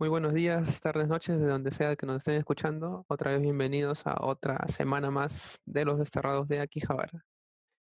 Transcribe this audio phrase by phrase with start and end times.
[0.00, 3.04] Muy buenos días, tardes, noches, de donde sea que nos estén escuchando.
[3.08, 7.24] Otra vez bienvenidos a otra semana más de los desterrados de Akihabara.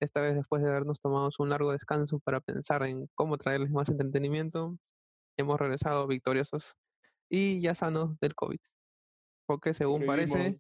[0.02, 3.88] Esta vez después de habernos tomado un largo descanso para pensar en cómo traerles más
[3.88, 4.78] entretenimiento,
[5.38, 6.76] hemos regresado victoriosos
[7.30, 8.60] y ya sanos del COVID.
[9.48, 10.60] Porque según parece,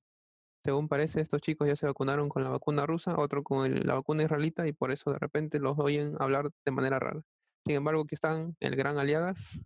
[0.64, 3.96] según parece, estos chicos ya se vacunaron con la vacuna rusa, otro con el- la
[3.96, 7.22] vacuna israelita y por eso de repente los oyen hablar de manera rara.
[7.66, 9.60] Sin embargo, aquí están el gran Aliagas,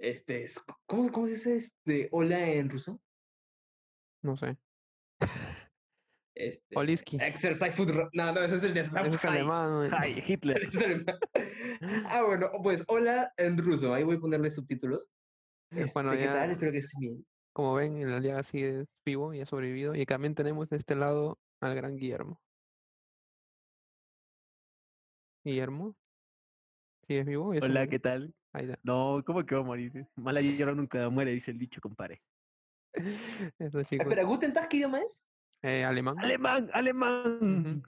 [0.00, 3.00] Este, es- ¿cómo, cómo se dice este hola en ruso?
[4.22, 4.56] no sé,
[6.34, 7.16] Este, Oliski.
[7.20, 8.08] Exercise food.
[8.14, 9.90] No, no, ese es el de Ese es alemán.
[9.92, 10.62] Ay, Hitler.
[10.62, 10.76] Es
[12.06, 13.92] ah, bueno, pues hola en ruso.
[13.92, 15.06] Ahí voy a ponerle subtítulos.
[15.70, 16.50] Este, Bueno, ¿Qué ya- tal?
[16.52, 17.26] Espero que estés bien.
[17.52, 19.94] Como ven, el Aliagas sigue vivo y ha sobrevivido.
[19.94, 22.40] Y también tenemos de este lado al gran Guillermo.
[25.44, 25.94] Guillermo.
[27.06, 27.52] ¿Sigues vivo?
[27.54, 27.86] Ya se Hola.
[27.88, 28.34] ¿qué tal?
[28.52, 28.78] Ahí está.
[28.82, 30.06] No, ¿cómo que va a morir?
[30.16, 32.20] Mala hierba nunca muere, dice el dicho, compadre.
[33.58, 34.06] Estos chicos.
[34.06, 35.20] Espera, ¿Guten Tag qué idioma es?
[35.62, 36.16] Eh, alemán.
[36.18, 36.70] ¡Alemán!
[36.72, 37.82] ¡Alemán!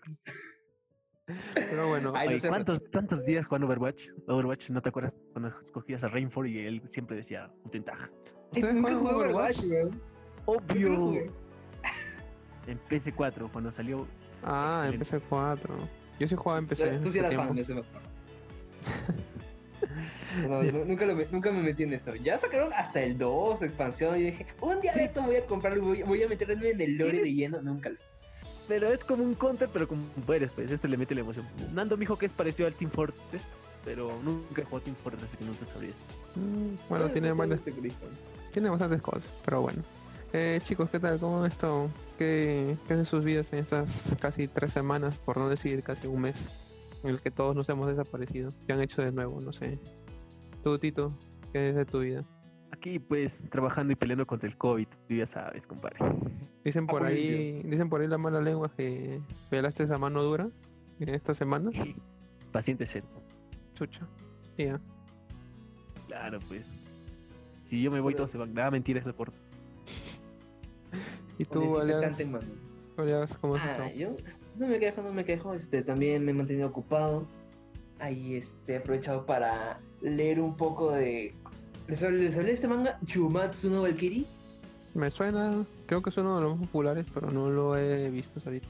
[1.54, 4.08] Pero bueno, Ay, no sé, ¿cuántos, ¿cuántos días jugando Overwatch?
[4.26, 8.10] Overwatch, ¿no te acuerdas cuando escogías a Rainford y él siempre decía Guten Tag?
[8.50, 9.58] ¿ustedes juegan Overwatch?
[9.60, 9.94] Overwatch,
[10.44, 11.32] ¡Obvio!
[12.66, 14.06] En PC4, cuando salió.
[14.42, 15.28] Ah, en Excelente.
[15.30, 15.88] PC4.
[16.18, 16.98] Yo sí jugaba en PC.
[16.98, 17.80] Tú sí eras fan, tiempo.
[17.80, 17.84] eso
[20.48, 22.14] No, nunca, lo nunca me metí en esto.
[22.16, 24.16] Ya sacaron hasta el 2, expansión.
[24.18, 26.96] Y dije, un día de esto voy a comprarlo, voy, voy a meterme en el
[26.96, 27.62] lore ¿Tienes- de lleno.
[27.62, 27.96] Nunca lo
[28.68, 30.70] Pero es como un counter, pero con poderes, pues.
[30.70, 31.44] Eso le mete la emoción.
[31.74, 33.42] Nando me dijo que es parecido al Team Fortress,
[33.84, 36.02] pero nunca jugó Team Fortress, así que no te sabría decir.
[36.36, 37.72] Mm, Bueno, tiene, varias- este
[38.52, 39.82] tiene bastantes cosas, pero bueno.
[40.32, 41.18] Eh, chicos, ¿qué tal?
[41.18, 41.90] ¿Cómo han estado?
[42.16, 46.06] ¿Qué, ¿Qué es de sus vidas en estas casi tres semanas, por no decir casi
[46.06, 46.36] un mes,
[47.02, 48.50] en el que todos nos hemos desaparecido?
[48.66, 49.40] ¿Qué han hecho de nuevo?
[49.40, 49.78] No sé.
[50.62, 51.12] Tú, Tito,
[51.52, 52.24] ¿qué es de tu vida?
[52.70, 55.98] Aquí, pues, trabajando y peleando contra el COVID, tú ya sabes, compadre.
[56.64, 60.48] Dicen por ahí, dicen por ahí la mala lengua que pelaste esa mano dura
[61.00, 61.74] en estas semanas.
[62.52, 63.06] Paciente cero.
[63.74, 64.06] Chucha.
[64.56, 64.80] Sí, ya.
[66.06, 66.66] Claro, pues.
[67.62, 68.56] Si yo me voy, Pero- todos se van.
[68.58, 69.32] Ah, mentira, eso por.
[71.38, 71.78] ¿Y tú.
[71.78, 73.90] Alias, ¿cómo Ah, estado?
[73.96, 74.16] yo
[74.58, 75.54] no me quejo, no me quejo.
[75.54, 77.26] Este, también me he mantenido ocupado.
[77.98, 81.34] Ahí este, he aprovechado para leer un poco de.
[81.88, 82.98] ¿Les hablé, les hablé este manga?
[83.06, 84.24] Chumatsu no Valkyrie.
[84.94, 88.40] Me suena, creo que es uno de los más populares, pero no lo he visto
[88.44, 88.66] ahorita.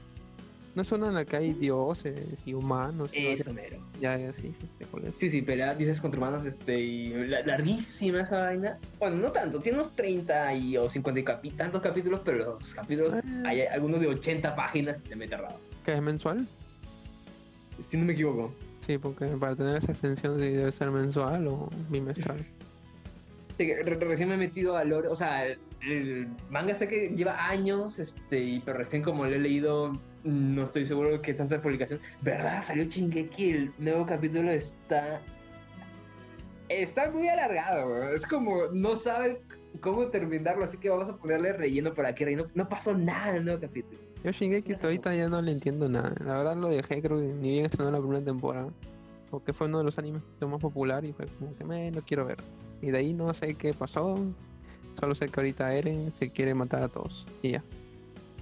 [0.75, 3.09] No es una en la que hay dioses y humanos.
[3.13, 3.77] no Eso mero.
[4.01, 5.15] Ya, ya, sí, sí, sí, cuál es.
[5.17, 8.79] Sí, sí, pelea dices contra humanos, este, y la- larguísima esa vaina.
[8.97, 12.73] Bueno, no tanto, tiene unos 30 y, o 50 y capi- tantos capítulos, pero los
[12.73, 13.43] capítulos, Ah.
[13.45, 15.55] hay algunos de 80 páginas y te mete raro.
[15.83, 16.47] ¿Qué es mensual?
[17.89, 18.53] Si no me equivoco.
[18.85, 22.37] Sí, porque para tener esa extensión sí debe ser mensual o bimestral.
[23.55, 26.87] Sí, que re- recién me he metido a lore, o sea, el, el manga sé
[26.87, 31.21] que lleva años, este, y, pero recién como lo he leído, no estoy seguro de
[31.21, 31.99] que tanta publicación.
[32.23, 32.63] ¿Verdad?
[32.63, 35.21] Salió Chingeki, el nuevo capítulo está...
[36.67, 39.37] Está muy alargado, es como, no saben
[39.81, 42.47] cómo terminarlo, así que vamos a ponerle relleno por aquí, relleno.
[42.55, 43.99] No pasó nada en el nuevo capítulo.
[44.23, 46.13] Yo Shingeki ahorita ya no le entiendo nada.
[46.23, 48.69] La verdad lo dejé, creo que ni bien estrenó la primera temporada.
[49.29, 51.91] Porque fue uno de los animes que fue más popular y fue como que me
[51.91, 52.37] no quiero ver.
[52.81, 54.15] Y de ahí no sé qué pasó.
[54.99, 57.25] Solo sé que ahorita Eren se quiere matar a todos.
[57.41, 57.63] Y ya.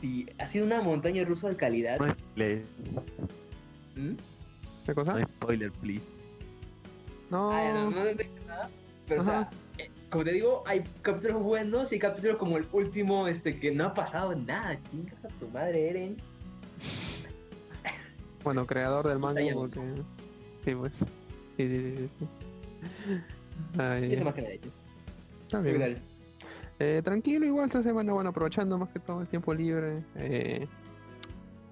[0.02, 2.00] Sí, ha sido una montaña rusa de calidad.
[2.00, 2.64] No spoiler,
[3.96, 4.14] ¿Mm?
[4.86, 5.14] ¿Qué cosa?
[5.14, 6.14] no spoiler, please.
[7.30, 7.52] No.
[7.52, 8.04] Ah, no, no
[8.48, 8.70] nada.
[9.08, 9.50] Pero, o sea, Ajá.
[10.12, 13.94] Como te digo, hay capítulos buenos y capítulos como el último, este, que no ha
[13.94, 14.78] pasado nada.
[14.92, 16.18] Chingas a tu madre, Eren.
[18.44, 19.80] Bueno, creador del manga porque...
[20.66, 20.94] Sí, pues.
[20.96, 21.06] Sí,
[21.58, 23.22] sí, sí, sí, sí.
[23.80, 24.70] Ay, Eso más que nada hecho.
[25.44, 25.76] está bien.
[25.76, 26.02] Brutal.
[26.80, 30.68] Eh, tranquilo, igual esta semana, bueno, aprovechando más que todo el tiempo libre, eh,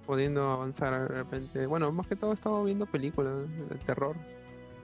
[0.06, 1.66] pudiendo avanzar de repente.
[1.66, 4.14] Bueno, más que todo he estado viendo películas de terror,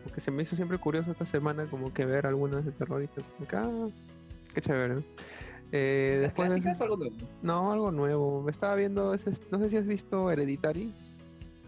[0.07, 3.09] porque se me hizo siempre curioso esta semana como que ver algunas de terror y
[3.09, 3.89] fue como que, ah,
[4.55, 5.03] qué chévere.
[5.73, 7.17] Eh, ¿Las después de- clásicas o algo nuevo?
[7.43, 8.43] no, algo nuevo.
[8.43, 10.93] Me estaba viendo, ese, no sé si has visto Hereditary,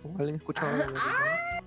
[0.05, 0.85] o alguien ha escuchado.
[0.96, 1.61] Ah?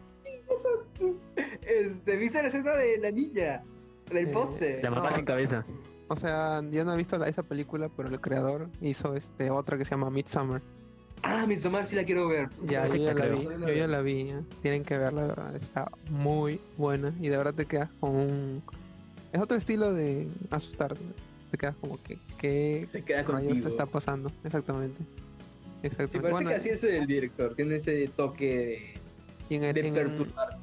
[1.62, 3.63] Este, ¿viste la escena de la niña?
[4.09, 4.83] Del Eh, póster.
[4.83, 5.15] La mamá No.
[5.15, 5.65] sin cabeza.
[6.07, 9.77] O sea, yo no he visto la- esa película, pero el creador hizo este otra
[9.77, 10.62] que se llama Midsommar.
[11.23, 12.50] Ah, Midsommar sí la quiero ver.
[12.65, 14.39] Ya, yo ya la vi, yo ya la vi, ¿eh?
[14.62, 18.63] tienen que verla, de verdad, está muy buena y de verdad te quedas con un...
[19.31, 20.94] Es otro estilo de asustar,
[21.51, 24.31] te quedas como que, ¿qué Se queda rayos está pasando?
[24.44, 25.00] Exactamente.
[25.00, 26.19] Sí, Exactamente.
[26.19, 27.56] parece Bueno, que así es el director.
[27.56, 28.94] Tiene ese toque
[29.50, 30.57] y en, de, de en- perturbar.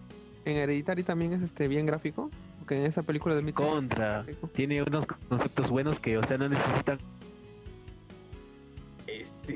[0.44, 2.30] en Hereditary también es este bien gráfico,
[2.66, 3.70] que en esa película de Midsommar.
[3.72, 4.26] Contra.
[4.52, 6.98] Tiene unos conceptos buenos que, o sea, no necesitan.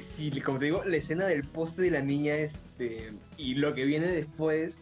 [0.01, 3.85] Sí, como te digo, la escena del poste de la niña, este, y lo que
[3.85, 4.77] viene después,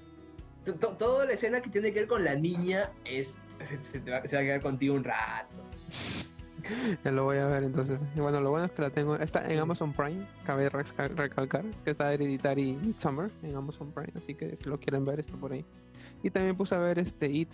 [0.65, 3.99] to- to- toda la escena que tiene que ver con la niña es, se, se
[4.01, 5.49] te va, se va a quedar contigo un rato.
[7.03, 7.99] Ya lo voy a ver entonces.
[8.15, 9.17] Y bueno, lo bueno es que la tengo.
[9.17, 10.25] Está en Amazon Prime.
[10.45, 14.13] Cabe reca- recalcar que está Hereditary Midsommar en Amazon Prime.
[14.15, 15.65] Así que si lo quieren ver, está por ahí.
[16.23, 17.49] Y también puse a ver este It.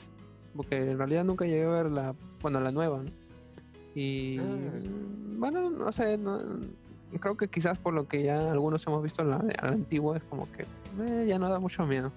[0.54, 2.14] Porque en realidad nunca llegué a ver la.
[2.42, 3.10] Bueno, la nueva, ¿no?
[3.94, 4.38] Y.
[4.38, 4.42] Ah.
[5.38, 6.18] Bueno, no sé.
[6.18, 6.38] No,
[7.20, 10.48] creo que quizás por lo que ya algunos hemos visto la, la antigua, es como
[10.52, 12.12] que eh, ya no da mucho miedo.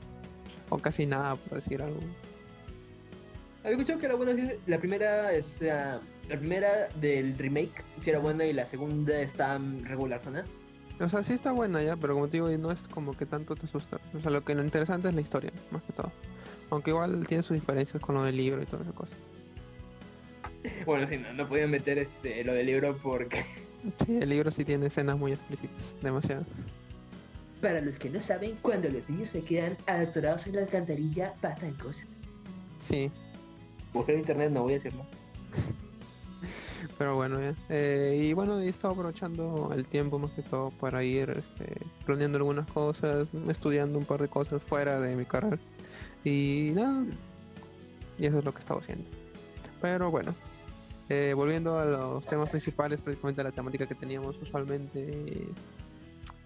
[0.70, 2.00] O casi nada, por decir algo.
[3.64, 6.00] Había escuchado que era buena, la primera, sea,
[6.30, 10.44] la primera del remake sí era buena y la segunda está regular, ¿no?
[11.04, 13.56] O sea, sí está buena ya, pero como te digo, no es como que tanto
[13.56, 14.00] te asusta.
[14.18, 16.12] O sea, lo que lo interesante es la historia, más que todo.
[16.70, 19.16] Aunque igual tiene sus diferencias con lo del libro y toda esa cosa.
[20.86, 23.46] Bueno, sí, no, no podían meter este, lo del libro porque,
[24.06, 26.46] Sí, el libro sí tiene escenas muy explícitas, demasiadas.
[27.62, 31.74] para los que no saben, cuando los niños se quedan atorados en la alcantarilla, pasan
[31.76, 32.06] cosas.
[32.88, 33.12] Sí,
[33.94, 35.04] Buscar en internet no voy a decirlo.
[36.98, 37.56] pero bueno, ya.
[37.70, 42.38] Eh, y bueno, he estado aprovechando el tiempo más que todo para ir este, planeando
[42.38, 45.58] algunas cosas, estudiando un par de cosas fuera de mi carrera.
[46.24, 47.04] Y nada,
[48.18, 49.06] y eso es lo que he estado haciendo.
[49.82, 50.36] Pero bueno,
[51.10, 55.48] eh, volviendo a los temas principales, prácticamente a la temática que teníamos usualmente,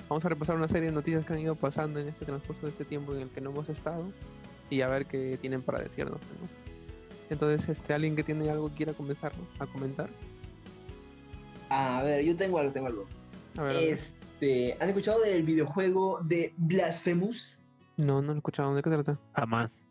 [0.08, 2.72] vamos a repasar una serie de noticias que han ido pasando en este transcurso de
[2.72, 4.06] este tiempo en el que no hemos estado
[4.70, 6.20] y a ver qué tienen para decirnos.
[6.40, 6.48] ¿no?
[7.30, 10.10] Entonces, este, alguien que tiene algo que quiera comenzar a comentar.
[11.70, 13.06] A ver, yo tengo algo, tengo algo.
[13.58, 13.90] A ver, a ver.
[13.90, 17.62] Este, ¿han escuchado del videojuego de Blasphemous?
[17.98, 18.74] No, no lo he escuchado.
[18.76, 19.20] ¿De qué trata?
[19.36, 19.88] Jamás.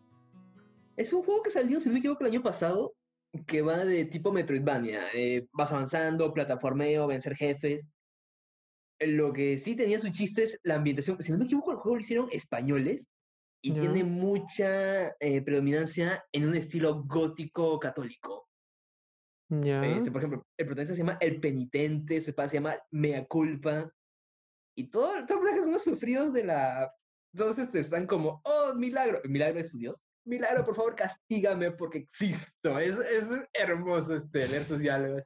[0.97, 2.95] Es un juego que salió, si no me equivoco, el año pasado,
[3.47, 5.09] que va de tipo Metroidvania.
[5.15, 7.89] eh, vas avanzando, plataformeo, vencer jefes.
[9.01, 11.21] Lo que sí tenía su chiste es la ambientación.
[11.23, 13.09] Si no me equivoco, el juego lo hicieron españoles
[13.65, 18.49] y tiene mucha eh, predominancia en un estilo gótico católico.
[19.83, 23.93] Este, por ejemplo, el protagonista se llama El Penitente, se llama Mea Culpa.
[24.77, 26.93] Y todo- todos los personajes son sufridos de la.
[27.37, 29.21] Todos este, están como, oh, milagro.
[29.23, 29.97] El milagro es su Dios.
[30.25, 32.79] Milagro, por favor, castígame porque existo.
[32.79, 35.25] Es, es hermoso este, leer sus diálogos.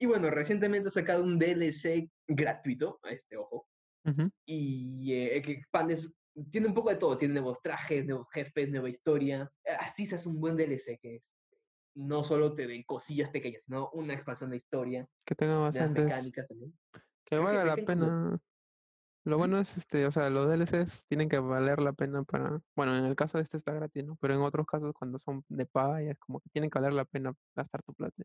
[0.00, 3.66] Y bueno, recientemente ha sacado un DLC gratuito, a este ojo,
[4.04, 4.30] Ujú.
[4.46, 5.96] y eh, que expande.
[5.96, 6.12] su-
[6.52, 7.16] Tiene un poco de todo.
[7.18, 9.50] Tiene nuevos trajes, nuevos jefes, nueva historia.
[9.80, 11.22] Así se hace un buen DLC que
[11.96, 16.04] no solo te den cosillas pequeñas, sino una expansión de historia, Que tenga bastantes.
[16.04, 16.72] mecánicas también.
[17.24, 18.38] Que valga la pena.
[19.28, 22.62] Lo bueno es, este, o sea, los DLCs tienen que valer la pena para.
[22.74, 24.16] Bueno, en el caso de este está gratis, ¿no?
[24.16, 26.94] Pero en otros casos, cuando son de paga, ya es como que tienen que valer
[26.94, 28.22] la pena gastar tu plata.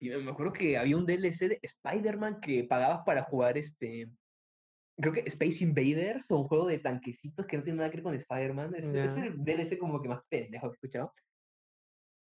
[0.00, 4.10] Y me acuerdo que había un DLC de Spider-Man que pagabas para jugar este.
[4.96, 8.02] Creo que Space Invaders o un juego de tanquecitos que no tiene nada que ver
[8.02, 8.74] con Spider-Man.
[8.74, 9.24] Es, es Ya.
[9.24, 11.14] el DLC como que más pendejo que he escuchado.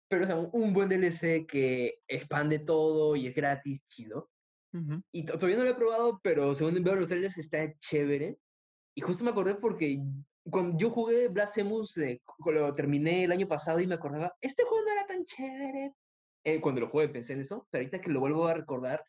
[0.08, 4.30] Pero o sea, un, un buen DLC que expande todo y es gratis, chido.
[4.76, 5.02] Ujú.
[5.12, 8.38] Y to- todavía no lo he probado, pero según veo los trailers está chévere.
[8.94, 10.00] Y justo me acordé porque
[10.50, 14.84] cuando yo jugué Blasphemous, eh, lo terminé el año pasado y me acordaba, este juego
[14.84, 15.92] no era tan chévere.
[16.44, 19.02] Eh, cuando lo jugué pensé en eso, pero ahorita que lo vuelvo a recordar,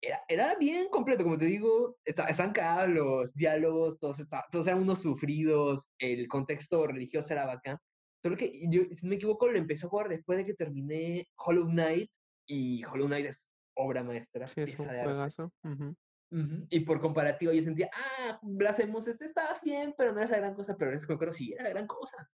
[0.00, 4.66] era, era bien completo, como te digo, está, están cagados los diálogos, todos, está- todos
[4.66, 7.78] eran unos sufridos, el contexto religioso era bacán.
[8.22, 11.26] Solo que yo, si no me equivoco, lo empecé a jugar después de que terminé
[11.36, 12.10] Hollow Knight,
[12.46, 14.46] y Hollow Knight es obra maestra.
[14.48, 15.12] Sí, es un pieza de arte.
[15.12, 15.52] juegazo.
[15.62, 15.94] ujú.
[16.30, 20.38] Ujú, Y por comparativa yo sentía, ah, Blasphemous, este estaba bien, pero no es la
[20.38, 22.28] gran cosa, pero en ese juego sí era la gran cosa.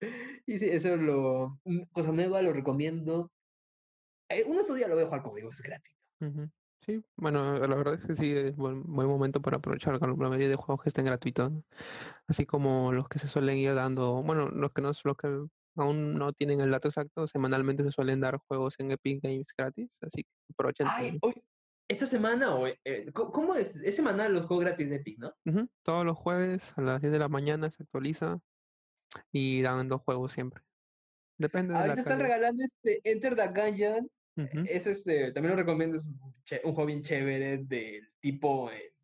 [0.46, 3.30] Y sí, eso es lo, mm, cosa nueva, lo recomiendo.
[4.28, 5.96] Eh, uno estos días lo voy a jugar como digo, es gratis.
[6.20, 6.50] Ujú.
[6.80, 10.28] Sí, bueno, la verdad es que sí, es buen, buen momento para aprovechar con la
[10.28, 11.64] mayoría de juegos que estén gratuitos, ¿no?
[12.26, 16.14] Así como los que se suelen ir dando, bueno, los que no, los que aún
[16.14, 20.22] no tienen el dato exacto, semanalmente se suelen dar juegos en Epic Games gratis, así
[20.24, 20.86] que aprovechen.
[20.90, 21.34] Ay, hoy,
[21.88, 23.76] esta semana, o, eh, ¿cómo- ¿cómo es?
[23.76, 25.32] Es semanal los juegos gratis de Epic, ¿no?
[25.46, 28.40] Ujú, Todos los jueves a las 10 de la mañana se actualiza
[29.32, 30.62] y dan dos juegos siempre.
[31.38, 32.36] Depende de la Ahorita están calidad.
[32.36, 34.10] regalando este Enter the Gungeon.
[34.36, 38.94] Ujú, Es este, también lo recomiendo, es un juego bien chévere del tipo eh,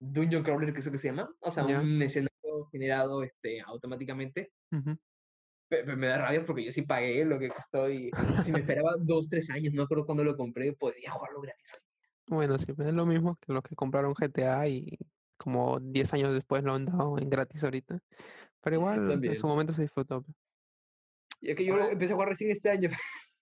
[0.00, 1.34] Dungeon Crawler, que es lo que se llama.
[1.40, 2.30] O sea, un escenario
[2.72, 4.52] generado este, automáticamente.
[4.70, 4.98] Pe-
[5.96, 8.10] me da rabia porque yo sí pagué lo que costó y
[8.44, 11.76] si me esperaba dos, tres años, no me acuerdo cuándo lo compré, podía jugarlo gratis.
[12.28, 14.98] Bueno, sí, es lo mismo que los que compraron GTA y
[15.36, 17.98] como 10 años después lo han dado en gratis ahorita.
[18.60, 20.22] Pero igual en su momento se disfrutó.
[20.22, 20.32] pe.
[21.40, 22.90] Ya que yo lo empecé a jugar recién este año.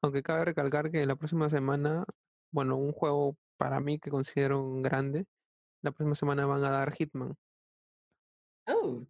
[0.00, 2.04] Aunque cabe recalcar que la próxima semana,
[2.50, 5.26] bueno, un juego para mí que considero grande,
[5.82, 7.36] la próxima semana van a dar Hitman.
[8.66, 9.06] Oh,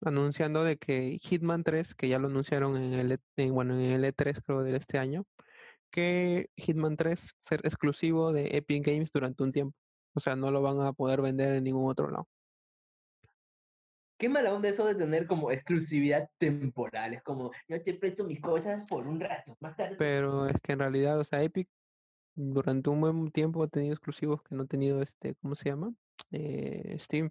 [0.00, 3.80] Anunciando de que Hitman 3, que ya lo anunciaron en el, E- en, bueno, en
[3.92, 5.24] el E3 creo de este año,
[5.90, 9.76] que Hitman 3 ser exclusivo de Epic Games durante un tiempo.
[10.14, 12.28] O sea, no lo van a poder vender en ningún otro lado.
[14.18, 17.14] qué mala onda eso de tener como exclusividad temporal.
[17.14, 19.56] Es como, yo te presto mis cosas por un rato.
[19.60, 19.96] Más tarde.
[19.98, 21.68] Pero es que en realidad, o sea, Epic
[22.36, 25.92] durante un buen tiempo ha tenido exclusivos que no ha tenido este, ¿cómo se llama?
[26.32, 27.30] Eh, Steam.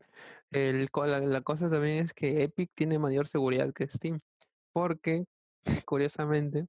[0.51, 4.19] El, la, la cosa también es que Epic tiene mayor seguridad que Steam.
[4.73, 5.25] Porque,
[5.85, 6.67] curiosamente,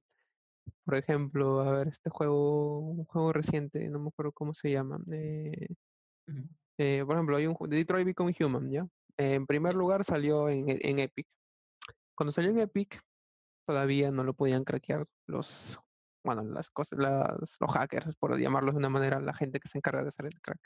[0.85, 4.99] por ejemplo, a ver, este juego, un juego reciente, no me acuerdo cómo se llama.
[5.11, 5.67] eh,
[6.77, 8.87] eh, por ejemplo, hay un Detroit Become Human, ¿ya?
[9.17, 11.27] en primer lugar salió en, en Epic.
[12.15, 13.01] Cuando salió en Epic,
[13.67, 15.79] todavía no lo podían craquear los,
[16.23, 19.77] bueno, las cosas, las, los hackers, por llamarlos de una manera, la gente que se
[19.77, 20.59] encarga de hacer el crack.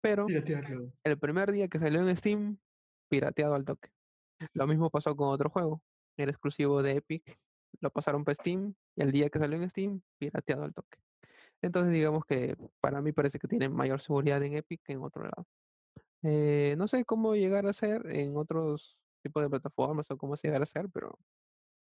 [0.00, 0.92] Pero Piratearlo.
[1.04, 2.58] el primer día que salió en Steam,
[3.08, 3.90] pirateado al toque.
[4.54, 5.82] Lo mismo pasó con otro juego,
[6.16, 7.38] era exclusivo de Epic,
[7.80, 10.98] lo pasaron para Steam y el día que salió en Steam, pirateado al toque.
[11.62, 15.24] Entonces digamos que para mí parece que tiene mayor seguridad en Epic que en otro
[15.24, 15.46] lado.
[16.22, 20.62] Eh, no sé cómo llegar a ser en otros tipos de plataformas o cómo llegar
[20.62, 21.18] a ser, pero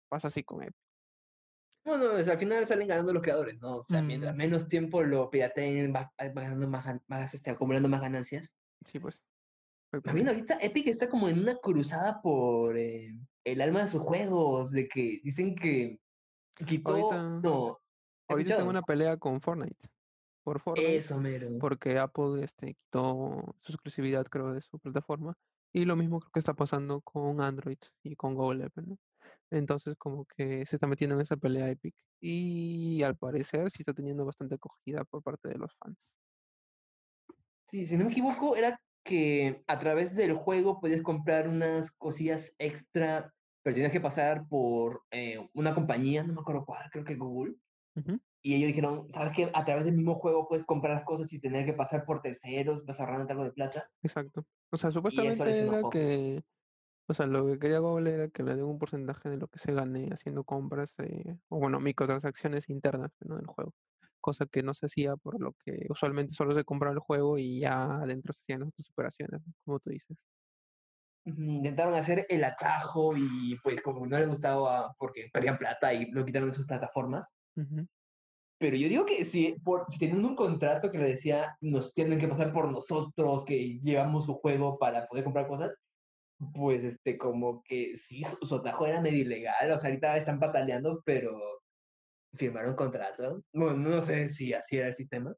[0.09, 0.90] pasa así con Epic.
[1.83, 3.77] Bueno, sea, al final salen ganando los creadores, ¿no?
[3.77, 4.37] O sea, mientras Mm.
[4.37, 8.55] menos tiempo lo pirateen, va, va ganando más, más este, acumulando más ganancias.
[8.85, 9.21] Sí, pues.
[9.93, 10.29] Exactamente.
[10.31, 14.87] ahorita Epic está como en una cruzada por eh, el alma de sus juegos, de
[14.87, 15.99] que dicen que
[16.65, 16.91] quitó.
[16.91, 17.77] Ahorita- no, ¿has
[18.29, 18.69] Ahorita escuchado?
[18.69, 19.89] una pelea con Fortnite.
[20.43, 20.95] Por Fortnite.
[20.97, 21.49] Eso, mero.
[21.59, 25.35] porque Apple este, quitó su exclusividad, creo, de su plataforma.
[25.73, 28.97] Y lo mismo creo que está pasando con Android y con Google App, ¿no?
[29.51, 31.93] Entonces, como que se está metiendo en esa pelea Epic.
[32.21, 35.97] Y al parecer sí está teniendo bastante acogida por parte de los fans.
[37.69, 42.55] Sí, si no me equivoco, era que a través del juego podías comprar unas cosillas
[42.59, 47.15] extra, pero tenías que pasar por eh, una compañía, no me acuerdo cuál, creo que
[47.15, 47.55] Google.
[48.43, 49.51] Y ellos dijeron, ¿sabes qué?
[49.53, 52.85] A través del mismo juego puedes comprar las cosas sin tener que pasar por terceros,
[52.85, 53.89] vas ahorrando algo de plata.
[54.01, 54.45] Exacto.
[54.71, 56.43] O sea, supuestamente era que.
[57.07, 59.59] O sea, lo que quería Google era que le den un porcentaje de lo que
[59.59, 63.35] se gane haciendo compras, eh, o bueno, microtransacciones internas ¿no?
[63.35, 63.73] del juego.
[64.21, 67.59] Cosa que no se hacía por lo que usualmente solo se compraba el juego y
[67.59, 69.53] ya adentro se hacían otras operaciones, ¿no?
[69.65, 70.17] como tú dices.
[71.25, 76.25] Intentaron hacer el atajo y pues como no les gustaba porque perdían plata y lo
[76.25, 77.27] quitaron de sus plataformas.
[78.61, 82.19] Pero yo digo que si, por, si teniendo un contrato que le decía, nos tienen
[82.19, 85.71] que pasar por nosotros, que llevamos su juego para poder comprar cosas,
[86.53, 89.71] pues este, como que sí, su, su atajo era medio ilegal.
[89.71, 91.39] O sea, ahorita están pataleando, pero
[92.33, 93.43] firmaron contrato.
[93.53, 95.35] Bueno, no sé si así era el sistema,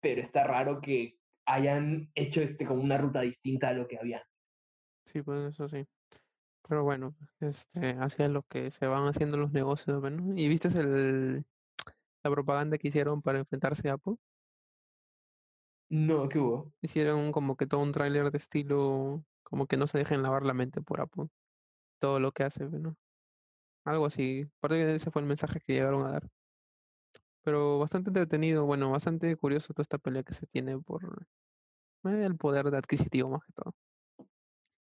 [0.00, 4.22] pero está raro que hayan hecho este como una ruta distinta a lo que había.
[5.06, 5.86] Sí, pues eso sí.
[6.68, 10.36] Pero bueno, este, es lo que se van haciendo los negocios, ¿no?
[10.36, 11.44] ¿Y viste el,
[12.22, 14.16] la propaganda que hicieron para enfrentarse a Apple?
[15.90, 16.74] No, ¿qué hubo?
[16.82, 20.54] Hicieron como que todo un tráiler de estilo, como que no se dejen lavar la
[20.54, 21.26] mente por Apple.
[22.00, 22.96] Todo lo que hace, ¿no?
[23.84, 24.46] Algo así.
[24.60, 26.28] Parece que ese fue el mensaje que llegaron a dar.
[27.42, 31.26] Pero bastante entretenido, bueno, bastante curioso toda esta pelea que se tiene por
[32.04, 33.74] eh, el poder de adquisitivo más que todo.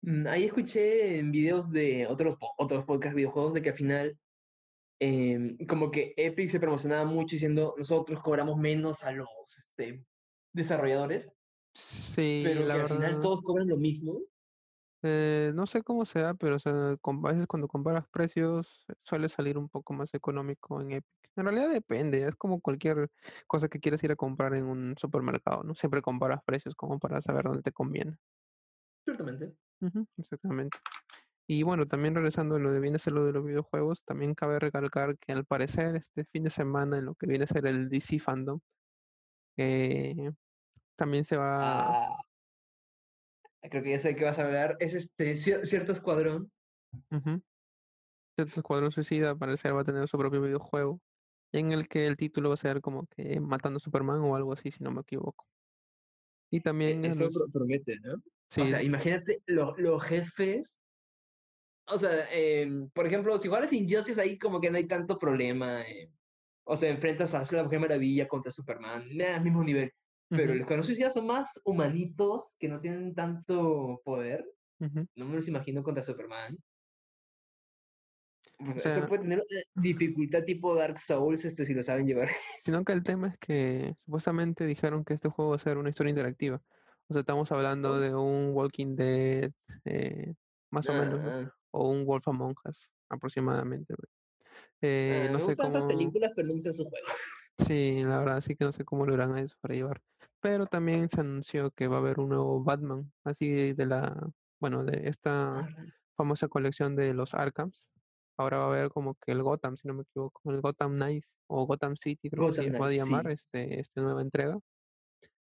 [0.02, 4.18] Mm, Ahí escuché en videos de otros, otros podcast videojuegos de que al final,
[5.00, 10.04] em, como que Epic se promocionaba mucho diciendo nosotros cobramos menos a los este,
[10.52, 11.32] desarrolladores,
[11.74, 14.20] Sí, pero la que al final todos cobran lo mismo.
[15.02, 18.94] Eh, no sé cómo sea, pero o sea, com- a veces cuando comparas precios eh,
[19.02, 21.10] suele salir un poco más económico en Epic.
[21.34, 23.10] En realidad depende, es como cualquier
[23.46, 25.74] cosa que quieras ir a comprar en un supermercado, ¿no?
[25.74, 28.16] Siempre comparas precios como para saber dónde te conviene.
[29.04, 29.56] Ciertamente.
[30.16, 30.78] Exactamente.
[31.48, 34.34] Y bueno, también regresando a lo de viene a ser lo de los videojuegos, también
[34.34, 37.66] cabe recalcar que al parecer este fin de semana en lo que viene a ser
[37.66, 38.60] el DC Fandom,
[39.56, 40.30] eh,
[40.96, 42.12] también se va...
[42.12, 42.16] Ah,
[43.70, 44.76] creo que ya sé de qué vas a hablar.
[44.80, 46.50] Es este cier- cierto escuadrón.
[48.34, 51.00] Cierto Escuadrón Suicida al parecer va a tener su propio videojuego,
[51.52, 54.52] en el que el título va a ser como que Matando a Superman o algo
[54.52, 55.46] así, si no me equivoco.
[56.50, 57.34] Y E- también a Eso los...
[57.34, 58.22] pro- promete, ¿no?
[58.48, 60.74] Sí, O sea, imagínate lo- los jefes.
[61.86, 65.86] O sea, em, por ejemplo, si juegas Injustice ahí como que no hay tanto problema.
[65.86, 66.10] em,
[66.64, 69.92] o sea, enfrentas a la Mujer Maravilla contra Superman, eh, al mismo nivel.
[70.36, 74.44] Pero ujú, los Escuadrón Suicida son más humanitos que no tienen tanto poder.
[74.78, 76.58] No me los imagino contra Superman.
[78.58, 82.28] O sea- esto puede tener una dificultad tipo Dark Souls, este, si lo saben llevar.
[82.64, 85.90] Sino que el tema es que supuestamente dijeron que este juego va a ser una
[85.90, 86.62] historia interactiva.
[87.08, 87.98] O sea, estamos hablando Oh.
[88.00, 89.52] de un Walking Dead,
[89.84, 90.34] eh,
[90.70, 91.52] más o menos, ¿no?
[91.72, 93.94] O un Wolf Among Us, aproximadamente.
[94.80, 95.88] Eh, ah, no me sé gustan esas cómo.
[95.88, 97.10] películas, pero no me gustan sus juegos.
[97.66, 100.00] Sí, la verdad sí que no sé cómo lo irán a llevar.
[100.42, 104.30] Pero también se anunció que va a haber un nuevo Batman, así de la,
[104.60, 105.68] bueno, de esta
[106.16, 107.84] famosa colección de los Arkhams.
[108.36, 111.38] Ahora va a haber como que el Gotham, si no me equivoco, el Gotham Knights
[111.46, 113.32] o Gotham City, creo que se Gotham va a Knight, llamar sí.
[113.34, 114.58] este, esta nueva entrega.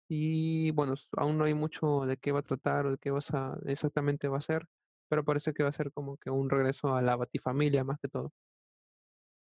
[0.08, 3.32] Y bueno, aún no hay mucho de qué va a tratar o de qué vas
[3.34, 4.66] a, exactamente va a ser,
[5.08, 8.08] pero parece que va a ser como que un regreso a la Batifamilia más que
[8.08, 8.32] todo.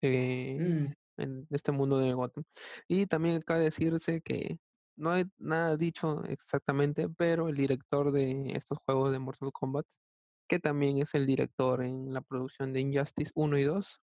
[0.01, 2.43] eh, Mm, en este mundo de Gotham.
[2.87, 4.57] Y también cabe decirse que
[4.99, 9.85] no hay nada dicho exactamente, pero el director de estos juegos de Mortal Kombat,
[10.47, 14.01] que también es el director en la producción de Injustice 1 y 2,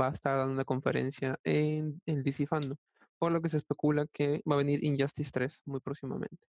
[0.00, 2.76] va a estar dando una conferencia en el DC Fandom,
[3.18, 6.46] por lo que se especula que va a venir Injustice 3 muy próximamente.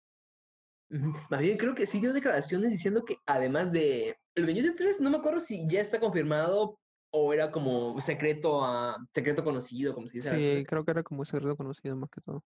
[0.89, 5.01] Más bien creo que sí dio declaraciones diciendo que además de el de Injustice 3,
[5.01, 6.79] no me acuerdo si ya está confirmado
[7.13, 10.37] o era como secreto a secreto conocido, como se dice.
[10.37, 12.45] Sí, creo que era como secreto conocido más que todo.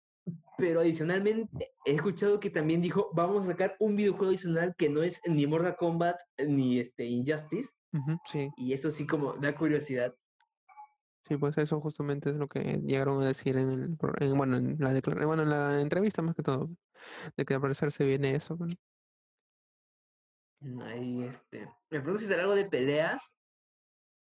[0.58, 5.04] Pero adicionalmente he escuchado que también dijo, vamos a sacar un videojuego adicional que no
[5.04, 6.18] es ni Mortal Kombat
[6.48, 7.70] ni este Injustice.
[8.26, 10.14] Sí, Y eso sí como da curiosidad.
[11.28, 14.78] sí, pues eso justamente es lo que llegaron a decir en el, en, bueno, en
[14.80, 16.70] la bueno, en la entrevista más que todo,
[17.36, 18.58] de que al parecer se viene eso.
[18.58, 18.74] bueno.
[20.84, 23.22] Ahí, este, me pregunto si será algo de peleas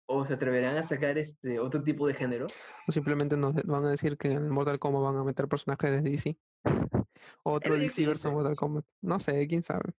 [0.05, 2.47] o se atreverán a sacar este otro tipo de género.
[2.87, 5.47] O simplemente nos de- van a decir que en el Mortal Kombat van a meter
[5.47, 6.37] personajes de DC.
[7.43, 8.29] Otro DC versus existe.
[8.29, 8.85] Mortal Kombat.
[9.01, 9.93] No sé, quién sabe.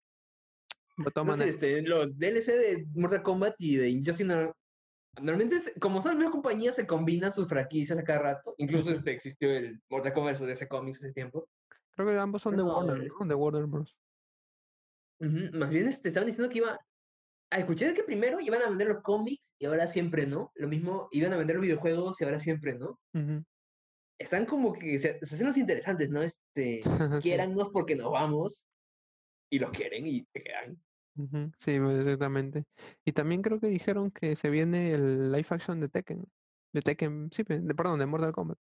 [0.97, 4.55] De No sé, este, los DLC de Mortal Kombat y de Injustice no-
[5.21, 8.55] normalmente como son las mismas compañías se combinan sus franquicias a cada rato.
[8.59, 11.49] Incluso este existió el Mortal Kombat versus DC Comics hace tiempo.
[11.97, 13.27] creo que ambos son de No, Warner, es- ¿no?
[13.27, 13.97] De Warner Bros.
[15.21, 16.79] Más bien este, estaban diciendo que iba.
[17.55, 20.51] Ah, escuché que primero iban a vender los cómics y ahora siempre no.
[20.57, 22.99] Lo mismo, iban a vender los videojuegos y ahora siempre no.
[24.19, 26.21] Están como que se, se hacen los interesantes, ¿no?
[26.21, 26.83] Este,
[27.23, 28.61] Sí, quiérannos porque nos vamos
[29.53, 30.83] y los quieren y te quedan.
[31.59, 32.65] sí, pues, exactamente.
[33.05, 36.25] Y también creo que dijeron que se viene el live action de Tekken.
[36.73, 38.59] De Tekken, sí, de, perdón, de Mortal Kombat.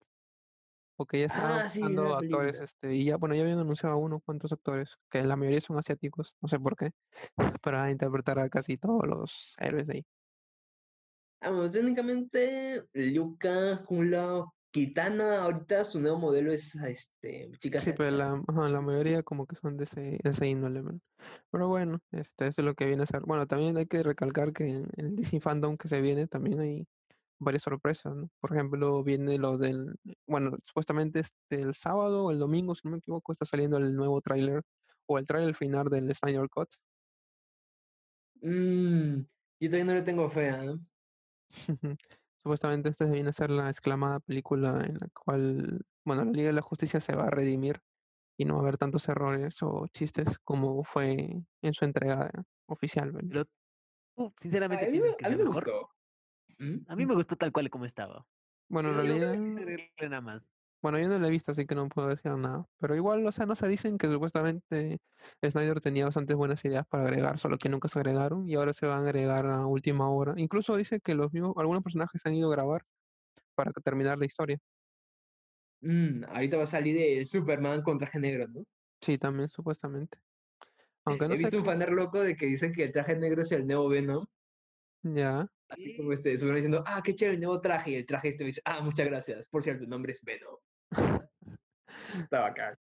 [1.05, 3.95] Porque ya estaban Ah, sí, buscando una actores, este, y ya, bueno, ya habían anunciado
[3.95, 6.91] a unos cuantos actores, que la mayoría son asiáticos, no sé por qué,
[7.61, 10.05] para interpretar a casi todos los héroes de ahí.
[11.41, 18.11] Vamos, técnicamente, Luca, Kula, Kitana, ahorita su nuevo modelo es este, chica Sí, pero asiática.
[18.11, 21.01] la, ajá, la mayoría como que son de ese, de ese índole, man.
[21.49, 23.21] Pero bueno, este, eso es lo que viene a ser.
[23.25, 26.87] Bueno, también hay que recalcar que en el DC Fandom que se viene también hay
[27.41, 28.29] varias sorpresas, ¿no?
[28.39, 29.95] Por ejemplo, viene lo del,
[30.27, 33.95] bueno, supuestamente este, el sábado o el domingo, si no me equivoco, está saliendo el
[33.95, 34.61] nuevo tráiler
[35.07, 36.69] o el tráiler final del Snyder Cut.
[38.41, 39.21] Mm,
[39.59, 40.75] yo todavía no le tengo fe, ¿ah?
[42.43, 46.53] Supuestamente este viene a ser la exclamada película en la cual, bueno, la Liga de
[46.53, 47.81] la Justicia se va a redimir
[48.37, 52.31] y no va a haber tantos errores o chistes como fue en su entrega
[52.67, 53.45] oficial, ¿verdad?
[54.15, 55.65] Pero A sinceramente, mí, piensas me- que a mí me mejor.
[55.65, 55.89] gustó.
[56.61, 56.85] ¿Mm?
[56.87, 58.23] A mí me gustó tal cual como estaba.
[58.69, 59.35] Bueno, en realidad,
[60.07, 60.47] nada más.
[60.83, 62.67] bueno, yo no la he visto, así que no puedo decir nada.
[62.79, 64.99] Pero igual, o sea, no se dicen que supuestamente
[65.43, 68.85] Snyder tenía bastantes buenas ideas para agregar, solo que nunca se agregaron y ahora se
[68.85, 70.35] van a agregar a última hora.
[70.37, 72.83] Incluso dice que los mismos, algunos personajes se han ido a grabar
[73.55, 74.59] para terminar la historia.
[75.81, 78.63] Mm, ahorita va a salir el Superman con traje negro, ¿no?
[79.01, 80.19] Sí, también, supuestamente.
[81.05, 83.51] Aunque no He visto un faner loco de que dicen que el traje negro es
[83.51, 84.27] el nuevo Venom.
[85.01, 85.47] Ya.
[85.71, 87.91] Así como este, Superman diciendo, ah, qué chévere el nuevo traje.
[87.91, 89.45] Y el traje este dice, ah, muchas gracias.
[89.49, 90.57] Por cierto, el nombre es Venom.
[92.19, 92.75] Está bacán.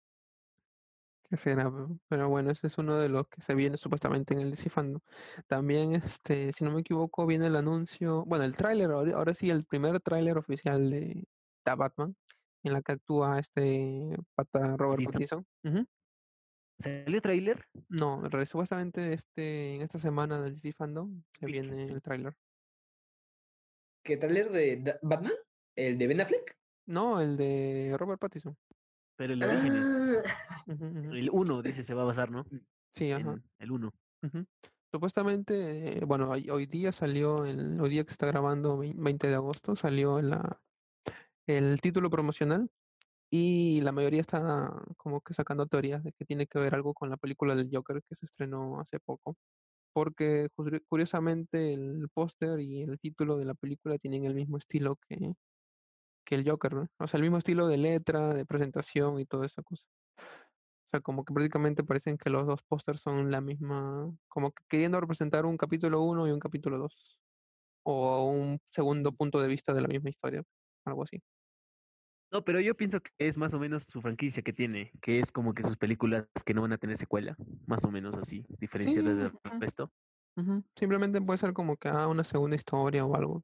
[1.28, 1.70] ¿Qué será?
[1.70, 4.68] pe- Pero bueno, ese es uno de los que se viene supuestamente en el DC
[4.70, 5.00] Fandom.
[5.46, 9.64] También, este, si no me equivoco, viene el anuncio, bueno, el tráiler, ahora, sí, el
[9.64, 11.24] primer tráiler oficial de
[11.64, 12.16] The Batman,
[12.64, 15.46] en la que actúa este pata Robert Pattinson.
[15.62, 15.82] Pattinson.
[15.82, 15.86] Ujú.
[16.80, 17.64] ¿Salió tráiler?
[17.88, 21.52] No, supuestamente este, en esta semana del DC Fandom se Vi.
[21.52, 22.34] viene el tráiler.
[24.02, 25.32] ¿Qué trailer de Batman?
[25.76, 26.56] ¿El de Ben Affleck?
[26.86, 28.56] No, el de Robert Pattinson.
[29.16, 30.24] Pero el origen es.
[30.26, 30.64] Ah.
[30.68, 32.46] El 1, dice, se va a basar, ¿no?
[32.94, 33.36] Sí, ajá.
[33.58, 33.92] El 1.
[34.22, 34.46] Ujú.
[34.92, 39.34] Supuestamente, eh, bueno, hoy, día salió, el, hoy día que está grabando, vein- 20 de
[39.34, 40.60] agosto, salió la,
[41.46, 42.68] el título promocional
[43.30, 47.08] y la mayoría está como que sacando teorías de que tiene que ver algo con
[47.08, 49.36] la película del Joker que se estrenó hace poco.
[49.92, 54.96] Porque curi- curiosamente el póster y el título de la película tienen el mismo estilo
[55.08, 55.34] que,
[56.24, 56.74] que el Joker.
[56.98, 59.84] O sea, el mismo estilo de letra, de presentación y toda esa cosa.
[60.88, 64.64] O sea, como que prácticamente parecen que los dos pósters son la misma, como que
[64.68, 67.20] queriendo representar un capítulo 1 y un capítulo 2.
[67.84, 70.42] O un segundo punto de vista de la misma historia,
[70.84, 71.20] algo así.
[72.32, 75.32] No, pero yo pienso que es más o menos su franquicia que tiene, que es
[75.32, 79.16] como que sus películas que no van a tener secuela, más o menos así, diferenciadas
[79.16, 79.60] del ujú.
[79.60, 79.92] resto.
[80.76, 83.42] Simplemente puede ser como que ah, una segunda historia o algo.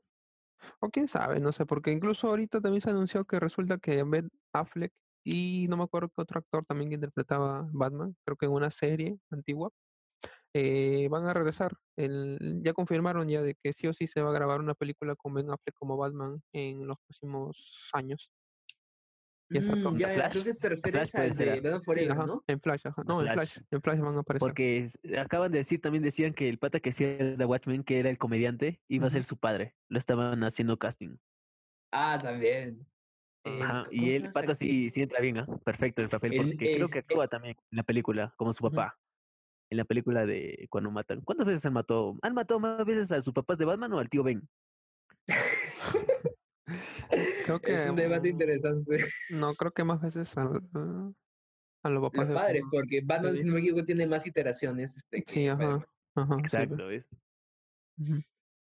[0.81, 4.31] O quién sabe, no sé, porque incluso ahorita también se anunció que resulta que Ben
[4.53, 4.93] Affleck
[5.25, 8.71] y no me acuerdo qué otro actor también que interpretaba Batman, creo que en una
[8.71, 9.71] serie antigua,
[10.55, 11.77] eh, van a regresar.
[11.97, 15.17] El, ya confirmaron ya de que sí o sí se va a grabar una película
[15.17, 18.31] con Ben Affleck como Batman en los próximos años.
[19.49, 19.61] Y.
[19.61, 20.33] Mm, ya, Flash?
[20.33, 22.45] creo que te A Flash refieres puede al ser, de Batman Sí, Forever, ajá, ¿no?
[22.47, 23.05] en Flash, ajá.
[23.05, 23.59] No, en Flash.
[23.71, 24.41] En Flash van a aparecer.
[24.41, 24.87] Porque
[25.19, 28.19] acaban de decir, también decían que el pata que hacía The Watchmen, que era el
[28.19, 29.77] comediante, iba a ser su padre.
[29.89, 31.17] Lo estaban haciendo casting.
[31.93, 32.87] Ah, también.
[33.45, 35.47] Eh, Ajá, ¿cómo y el pata sí, sí entra bien, ¿ah?
[35.65, 38.99] perfecto el papel, porque creo que eh actúa también en la película, como su papá.
[39.71, 41.21] En la película de cuando matan.
[41.21, 42.17] ¿Cuántas veces han matado?
[42.23, 44.49] ¿Han matado más veces a sus papás de Batman o al tío Ben?
[47.47, 49.05] Creo que Es un debate interesante.
[49.31, 53.55] no, creo que más veces a, a los papás Los padres, porque Batman, si no
[53.55, 55.87] me equivoco, tiene más iteraciones este, que Sí, ajá.
[56.39, 57.09] Exacto, ¿ves?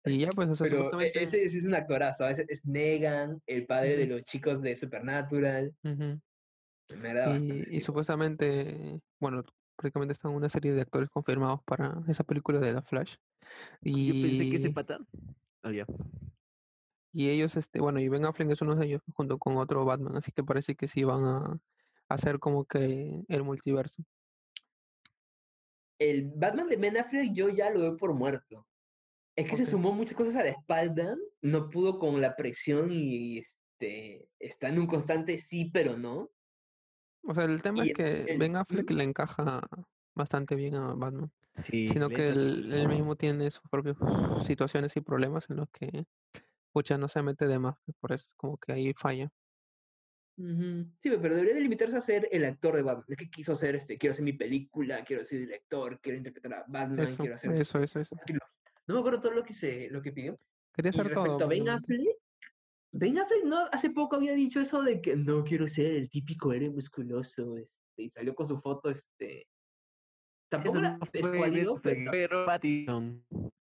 [0.04, 1.22] Y ya, pues, o sea, Pero e- supuestamente.
[1.22, 2.26] ese, ese es un actorazo.
[2.26, 5.74] Ese es Negan, el padre de los chicos de Supernatural.
[5.82, 6.20] Me.
[7.38, 9.44] Y, y supuestamente, bueno,
[9.76, 13.16] prácticamente están una serie de actores confirmados para esa película de The Flash.
[13.82, 14.98] Yo pensé que ese Y, pata.
[15.62, 15.86] Ah, ya.
[17.12, 20.16] Y ellos, este, bueno, y Ben Affleck es uno de ellos, junto con otro Batman,
[20.16, 21.60] así que parece que sí van a
[22.08, 24.02] hacer como que el multiverso.
[25.98, 28.66] El Batman de Ben Affleck yo ya lo doy por muerto.
[29.36, 32.90] Es que ¿Por se sumó muchas cosas a la espalda, no pudo con la presión
[32.90, 36.30] y este, está en un constante sí, pero no.
[37.22, 39.60] O sea, el tema Y es que el- Ben Affleck le encaja
[40.14, 43.96] bastante bien a Batman, Sí, sino que él, él mismo tiene sus propias
[44.46, 46.06] situaciones y problemas en los que,
[46.72, 49.30] pucha, no se mete de más, pues, por eso como que ahí falla.
[50.36, 53.04] Sí, pero debería de limitarse a ser el actor de Batman.
[53.08, 56.64] Es que quiso hacer, este, quiero hacer mi película, quiero ser director, quiero interpretar a
[56.66, 58.16] Batman, Eso, quiero hacer este, eso, eso, eso.
[58.24, 58.48] trilogía.
[58.86, 60.38] No me acuerdo todo lo que se, lo que pidió.
[60.72, 61.44] Quería hacer todo.
[61.44, 61.68] a Ben.
[61.68, 62.16] Affleck,
[62.92, 66.52] Ben Affleck no, hace poco había dicho eso de que no quiero ser el típico
[66.52, 69.46] héroe musculoso, este, y salió con su foto, este,
[70.48, 73.24] tampoco Eso era no fue, escuálido, fue, pero Robert Pattinson.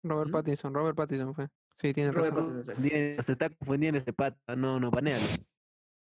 [0.03, 0.33] Robert ¿Mm?
[0.33, 1.48] Pattinson, Robert Pattinson fue.
[1.80, 2.62] Sí, tiene Robert razón.
[2.64, 4.54] Se está confundiendo este pata.
[4.54, 5.24] No, no, banealo.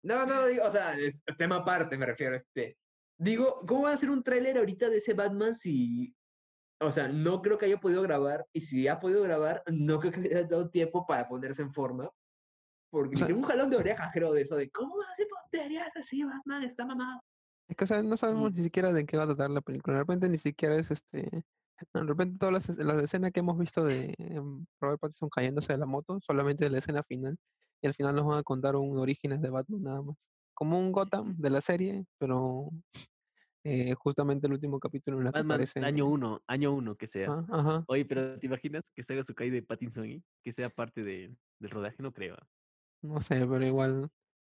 [0.02, 2.78] No, no, digo, o sea, es tema aparte me refiero, este,
[3.18, 6.14] digo, ¿cómo va a ser un tráiler ahorita de ese Batman si,
[6.80, 10.12] o sea, no creo que haya podido grabar, y si ha podido grabar, no creo
[10.12, 12.08] que le haya dado tiempo para ponerse en forma,
[12.90, 15.96] porque tengo un jalón de orejas, creo, de eso, de cómo va a hacer tonterías
[15.96, 17.20] así, Batman, está mamado.
[17.68, 19.96] Es que o sea, no sabemos ni siquiera de qué va a tratar la película.
[19.96, 21.42] De repente ni siquiera es este.
[21.94, 25.78] De repente todas las, las escenas que hemos visto de em, Robert Pattinson cayéndose de
[25.78, 27.36] la moto, solamente la escena final.
[27.82, 30.16] Y al final nos van a contar un orígenes de Batman nada más.
[30.54, 32.70] Como un Gotham de la serie, pero
[33.64, 35.80] eh, justamente el último capítulo en la que aparece.
[35.80, 37.28] año uno, año uno que sea.
[37.30, 37.84] Ah, ajá.
[37.88, 40.22] Oye, pero ¿te imaginas que se haga su caída de Pattinson ahí?
[40.42, 42.36] Que sea parte de, del rodaje, no creo.
[43.02, 44.08] No sé, pero igual.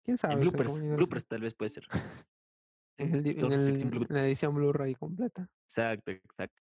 [0.05, 0.35] ¿Quién sabe?
[0.35, 1.85] En bloopers, bloopers tal vez puede ser.
[2.97, 5.49] En, el, en el- en la edición Blu-ray completa.
[5.67, 6.61] Exacto, exacto.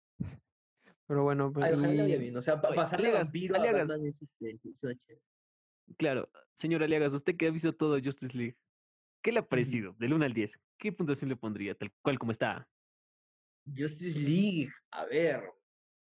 [1.07, 3.07] Pero bueno, pues, Ay, ojalá le vaya y- bien, o sea, pa- Oye, pasar de
[3.07, 3.87] Aliagas, vampiro a Aliagas.
[3.87, 4.59] Batman es, este.
[5.97, 8.57] Claro, señor Aliagas, usted que ha visto todo Justice League,
[9.23, 9.95] ¿qué le ha parecido?
[9.97, 11.73] Del 1 al 10, ¿qué puntuación le pondría?
[11.75, 12.69] Tal cual como está.
[13.75, 15.43] Justice League, a ver,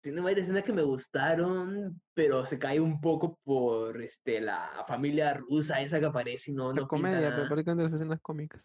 [0.01, 5.33] tiene varias escenas que me gustaron, pero se cae un poco por este, la familia
[5.33, 8.63] rusa esa que aparece y no, la no comedia, pero prácticamente las escenas cómicas.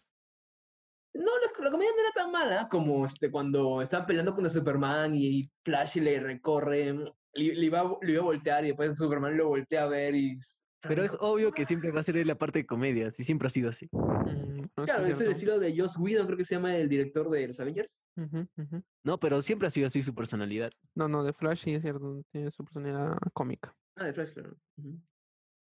[1.65, 5.97] La, comedia no era tan mala como este, cuando estaban peleando contra Superman y Flash
[5.97, 9.83] le recorre, le, le iba, a- le iba a voltear y después Superman lo voltea
[9.83, 10.37] a ver y...
[10.81, 13.49] Pero es obvio que siempre va a ser la parte de comedia, si siempre ha
[13.49, 13.89] sido así.
[13.91, 17.27] Mm, sí Claro, es el estilo de Joss Whedon, creo que se llama el director
[17.31, 17.97] de los Avengers.
[19.03, 20.69] No, pero siempre ha sido así su personalidad.
[20.93, 23.75] No, no, de Flash sí es cierto, tiene su personalidad cómica.
[23.95, 24.55] Ah, de Flash, claro.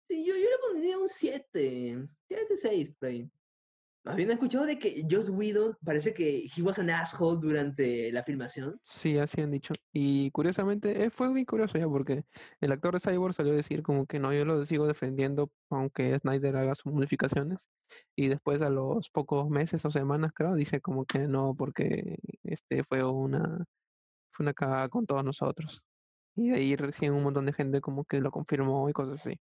[0.08, 3.32] Sí, yo, yo le pondría un 7, 7, 6, por ahí.
[4.16, 8.80] He escuchado de que Joss Whedon parece que he was an asshole durante la filmación.
[8.84, 9.74] Sí, así han dicho.
[9.92, 12.24] Y curiosamente, eh, fue muy curioso ya porque
[12.62, 16.18] el actor de Cyborg salió a decir como que no, yo lo sigo defendiendo aunque
[16.20, 17.60] Snyder haga sus modificaciones.
[18.16, 22.84] Y después a los pocos meses o semanas, creo, dice como que no, porque este
[22.84, 23.66] fue una,
[24.32, 25.82] fue una cagada con todos nosotros.
[26.36, 29.40] Y de ahí recién un montón de gente como que lo confirmó y cosas así.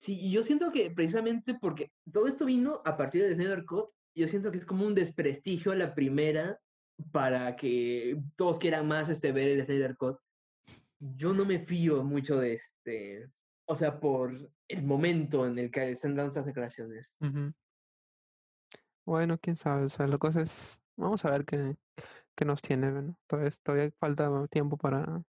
[0.00, 3.90] Sí, y yo siento que precisamente porque todo esto vino a partir del Snyder Cut,
[4.14, 6.58] yo siento que es como un desprestigio a la primera
[7.12, 10.18] para que todos quieran más este, ver el Snyder Cut.
[11.00, 13.28] Yo no me fío mucho de este,
[13.66, 14.32] o sea, por
[14.68, 17.06] el momento en el que están dando esas declaraciones.
[19.04, 21.76] Bueno, quién sabe, o sea, la cosa es, vamos a ver qué,
[22.36, 23.18] qué nos tiene, ¿no?
[23.26, 25.22] Todavía, todavía falta tiempo para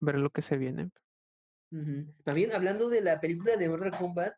[0.00, 0.90] ver lo que se viene.
[2.24, 4.34] También hablando de la película de Mortal Kombat,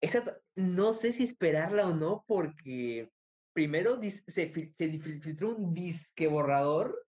[0.00, 3.10] esa no sé si esperarla o no, porque
[3.52, 7.04] primero se, fil- se dif- filtró un disque borrador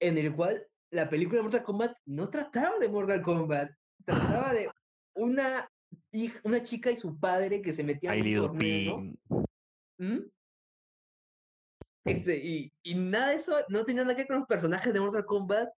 [0.00, 3.70] en el cual la película de Mortal Kombat no trataba de Mortal Kombat,
[4.04, 4.70] trataba de
[5.14, 5.68] una,
[6.12, 8.98] hij- una chica y su padre que se metían en un torneo.
[9.98, 10.18] ¿Mm?
[12.04, 15.00] Este, y, y nada de eso no tenía nada que ver con los personajes de
[15.00, 15.68] Mortal Kombat,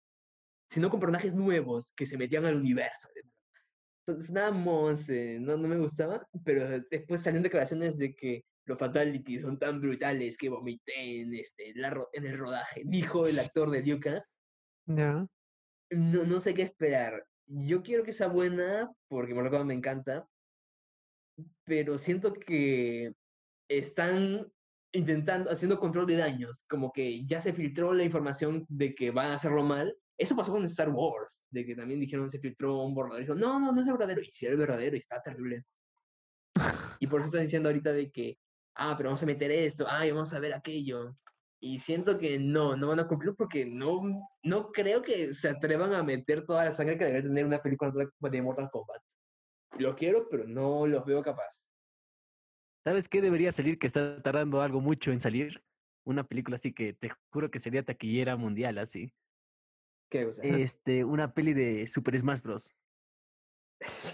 [0.70, 3.08] sino con personajes nuevos que se metían al universo.
[4.06, 4.50] Entonces, nada
[5.08, 9.80] eh, no, no me gustaba, pero después salieron declaraciones de que los fatalities son tan
[9.80, 14.22] brutales que vomité en, este, la en el rodaje, dijo el actor de Kang.
[14.86, 15.26] Ya,
[15.90, 17.26] No, no sé qué esperar.
[17.46, 20.28] Yo quiero que sea buena, porque Mortal Kombat me encanta,
[21.64, 23.12] pero siento que
[23.68, 24.46] están
[24.92, 29.30] intentando, haciendo control de daños, como que ya se filtró la información de que van
[29.30, 29.96] a hacerlo mal.
[30.20, 33.20] Eso pasó con Star Wars, de que también dijeron se filtró un borrador.
[33.20, 34.20] Dijo, no, no, no es el verdadero.
[34.20, 35.64] Y si era el verdadero, y está terrible.
[37.00, 38.36] Y por eso están diciendo ahorita de que,
[38.74, 41.16] ah, pero vamos a meter esto, ah, y vamos a ver aquello.
[41.58, 44.02] Y siento que no, no van a cumplir porque no,
[44.42, 47.90] no creo que se atrevan a meter toda la sangre que debería tener una película
[47.90, 49.00] de Mortal Kombat.
[49.78, 51.58] Lo quiero, pero no los veo capaz.
[52.84, 53.78] ¿Sabes qué debería salir?
[53.78, 55.62] Que está tardando algo mucho en salir.
[56.04, 59.10] Una película así que te juro que sería taquillera mundial, así.
[60.42, 62.80] Este, una peli de Super Smash Bros.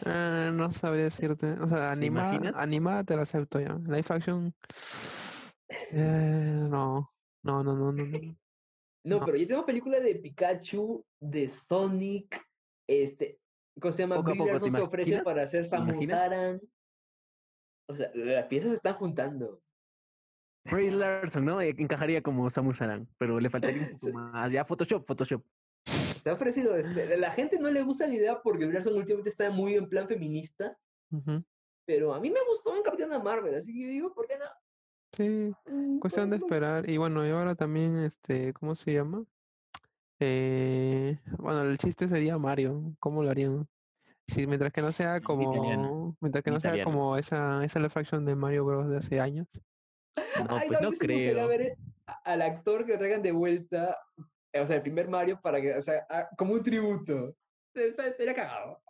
[0.04, 2.58] Ah, no sabría decirte, o sea, animada, imaginas?
[2.58, 3.74] animada te la acepto ya.
[3.74, 4.54] Live action,
[5.90, 8.18] eh, no, no, no, no, no, no.
[9.04, 9.24] No, No.
[9.24, 12.40] pero ya tenemos película de Pikachu, de Sonic,
[12.88, 13.40] este,
[13.80, 14.16] ¿cómo se llama?
[14.16, 16.10] Poco ¿te Larson se ofrece para hacer ¿Te Samus?
[16.12, 16.58] Aran.
[17.88, 19.62] O sea, las piezas se están juntando.
[20.70, 21.60] Brie Larson, ¿no?
[21.60, 24.52] Eh, Encajaría como Samus Aran, pero le faltaría un poco más.
[24.52, 25.44] Ya, Photoshop, Photoshop.
[26.26, 29.48] Se ha ofrecido, este, la gente no le gusta la idea porque Larson últimamente está
[29.48, 30.76] muy en plan feminista,
[31.84, 34.44] pero a mí me gustó en Capitana Marvel, así que yo digo, ¿por qué no?
[35.12, 36.90] Sí, Mm, cuestión de esperar.
[36.90, 39.24] Y bueno, y ahora también, este, ¿cómo se llama?
[40.18, 43.68] Eh, bueno, el chiste sería Mario, ¿cómo lo harían?
[44.26, 47.78] Si mientras que no sea Sí, italiano, como, mientras que no sea como esa, esa
[47.78, 48.88] live action de Mario Bros.
[48.88, 49.46] de hace años.
[50.16, 51.46] No, Ay, pues no, sí creo.
[51.46, 51.76] ver eh,
[52.24, 53.96] al actor que lo traigan de vuelta,
[54.60, 57.36] o sea, el primer Mario, para que, o sea, ah, como un tributo.
[57.74, 58.82] Se- se- Sería cagado.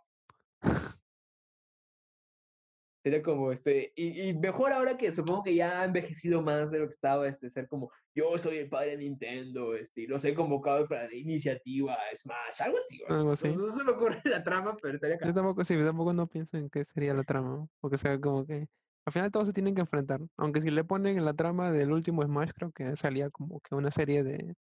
[3.03, 6.79] Sería como este, y, y mejor ahora que supongo que ya ha envejecido más de
[6.79, 10.25] lo que estaba, este, ser como, yo soy el padre de Nintendo, este, y los
[10.25, 12.99] he convocado para la iniciativa Smash, algo así.
[12.99, 13.17] güey.
[13.19, 13.47] Algo así.
[13.49, 15.35] No, se me ocurre la trama, pero estaría Yo cagado.
[15.35, 18.67] tampoco, sí, yo tampoco no pienso en qué sería la trama, porque sea como que
[19.05, 20.19] al final todos se tienen que enfrentar.
[20.35, 23.73] Aunque si le ponen en la trama del último Smash, creo que salía como que
[23.73, 24.53] una serie de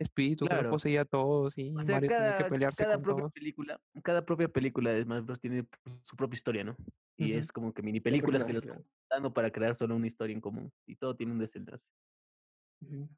[0.00, 0.70] espíritus que Claro.
[0.70, 3.32] poseía a todos y O sea, Mario tenía que cada, pelearse cada con propia todos.
[3.32, 5.40] película, cada propia película de Smash Bros.
[5.40, 5.66] tiene
[6.04, 6.76] su propia historia, ¿no?
[7.16, 10.06] Y es como que mini películas que los personaje, van dando para crear solo una
[10.06, 10.72] historia en común.
[10.86, 11.86] Y todo tiene un desenlace.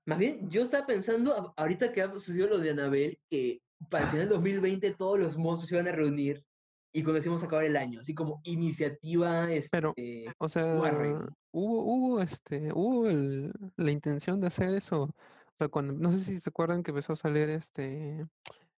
[0.07, 4.11] Más bien, yo estaba pensando, ahorita que ha sucedido lo de Anabel, que para el
[4.11, 6.45] final del 2020 todos los monstruos se iban a reunir
[6.93, 11.29] y cuando decimos acabar el año, así como iniciativa Pero, este, O sea, Warren.
[11.53, 15.15] hubo, hubo este, hubo el, la intención de hacer eso.
[15.63, 18.27] O sea, cuando, no sé si se acuerdan que empezó a salir este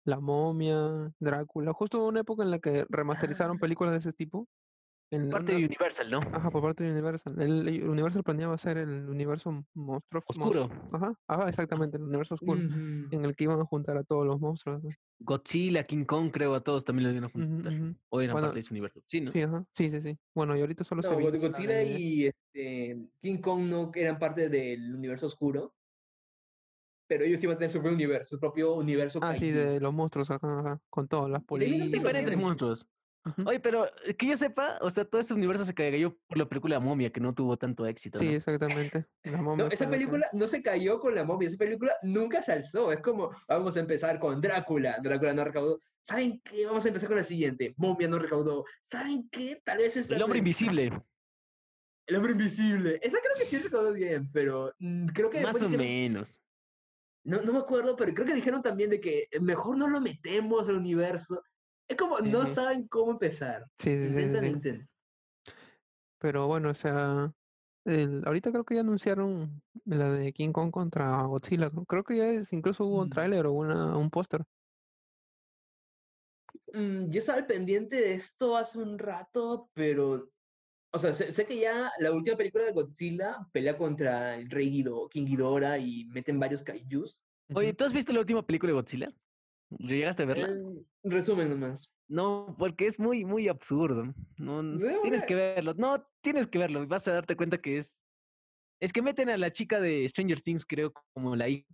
[0.05, 1.73] La Momia, Drácula.
[1.73, 3.61] Justo hubo una época en la que remasterizaron Ah.
[3.61, 4.49] películas de ese tipo.
[5.13, 6.19] En Parte una- de Universal, ¿no?
[6.19, 7.41] Ajá, por parte de Universal.
[7.41, 10.25] El, el Universal planeaba hacer el universo monstruo.
[10.27, 10.71] Oscuro.
[10.91, 12.61] Ajá, ajá, exactamente, el universo oscuro.
[12.61, 14.83] En el que iban a juntar a todos los monstruos.
[14.83, 14.91] ¿no?
[15.21, 17.73] Godzilla, King Kong, creo, a todos también lo iban a juntar.
[17.73, 17.95] ujú.
[18.09, 19.01] O eran Bueno, parte de su universo.
[19.07, 19.31] Sí, ¿no?
[19.31, 20.19] Sí, ajá, sí, sí, sí.
[20.35, 24.49] Bueno, y ahorita solo se No, la Godzilla y este, King Kong no eran parte
[24.49, 25.75] del universo oscuro,
[27.13, 29.19] pero ellos iban a tener su propio universo, su propio universo.
[29.23, 30.29] Ah, sí, de los monstruos,
[30.89, 32.89] con todas las tengo Diferentes monstruos.
[33.45, 36.49] Oye, pero eh, que yo sepa, o sea, todo este universo se cayó por la
[36.49, 38.19] película Momia, que no tuvo tanto éxito.
[38.19, 38.33] Sí, ¿no?
[38.33, 39.07] exactamente.
[39.25, 42.53] La No, esa que- película no se cayó con la momia, esa película nunca se
[42.53, 42.91] alzó.
[42.91, 45.81] Es como, vamos a empezar con Drácula, Drácula no recaudó.
[46.01, 46.65] ¿Saben qué?
[46.67, 48.65] Vamos a empezar con la siguiente, momia no recaudó.
[48.91, 49.61] ¿Saben qué?
[49.63, 50.91] Tal vez esta El hombre vez- invisible,
[52.09, 52.99] El hombre invisible.
[53.03, 56.33] Esa creo que sí recaudó bien, pero mm, creo que más o dijeron, menos.
[57.25, 60.69] No, no me acuerdo, pero creo que dijeron también de que mejor no lo metemos
[60.69, 61.43] al universo.
[61.89, 63.65] Es como, no saben cómo empezar.
[63.79, 64.51] Sí, sí, sí, sí, Intentan, sí.
[64.51, 64.89] intentan.
[66.19, 67.33] Pero bueno, o sea,
[67.85, 71.71] el, ahorita creo que ya anunciaron la de King Kong contra Godzilla.
[71.89, 73.11] Creo que ya es, incluso hubo un Mm.
[73.11, 74.45] tráiler o una, un póster.
[76.73, 80.31] Mm, yo estaba al pendiente de esto hace un rato, pero.
[80.95, 84.71] O sea, sé, sé que ya la última película de Godzilla pelea contra el Rey
[84.71, 87.19] Guido, King Ghidorah y meten varios kaijus.
[87.55, 87.73] Oye.
[87.73, 89.13] ¿tú has visto la última película de Godzilla?
[89.79, 90.49] ¿Llegaste a verla?
[90.49, 91.91] Eh, resumen nomás.
[92.09, 94.13] No, porque es muy, muy absurdo.
[94.37, 95.73] No, tienes que verlo.
[95.75, 96.87] No, tienes que verlo.
[96.87, 97.99] Vas a darte cuenta que es.
[98.81, 101.67] Es que meten a la chica de Stranger Things, creo, como la hija.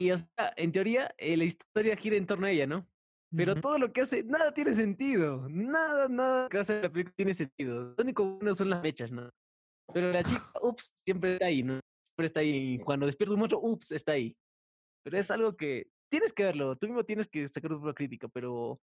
[0.00, 2.88] Y o sea, en teoría, eh, la historia gira en torno a ella, ¿no?
[3.36, 5.46] Pero todo lo que hace, nada tiene sentido.
[5.48, 7.94] Nada, nada que hace la película tiene sentido.
[7.96, 9.30] Lo único bueno son las mechas, ¿no?
[9.92, 11.78] Pero la chica, ups, siempre está ahí, ¿no?
[12.04, 12.78] Siempre está ahí.
[12.80, 14.34] Cuando despierta un monstruo, ups, está ahí.
[15.04, 16.76] Pero es algo que tienes que verlo.
[16.76, 18.80] Tú mismo tienes que sacar propia crítica, pero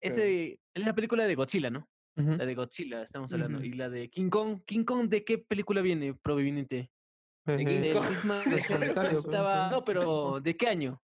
[0.00, 1.86] ese es la película de Godzilla, ¿no?
[2.16, 2.30] Ujú.
[2.36, 3.58] La de Godzilla, estamos hablando.
[3.58, 3.66] Ujú.
[3.66, 4.60] Y la de King Kong.
[4.66, 6.90] King Kong, ¿de qué película viene proveniente?
[7.46, 8.08] de Eh, Del Kong.
[8.08, 11.00] misma- pues, estaba, no, pero ¿de qué año?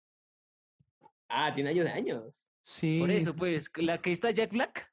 [1.29, 2.23] Ah, tiene años de años.
[2.65, 4.91] Sí, Por eso, pues, la que está Jack Black.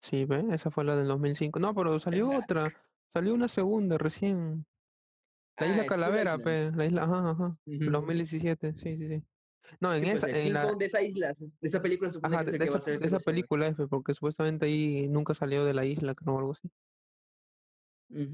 [0.00, 1.58] sí, ve, esa fue la del 2005.
[1.60, 2.72] No, pero salió otra,
[3.14, 4.66] salió una segunda recién.
[5.58, 7.92] La Ah, isla Skull Calavera, pe, la isla, ajá, ajá, Ujú.
[7.92, 9.24] 2017, sí, sí, sí.
[9.80, 12.52] No, en Sí, pues, esa, en la, de esa isla, de esa película ajá, que
[12.52, 15.34] de, que esa, a ser el de que esa película, F, porque supuestamente ahí nunca
[15.34, 16.70] salió de la isla, creo, o algo así.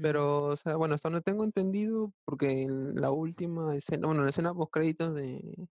[0.01, 4.25] Pero, o sea, bueno, hasta donde tengo entendido, porque en la última escena, bueno, en
[4.25, 5.67] la escena post créditos de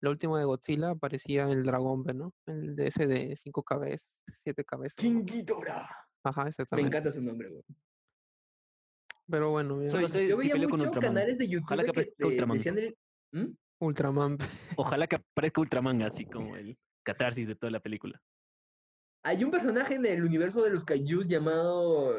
[0.00, 2.32] la última de Godzilla aparecía el dragón, ¿no?
[2.46, 4.06] El de ese de cinco cabezas,
[4.42, 4.94] siete cabezas.
[4.96, 5.88] King Ghidorah.
[6.24, 6.88] Ajá, Me exactamente.
[6.88, 7.62] encanta su nombre, güey.
[9.28, 11.14] Pero bueno, Solo sé Yo si veía peleó con mucho Ultraman.
[11.14, 12.56] canales de Ojalá YouTube que que aparezca Ultraman.
[12.58, 12.96] decían el...
[13.32, 13.54] ¿Mm?
[13.80, 14.38] Ultraman.
[14.76, 18.20] Ojalá que aparezca Ultraman, así como el catarsis de toda la película.
[19.24, 22.14] Hay un personaje en el universo de los Kaijus llamado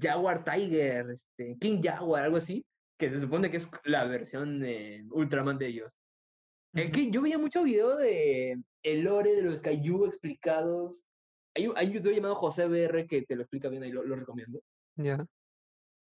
[0.00, 2.64] Jaguar Tiger, este, King Jaguar, algo así,
[2.98, 5.92] que se supone que es la versión de Ultraman de ellos.
[6.74, 11.00] Es que yo veía mucho video de el lore de los Kaiju explicados.
[11.54, 14.02] Hay, un- hay un youtuber llamado José BR que te lo explica bien, ahí lo,
[14.04, 14.60] lo recomiendo.
[14.96, 15.24] Ya,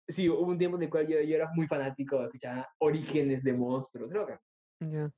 [0.08, 3.42] Sí, hubo un tiempo en el cual yo, yo era muy fanático de escuchar orígenes
[3.42, 4.10] de monstruos.
[4.12, 4.38] bacán.
[4.80, 5.10] ya.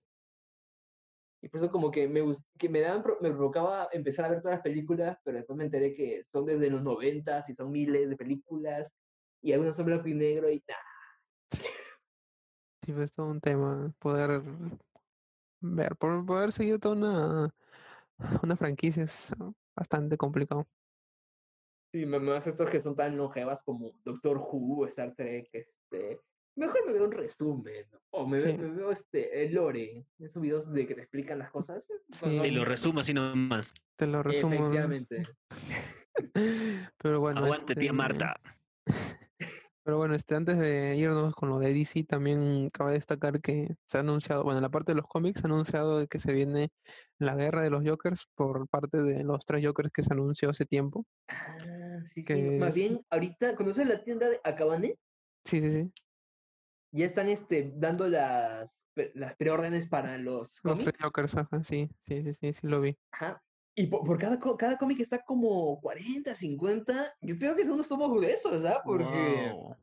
[1.42, 2.20] Y por eso como que me,
[2.58, 5.94] que me, daban, me provocaba empezar a ver todas las películas, pero después me enteré
[5.94, 8.90] que son desde los noventas y son miles de películas
[9.42, 11.60] y algunas son blanco y negro y nah,
[12.84, 13.92] Sí, pues todo un tema.
[13.98, 14.42] Poder
[15.60, 17.54] ver, por poder seguir toda una,
[18.42, 19.32] una franquicia es
[19.76, 20.66] bastante complicado.
[21.92, 26.20] Sí, me- más estos que son tan longevas como Doctor Who, Star Trek, este,
[26.56, 28.58] mejor me veo un resumen, o me, ve- Sí.
[28.58, 31.82] me veo este, el lore, esos videos de que te explican las cosas.
[32.10, 32.26] Sí.
[32.26, 33.72] Y lo son- resumo así nomás.
[33.96, 34.52] Te lo resumo.
[34.54, 35.22] Efectivamente.
[36.98, 38.40] Pero bueno, Aguante, tía este, Marta.
[39.88, 43.96] Pero bueno, este, antes de irnos con lo de DC, también cabe destacar que se
[43.96, 46.34] ha anunciado, bueno, en la parte de los cómics se ha anunciado de que se
[46.34, 46.68] viene
[47.18, 50.66] la guerra de los Jokers por parte de los tres Jokers que se anunció hace
[50.66, 51.06] tiempo.
[51.28, 54.96] Ah, sí, sí, Que Más es- bien, ahorita, ¿conoces la tienda de Akabane?
[55.46, 55.90] Sí, sí, sí.
[56.92, 58.78] Ya están este, dando las,
[59.14, 61.02] las preórdenes para los Los tres cómics.
[61.02, 62.94] Jokers, ajá, sí, sí, sí, sí, sí lo vi.
[63.12, 63.42] Ajá.
[63.78, 67.14] Y por, por cada, cada cómic está como 40, 50.
[67.22, 68.82] Yo creo que son unos tomos gruesos, ¿ah?
[68.84, 69.76] Porque Wow.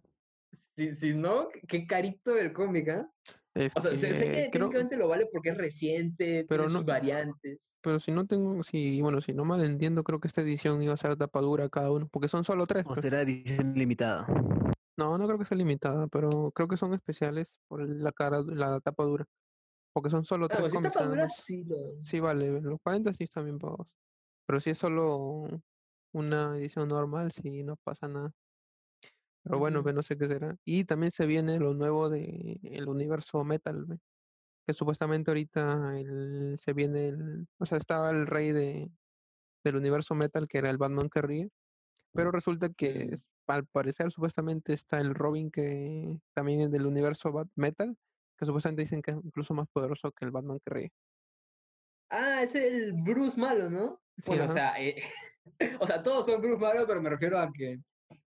[0.76, 3.10] si, si no, qué carito el cómic, ¿ah?
[3.54, 6.74] Es O sea, sé, sé que creo, técnicamente lo vale porque es reciente, Pero tiene
[6.74, 7.72] no- sus variantes.
[7.82, 10.94] pero si no tengo, si, bueno, si no mal entiendo, creo que esta edición iba
[10.94, 12.84] a ser tapadura cada uno, porque son solo tres.
[12.86, 13.00] O pues.
[13.00, 14.28] será edición limitada.
[14.98, 18.82] No, no creo que sea limitada, pero creo que son especiales por la cara, la
[18.82, 19.26] tapa dura.
[19.96, 21.10] Porque son solo tres si cómics sí lo...
[22.04, 23.88] Sí, vale, los 40 sí están bien pagados.
[24.46, 25.48] Pero si es solo
[26.12, 28.34] una edición normal, sí, no pasa nada.
[29.42, 30.58] Pero bueno, pues no sé qué será.
[30.66, 34.00] Y también se viene lo nuevo de el universo Metal, ve,
[34.68, 38.92] que supuestamente ahorita el, se viene el, o sea, estaba el rey de,
[39.64, 41.52] del universo Metal, que era el Batman que ríe,
[42.12, 43.16] pero resulta que
[43.48, 47.96] al parecer supuestamente está el Robin que también es del universo Bat- Metal,
[48.38, 50.92] que supuestamente dicen que es incluso más poderoso que el Batman que ríe.
[52.10, 54.02] Ah, es el Bruce malo, ¿no?
[54.18, 55.02] Sí, Bueno, o sea, eh,
[55.82, 57.80] o sea, todos son Bruce malo, pero me refiero a que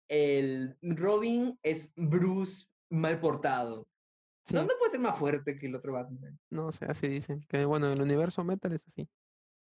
[0.09, 3.88] el Robin es Bruce mal portado.
[4.46, 6.38] Sí, No, no puede ser más fuerte que el otro Batman.
[6.50, 7.40] no sé, así dicen.
[7.48, 9.09] Que bueno, el universo Metal es así.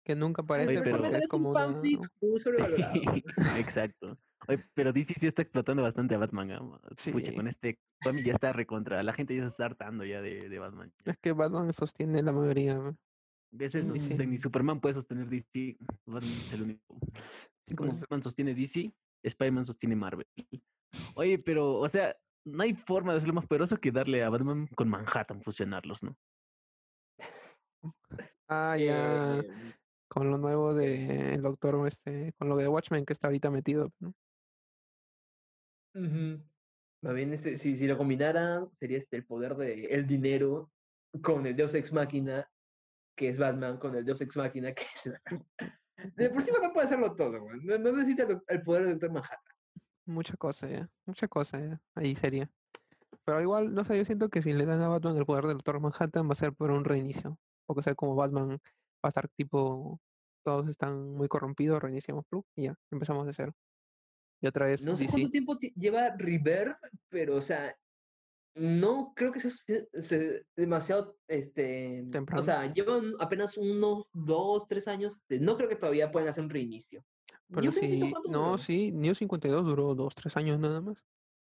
[0.03, 2.93] Que nunca aparece pero- es un como una- fanfic muy sobrevalorado.
[3.57, 4.17] Exacto.
[4.47, 6.51] Oye, pero DC sí está explotando bastante a Batman.
[6.51, 6.79] ah,
[7.11, 7.35] Pucha, Sí.
[7.35, 9.03] con este cómic ya está recontra.
[9.03, 10.91] La gente ya se está hartando ya de, de Batman.
[11.05, 11.11] ya.
[11.11, 12.75] Es que Batman sostiene la mayoría.
[12.75, 12.97] ¿no?
[13.53, 13.93] ¿Ves eso?
[13.93, 14.25] DC.
[14.25, 15.77] Ni Superman puede sostener DC.
[16.07, 16.97] Batman es el único.
[17.75, 17.91] Como.
[17.93, 18.91] Batman sostiene DC,
[19.23, 20.25] Spider-Man sostiene Marvel.
[21.15, 24.67] Oye, pero, o sea, no hay forma de hacerlo más poderoso que darle a Batman
[24.75, 26.17] con Manhattan, fusionarlos, ¿no?
[28.47, 29.39] Ah, ya.
[29.39, 29.49] Eh,
[30.11, 33.93] Con lo nuevo de el doctor, este, con lo de Watchmen que está ahorita metido.
[34.01, 34.13] ¿no?
[37.01, 40.69] Más bien, este, si, si lo combinaran, sería este el poder de el dinero
[41.23, 42.45] con el Deus Ex Máquina,
[43.15, 45.13] que es Batman, con el Deus Ex Máquina, que es.
[46.15, 47.61] De por sí Batman puede hacerlo todo, güey.
[47.61, 49.53] No, no necesita el, poder del Doctor Manhattan.
[50.07, 50.89] Mucha cosa ya.
[51.05, 51.81] Mucha cosa ya.
[51.95, 52.49] Ahí sería.
[53.23, 55.57] Pero igual, no sé, yo siento que si le dan a Batman el poder del
[55.57, 57.37] doctor Manhattan va a ser por un reinicio.
[57.65, 58.59] Porque o sea, como Batman
[59.07, 59.99] a estar tipo,
[60.43, 63.53] todos están muy corrompidos, reiniciamos Plug y ya, empezamos de cero.
[64.41, 65.11] Y otra vez No sé DC.
[65.11, 66.77] cuánto tiempo ti- lleva Rebirth,
[67.09, 67.75] pero, o sea,
[68.55, 70.19] no creo que sea
[70.55, 72.39] demasiado, este, Temprano.
[72.39, 76.49] o sea, llevan apenas unos dos, tres años, no creo que todavía puedan hacer un
[76.49, 77.05] reinicio.
[77.47, 78.57] Pero New 52, sí, ¿cuánto no, duró?
[78.57, 80.97] sí, New 52 duró dos, tres años nada más.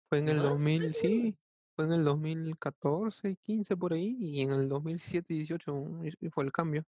[0.09, 0.51] Fue en el ¿Más?
[0.51, 1.39] 2000, Ay, sí,
[1.75, 6.31] fue en el 2014, 15 por ahí, y en el 2017 y 18 y- y
[6.31, 6.85] fue el cambio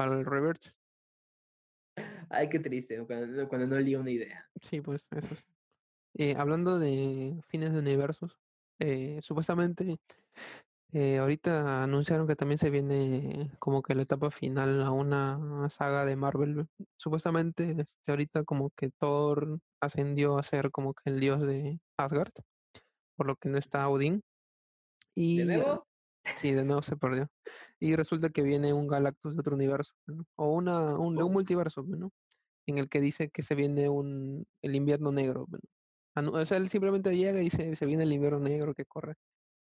[0.00, 0.72] para el reverse.
[2.30, 4.48] Ay, qué triste, cuando, cuando no liga una idea.
[4.62, 5.44] Sí, pues eso sí.
[6.14, 8.34] Eh, hablando de fines de universos,
[8.78, 9.98] eh, supuestamente
[10.94, 16.06] eh, ahorita anunciaron que también se viene como que la etapa final a una saga
[16.06, 16.66] de Marvel.
[16.96, 22.32] Supuestamente este, ahorita como que Thor ascendió a ser como que el dios de Asgard,
[23.16, 24.22] por lo que no está Odín.
[25.14, 25.89] ¿De Y ah, nuevo?
[26.36, 27.28] Sí, de nuevo se perdió.
[27.78, 30.24] Y resulta que viene un Galactus de otro universo, ¿no?
[30.36, 32.10] O una, un, de un multiverso, ¿no?
[32.66, 35.46] En el que dice que se viene un el invierno negro.
[35.50, 35.58] ¿no?
[36.14, 39.14] Anu- O sea, él simplemente llega y dice, se viene el invierno negro que corre.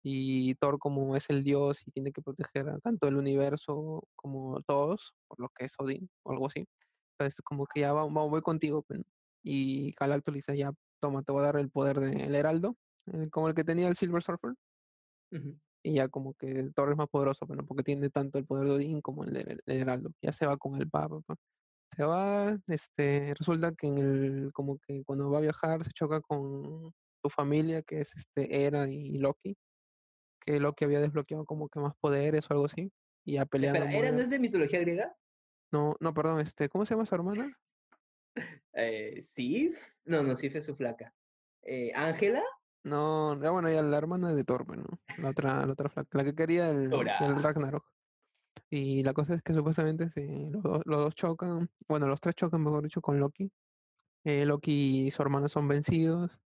[0.03, 4.61] Y Thor como es el dios y tiene que proteger a tanto el universo como
[4.63, 6.67] todos, por lo que es Odín o algo así.
[7.19, 8.83] Entonces como que ya va- va- voy contigo.
[8.83, 9.07] pues, ¿no?
[9.43, 12.77] Y Galactus le dice, ya, toma, te voy a dar el poder del heraldo,
[13.07, 14.55] eh, como el que tenía el Silver Surfer.
[15.33, 15.59] Ujú.
[15.87, 18.75] Y ya como que Thor es más poderoso, pero porque tiene tanto el poder de
[18.75, 20.11] Odín como el de el Heraldo.
[20.23, 21.21] Ya se va con el Papa.
[21.27, 21.37] pa.
[21.95, 26.21] Se va, este, resulta que en el, como que cuando va a viajar se choca
[26.23, 26.91] con
[27.23, 29.57] su familia, que es este Hera y Loki,
[30.41, 32.91] que Loki había desbloqueado como que más poderes o algo así,
[33.25, 35.15] y ya peleando Espera, ¿Era no es de mitología griega?
[35.71, 37.57] No, no, perdón, este, ¿cómo se llama su hermana?
[38.77, 39.79] Eh, ¿Sif?
[40.05, 41.15] No, no, Sif es su flaca.
[41.63, 42.43] Eh, ¿Ángela?
[42.85, 44.87] No, ya bueno, ya la hermana de Thor, pues, ¿no?
[45.19, 47.85] La otra, la otra flaca, la que quería el, el Ragnarok.
[48.71, 52.35] Y la cosa es que supuestamente sí, los, dos- los dos chocan, bueno, los tres
[52.35, 53.51] chocan, mejor dicho, con Loki.
[54.25, 56.39] Eh, Loki y su hermana son vencidos,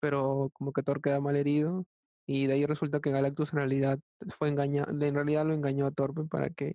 [0.00, 1.84] pero como que Thor queda mal herido.
[2.26, 3.98] Y de ahí resulta que Galactus en realidad
[4.38, 6.72] fue engañado, en realidad lo engañó a Thor pues, para que,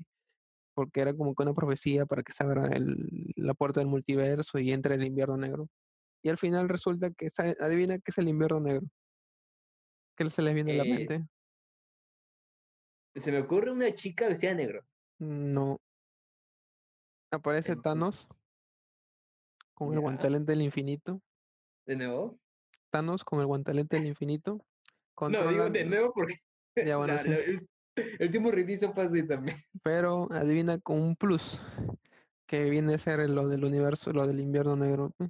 [0.75, 4.59] porque era como que una profecía para que se abra el- la puerta del multiverso
[4.59, 5.67] y entre el invierno negro.
[6.23, 7.27] Y al final resulta que,
[7.59, 8.87] adivina qué es el invierno negro.
[10.19, 11.25] ¿Qué se les viene a la mente?
[13.15, 14.85] Se me ocurre una chica vestida de negro.
[15.19, 15.79] No.
[17.31, 18.27] Aparece Entonces- Thanos
[19.73, 21.21] con el guantelete del infinito.
[21.85, 22.37] ¿De nuevo?
[22.91, 24.59] Thanos con el guantelete del infinito.
[25.21, 26.35] No, digo de nuevo porque
[26.75, 27.29] Ya, bueno, la- sí.
[27.29, 29.63] la- el, el último reinicio fue así también.
[29.83, 31.61] pero adivina con un plus
[32.45, 35.13] que viene a ser lo del universo, lo del invierno negro.
[35.19, 35.29] ¿eh?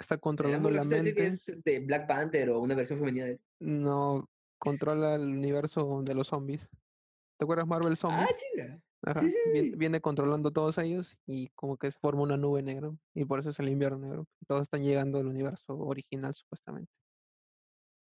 [0.00, 1.26] Está controlando la mente.
[1.26, 3.38] es este, Black Panther o una versión femenina de...
[3.60, 4.28] No
[4.58, 6.66] controla el universo de los zombies.
[7.38, 8.36] ¿Te acuerdas Marvel Ah, Zombies?
[8.36, 8.80] chinga.
[9.02, 9.76] Ajá, sí, vien- sí.
[9.76, 12.90] Viene, controlando todos ellos y como que se forma una nube negra.
[13.14, 14.26] Y por eso es el invierno negro.
[14.46, 16.90] Todos están llegando al universo original, supuestamente.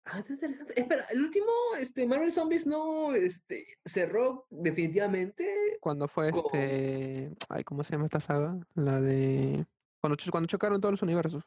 [0.05, 0.79] Ah, está interesante.
[0.79, 5.77] Espera, el último, este, Marvel Zombies no, este, cerró definitivamente.
[5.79, 7.31] Cuando fue Con- este.
[7.49, 8.57] Ay, ¿cómo se llama esta saga?
[8.73, 9.65] La de.
[10.01, 11.43] Cuando, cuando chocaron todos los universos.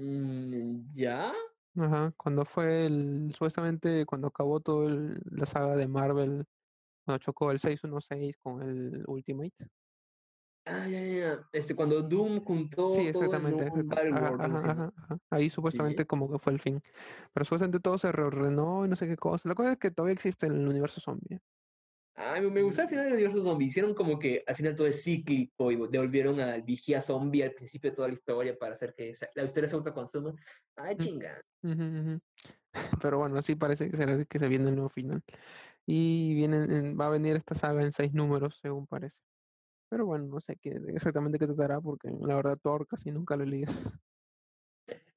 [0.00, 1.32] Mm, ¿Ya?
[1.76, 4.90] Ajá, cuando fue el, supuestamente cuando acabó toda
[5.30, 6.46] la saga de Marvel,
[7.04, 9.52] cuando chocó el 616 con el Ultimate.
[10.64, 11.48] Ah, ya, ya.
[11.52, 13.64] Este, cuando Doom juntó Sí, todo en exactamente.
[13.66, 15.18] exacta- Battle ajá, World, ajá, ajá, ajá.
[15.30, 16.82] Ahí supuestamente como que fue el fin.
[17.32, 19.48] Pero supuestamente todo se reordenó y no sé qué cosa.
[19.48, 21.40] La cosa es que todavía existe el universo zombie.
[22.22, 23.66] Ay, me- gustó al final del universo zombie.
[23.68, 27.90] Hicieron como que al final todo es cíclico y devolvieron al vigía zombie al principio
[27.90, 30.34] de toda la historia para hacer que la historia se autoconsuma.
[30.76, 30.98] Ay, Mm.
[30.98, 31.40] chinga.
[33.02, 35.22] Pero bueno, sí parece que será que se viene el nuevo final.
[35.86, 39.18] Y viene, en- va a venir esta saga en seis números, según parece.
[39.88, 43.44] Pero bueno, no sé qué exactamente qué tratará, porque la verdad Thor casi nunca lo
[43.44, 43.64] leí.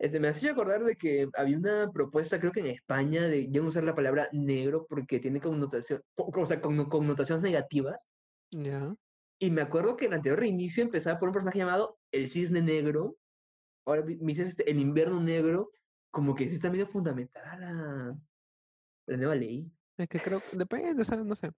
[0.04, 3.62] Este, me hacía acordar de que había una propuesta, creo que en España, de ya
[3.62, 7.96] no usar la palabra negro porque tiene connotación, co- o sea, conno- connotaciones negativas.
[8.52, 8.96] Ya.
[9.40, 13.16] Y me acuerdo que el anterior reinicio empezaba por un personaje llamado el Cisne Negro.
[13.86, 15.72] Ahora me dices este, el Invierno Negro.
[16.12, 18.16] Como que sí está medio fundamentada la,
[19.08, 19.72] la nueva ley.
[19.98, 21.52] Es que creo depende, o sea, no sé.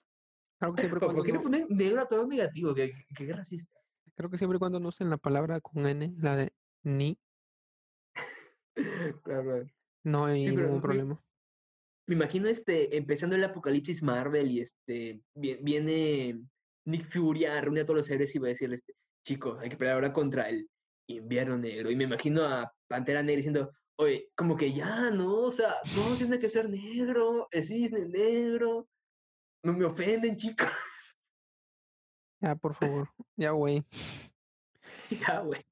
[0.60, 2.74] Creo que siempre ¿Por, cuando por qué le no, ponen negro a todo negativo?
[2.76, 3.80] ¿Qué, qué, qué racista?
[4.16, 7.20] creo que siempre y cuando no usen la palabra con N, la de ni,
[9.24, 9.66] Claro,
[10.04, 11.24] no hay Sí, pero ningún problema.
[12.08, 16.40] Me imagino este, empezando el apocalipsis Marvel y este, vie- viene
[16.86, 18.94] Nick Fury a reunir a todos los héroes y va a decirle, este,
[19.26, 20.70] chicos, hay que pelear ahora contra el
[21.10, 21.90] invierno negro.
[21.90, 25.34] Y me imagino a Pantera Negra diciendo, oye, como que ya, ¿no?
[25.44, 28.88] O sea, todo tiene que ser negro, el cisne negro.
[29.64, 30.70] No me ofenden, chicos.
[32.40, 33.10] Ya, por favor.
[33.36, 33.84] Ya, güey.
[35.10, 35.66] ya, güey.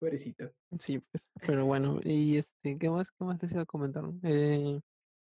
[0.00, 0.50] Pobrecito.
[0.78, 1.24] Sí, pues.
[1.46, 4.02] Pero bueno, y este, ¿qué más, qué más les iba a comentar?
[4.22, 4.80] Eh,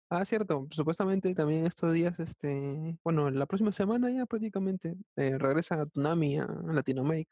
[0.10, 5.86] ah, cierto, supuestamente también estos días, este, bueno, la próxima semana ya prácticamente eh, regresa
[5.88, 7.32] Tsunami a Latinoamérica,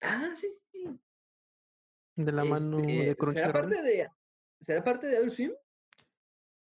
[0.00, 1.00] Ah, sí, sí.
[2.16, 3.52] de la mano de Este, ¿será Crunchyroll.
[3.52, 4.08] parte de,
[4.60, 5.52] ¿Será parte de Adult Swim?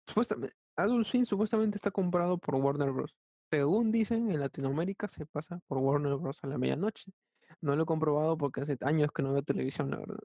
[0.06, 3.16] Supuestamente, Adult Swim supuestamente está comprado por Warner Bros.
[3.50, 6.38] Según dicen, en Latinoamérica se pasa por Warner Bros.
[6.42, 7.10] a la medianoche.
[7.60, 10.18] No lo he comprobado porque hace años que no veo televisión, la verdad.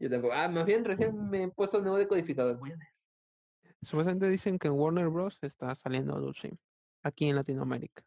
[0.00, 0.34] Yo tampoco.
[0.34, 2.58] Ah, más bien recién me he puesto el nuevo decodificador.
[3.82, 5.38] Supuestamente dicen que en Warner Bros.
[5.42, 6.56] está saliendo Swim,
[7.02, 8.02] aquí en Latinoamérica.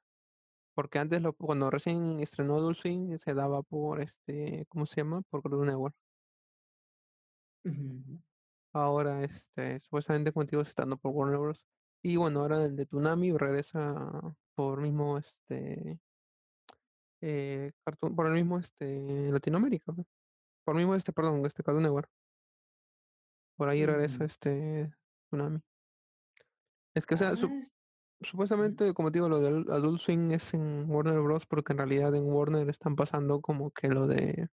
[0.74, 5.22] Porque antes, lo, cuando recién estrenó Swim, se daba por, este, ¿cómo se llama?
[5.30, 5.96] Por Cartoon Network.
[8.74, 11.66] Ahora, este, supuestamente, como te digo, se está dando por Warner Bros.
[12.04, 16.00] Y bueno, ahora el de Toonami regresa por mismo, este,
[17.22, 19.92] eh, Cartoon- por el mismo, este, Latinoamérica.
[19.94, 20.08] pues.
[20.66, 22.10] Por el mismo, este, perdón, este Cartoon Network.
[23.58, 24.24] Por ahí regresa Ujú.
[24.26, 24.94] este
[25.30, 25.60] Tsunami.
[26.94, 27.72] Es que, o sea, su- Ah, es-
[28.22, 31.46] supuestamente, como te digo, lo del Adult Swing es en Warner Bros.
[31.46, 34.50] Porque en realidad en Warner están pasando como que lo de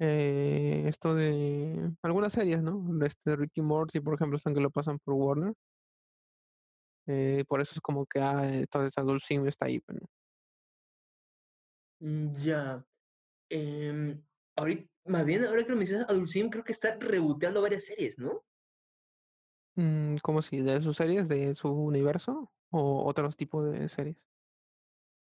[0.00, 2.84] eh, esto de algunas series, ¿no?
[3.06, 5.54] Este Ricky Morty, por ejemplo, están que lo pasan por Warner.
[7.06, 9.78] Eh, por eso es como que ah, entonces Adult Swim está ahí.
[9.80, 10.08] pues, ¿no?
[12.04, 12.84] Mm, Ya.
[13.50, 14.24] Em,
[14.56, 18.18] ahorita, más bien, ahora que lo mencionas, Adult Swim creo que está reboteando varias series,
[18.18, 18.44] ¿no?
[19.76, 20.60] Mm, ¿Cómo si?
[20.62, 21.28] ¿De sus series?
[21.28, 22.52] ¿De su universo?
[22.70, 24.26] ¿O otros tipos de series?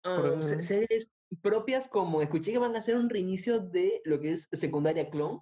[0.03, 1.09] Ah, se- series
[1.41, 5.39] propias como escuché que van a hacer un reinicio de lo que es Secundaria Clone,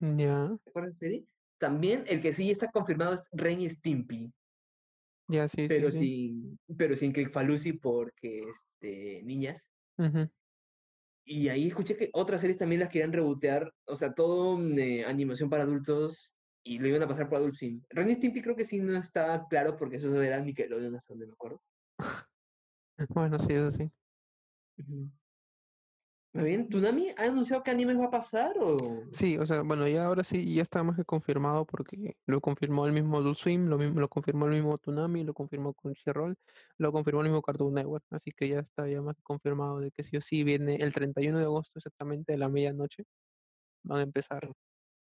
[0.00, 1.26] ya, ¿te acuerdas de serie?
[1.58, 4.32] También el que sí está confirmado es Ren y Stimpy,
[5.28, 5.98] ya, sí, pero sí, sí.
[5.98, 9.66] sin, pero sin Click Falusi porque este, niñas.
[9.98, 10.30] Ujú.
[11.28, 15.04] Y ahí escuché que otras series también las querían rebotear, o sea, todo mm, eh,
[15.04, 17.82] animación para adultos y lo iban a pasar por Adult Swim.
[17.90, 21.26] Ren y Stimpy creo que sí no está claro porque eso era Nickelodeon hasta donde
[21.26, 21.60] me acuerdo.
[23.10, 23.90] Bueno, sí, eso sí.
[24.78, 25.25] Más
[26.44, 28.76] bien, ¿Tunami ha anunciado qué animes va a pasar o...?
[29.12, 32.86] Sí, o sea, bueno, ya ahora sí, ya está más que confirmado porque lo confirmó
[32.86, 36.36] el mismo Adult Swim, lo mismo, lo confirmó el mismo Toonami, lo confirmó Crunchyroll,
[36.78, 39.90] lo confirmó el mismo Cartoon Network, así que ya está ya más que confirmado de
[39.92, 43.04] que sí o sí viene el 31 de agosto exactamente a la medianoche,
[43.84, 44.50] van a empezar.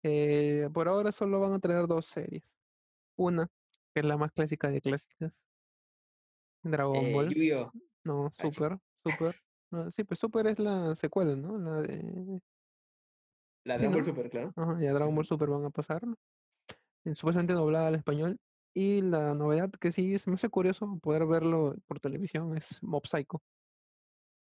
[0.04, 2.44] Eh, por ahora solo van a traer dos series.
[3.16, 3.48] Una,
[3.94, 5.40] que es la más clásica de clásicas,
[6.64, 7.72] Dragon Eh, Ball, Yu-Gi-Oh!
[8.06, 8.54] no, Ah, chico.
[8.54, 9.36] Super, Super,
[9.72, 11.58] no, sí, pues Super es la secuela, ¿no?
[11.58, 12.42] La de
[13.64, 14.04] La Sí, Dragon Ball.
[14.04, 14.54] Super, claro.
[14.56, 15.26] Ajá, ya Dragon Ball.
[15.26, 16.02] Super van a pasar,
[17.14, 18.38] supuestamente doblada al español.
[18.74, 23.06] Y la novedad que sí se me hace curioso poder verlo por televisión es Mob
[23.06, 23.42] Psycho.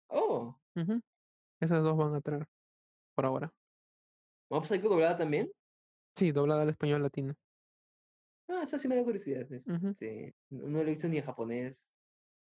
[0.09, 1.01] Oh, Ujú,
[1.59, 2.45] Esas dos van a traer
[3.15, 3.51] por ahora.
[4.49, 5.51] ¿Mob Psycho doblada también?
[6.15, 7.33] Sí, doblada al español latino.
[8.47, 9.47] Ah, eso sí me da curiosidad.
[9.51, 11.77] Este, no no lo he visto ni en japonés.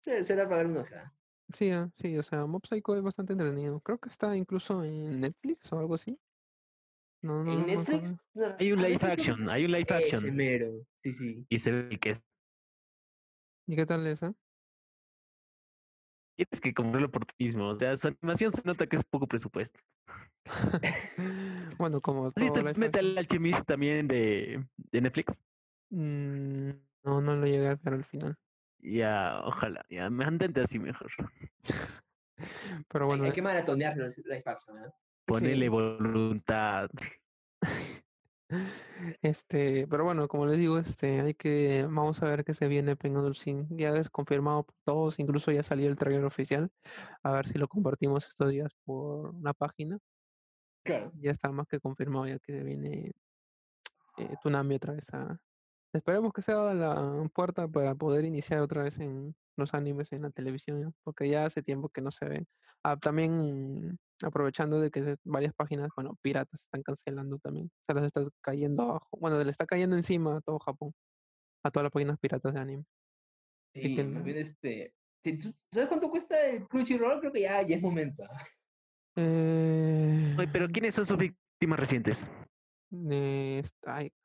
[0.02, 1.18] Se- Será pagar una ojeada.
[1.54, 3.80] Sí, ah, sí, o sea, Mob Psycho es bastante entretenido.
[3.82, 6.18] Creo que está incluso en Netflix o algo así.
[7.22, 8.14] No, no, ¿En no Netflix?
[8.60, 10.36] Hay un live action, hay un live action.
[10.36, 11.46] mero, sí, sí.
[11.50, 12.22] Y se ve que es.
[13.68, 14.34] ¿Y qué tal esa?
[16.36, 17.70] Tienes que comprarlo por ti mismo.
[17.70, 19.80] O sea, su animación se nota que es poco presupuesto.
[21.80, 23.18] bueno, como ¿Viste live Metal.
[23.18, 25.42] Alchemist también de, de Netflix?
[25.92, 26.72] Mm,
[27.04, 28.38] no, no lo llegué a ver al final.
[28.86, 31.12] Ya, ojalá, ya, mantente así mejor.
[32.90, 34.90] Pero bueno, hay es- que maratonear los live action, ¿eh?
[35.26, 35.70] Ponele Sí.
[35.70, 36.90] voluntad.
[39.22, 42.96] Este, pero bueno, como les digo, este, hay que, vamos a ver qué se viene
[42.96, 43.68] Penguin Sin.
[43.76, 46.70] Ya es confirmado por todos, incluso ya salió el trailer oficial.
[47.24, 49.98] A ver si lo compartimos estos días por una página.
[50.84, 51.12] Claro.
[51.20, 53.12] Ya está más que confirmado ya que viene
[54.18, 55.38] eh, Tsunami otra vez a...
[55.96, 60.30] Esperemos que sea la puerta para poder iniciar otra vez en los animes en la
[60.30, 60.94] televisión, ¿no?
[61.04, 62.46] porque ya hace tiempo que no se ven.
[62.84, 67.72] Ah, también aprovechando de que varias páginas, bueno, piratas están cancelando también.
[67.88, 69.08] Se las está cayendo abajo.
[69.18, 70.94] Bueno, le está cayendo encima a todo Japón,
[71.64, 72.84] a todas las páginas piratas de anime.
[73.76, 74.94] Así Sí, que bien este.
[75.72, 77.20] ¿Sabes cuánto cuesta el Crunchyroll?
[77.20, 78.24] Creo que ya, ya es momento.
[79.16, 82.28] Eh, Oye, pero ¿quiénes son sus víctimas recientes?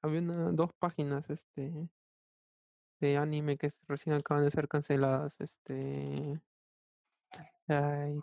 [0.02, 1.88] Había una- dos páginas este
[3.00, 6.40] de anime que recién acaban de ser canceladas, este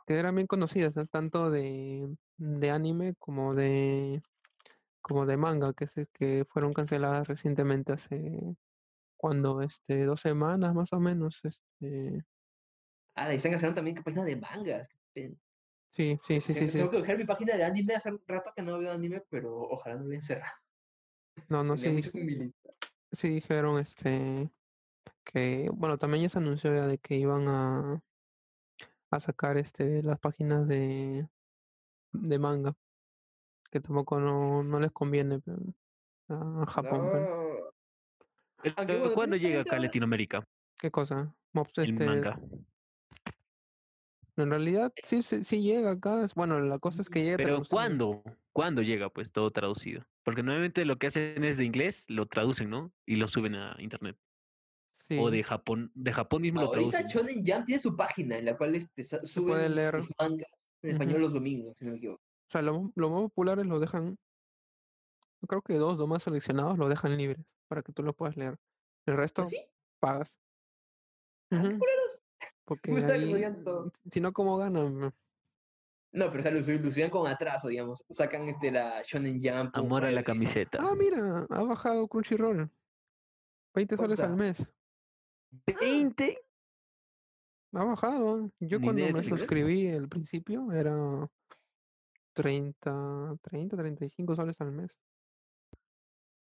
[0.06, 1.06] que eran bien conocidas, ¿no?
[1.08, 2.16] tanto de,
[2.72, 4.22] anime como de
[5.02, 8.42] como de manga, que fueron canceladas recientemente hace
[9.18, 12.24] cuando este dos semanas más o menos, este
[13.16, 14.90] Ah, y están cancelando también que página de mangas.
[15.98, 16.92] Sí, sí, sí, sí, Tengo sí.
[16.92, 19.96] que coger mi página de anime hace un rato que no veo anime, pero ojalá
[19.96, 20.54] no lo hayan cerrado.
[21.50, 22.54] No, no, sí,
[23.12, 24.50] sí dijeron este
[25.24, 28.02] que bueno, también ya se anunció ya de que iban a
[29.10, 31.28] a sacar este las páginas de
[32.14, 32.76] de manga,
[33.72, 35.60] que tampoco no, no les conviene pero,
[36.30, 37.58] a Japón, No.
[38.64, 40.44] Pero, ¿Cuándo llega acá a Latinoamérica
[40.78, 41.34] ¿qué cosa?
[41.54, 42.40] Mobs, el este, manga?
[44.38, 47.78] En realidad sí, sí, sí llega acá, bueno, la cosa es que llega Pero traducido.
[47.78, 48.24] ¿cuándo?
[48.54, 50.06] ¿Cuándo llega pues todo traducido?
[50.24, 52.92] Porque normalmente lo que hacen es de inglés, lo traducen, ¿no?
[53.06, 54.18] Y lo suben a internet.
[54.20, 57.08] O Sí, de Japón, de Japón mismo lo Ahorita traducen.
[57.08, 60.02] Shonen Jump tiene su página en la cual este, suben leer.
[60.02, 60.50] sus mangas
[60.84, 62.22] en español los domingos, si no me equivoco.
[62.22, 64.18] o sea, lo, lo más populares lo dejan,
[65.42, 68.36] yo creo que dos, dos más seleccionados lo dejan libres para que tú lo puedas
[68.38, 68.58] leer.
[69.06, 69.66] El resto ¿Así?
[70.00, 70.36] pagas.
[71.52, 72.22] Ah, qué Ujú, culeros.
[72.68, 72.92] Porque
[73.64, 73.94] todo.
[74.12, 75.14] si no, ¿cómo ganan?
[76.12, 78.04] No, pero lo subían con atraso, digamos.
[78.10, 79.74] Sacan este, la Shonen Jump.
[79.74, 80.80] Amor a la camiseta.
[80.82, 82.70] Ah, mira, ha bajado Crunchyroll.
[83.74, 84.70] 20 ¿Cuánto soles al mes.
[85.66, 86.38] 20.
[87.74, 88.52] Ha bajado.
[88.60, 91.30] Yo cuando me suscribí al principio era
[92.34, 95.00] 30, 30, 35 soles al mes.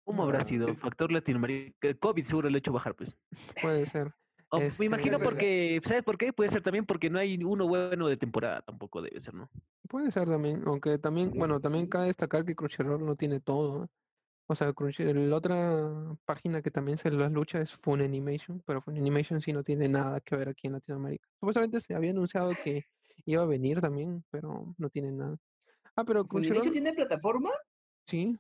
[0.05, 0.75] ¿Cómo habrá sido?
[0.75, 1.87] Factor Latinoamérica.
[1.87, 3.17] El COVID seguro lo ha hecho bajar, pues.
[3.63, 4.13] Puede ser.
[4.51, 6.33] O Este, Me imagino Pero- porque, ¿sabes por qué?
[6.33, 9.51] Puede ser también porque no hay uno bueno de temporada, tampoco debe ser, ¿no?
[9.89, 13.85] Puede ser también, aunque también, bueno, también cabe destacar que Crunchyroll no tiene todo.
[13.85, 13.89] ¿eh?
[14.47, 19.43] O sea, Crunchyroll, la otra página que también se las lucha es Funimation, pero Funimation
[19.43, 21.29] sí no tiene nada que ver aquí en Latinoamérica.
[21.39, 22.87] Supuestamente se había anunciado que
[23.27, 25.37] iba a venir también, pero no tiene nada.
[25.95, 27.51] Ah, pero ¿Funimation Crunchyroll, tiene plataforma?
[28.07, 28.39] sí,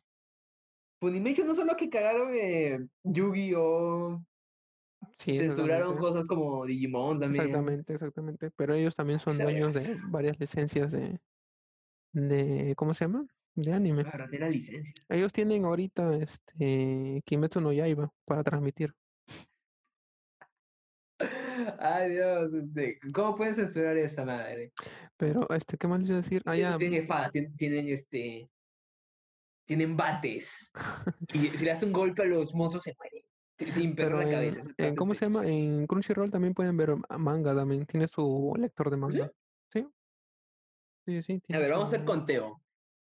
[1.00, 4.20] Funimation no son los que cagaron eh, Yu-Gi-Oh!
[5.18, 7.44] Sí, Censuraron cosas como Digimon también.
[7.44, 8.50] Exactamente, exactamente.
[8.52, 11.20] Pero ellos también son dueños de varias licencias de,
[12.12, 13.26] de, ¿cómo se llama?
[13.54, 14.02] De anime.
[14.02, 14.94] Agarrate la licencia.
[15.08, 18.94] Ellos tienen ahorita este Kimetsu no Yaiba para transmitir.
[21.80, 24.72] Ay, Dios, este, ¿cómo pueden censurar esa madre?
[25.16, 26.42] Pero, este, ¿qué más les iba a decir?
[26.46, 28.48] Ah, Tienen- ya, Tienen espadas, tien- tienen este.
[29.66, 30.70] Tienen bates.
[31.34, 33.24] Y si le das un golpe a los monstruos se mueren.
[33.58, 34.70] Si- Sin perder pero la en, cabeza.
[34.78, 35.46] en- ¿cómo se llama?
[35.46, 37.84] En Crunchyroll también pueden ver manga también.
[37.86, 39.32] Tiene su lector de manga.
[39.72, 39.86] Sí.
[41.06, 42.62] Sí, sí, A tiene ver, vamos a hacer conteo.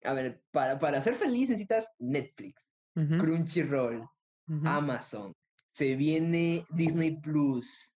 [0.04, 2.62] A ver, para, para ser feliz necesitas Netflix,
[2.94, 4.08] Crunchyroll.
[4.64, 5.34] Amazon.
[5.72, 7.90] Se viene Disney Plus.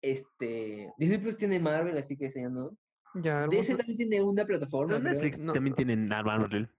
[0.00, 0.92] Este.
[0.96, 2.76] Disney Plus tiene Marvel, así que ese ya no.
[3.14, 4.98] Ya, DC también tiene una plataforma.
[4.98, 6.70] Netflix No, también tienen a Marvel.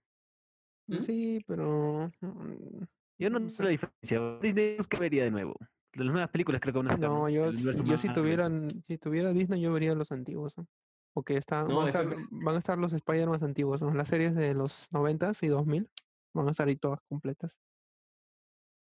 [0.86, 1.02] ¿Mm?
[1.02, 2.84] Sí, pero mm,
[3.20, 4.38] Yo no No sé la diferencia.
[4.40, 5.54] Disney ¿qué vería de nuevo.
[5.92, 7.08] De las nuevas películas creo que van a sacar.
[7.10, 8.48] no, yo, si- yo si tuviera,
[8.86, 10.66] si tuviera Disney yo vería los antiguos, ¿no?
[11.12, 13.92] Porque está, No, van, a estar, después van a estar los Spider-Man antiguos, ¿no?
[13.92, 15.90] Las series de los 90s y 2000
[16.32, 17.58] van a estar ahí todas completas.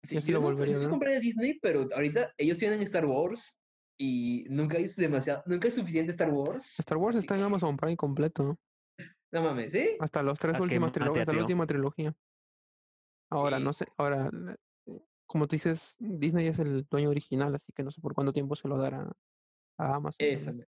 [0.04, 0.90] Sí, Yo sí yo lo no, volvería a yo ver.
[0.90, 3.58] compré Disney, pero ahorita ellos tienen Star Wars
[3.98, 6.78] y nunca es demasiado, nunca es suficiente Star Wars.
[6.78, 8.58] Star Wars está en que- Amazon Prime completo, ¿no?
[9.32, 9.96] No mames, ¿sí?
[10.00, 12.14] Hasta los tres últimas trilogías, hasta la última trilogía.
[13.30, 14.30] Ahora, no sé, ahora,
[14.86, 18.32] eh, como tú dices, Disney es el dueño original, así que no sé por cuánto
[18.32, 19.12] tiempo se lo dará
[19.78, 20.66] a Amazon.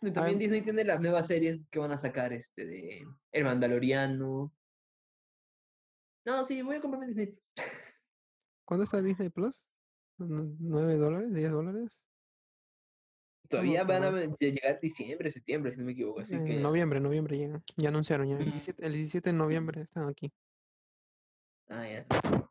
[0.00, 3.44] Y también Ah, Disney tiene las nuevas series que van a sacar, este, de El
[3.44, 4.52] Mandaloriano.
[6.24, 7.36] No, sí, voy a comprarme Disney.
[8.64, 9.60] ¿Cuándo está Disney Plus?
[10.18, 11.32] ¿Nu- ¿Nueve dólares?
[11.32, 12.04] ¿10 dólares?
[13.48, 16.20] Todavía van a llegar diciembre, septiembre, si no me equivoco.
[16.20, 17.62] Así En que noviembre, noviembre llega.
[17.76, 18.36] Ya anunciaron ya.
[18.36, 18.44] El.
[18.44, 20.32] 17, el 17 de noviembre están aquí.
[21.68, 22.06] Ah, ya.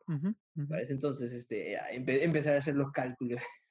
[0.08, 0.36] Ujú.
[0.70, 3.42] Parece entonces este, empe- empezar a hacer los cálculos.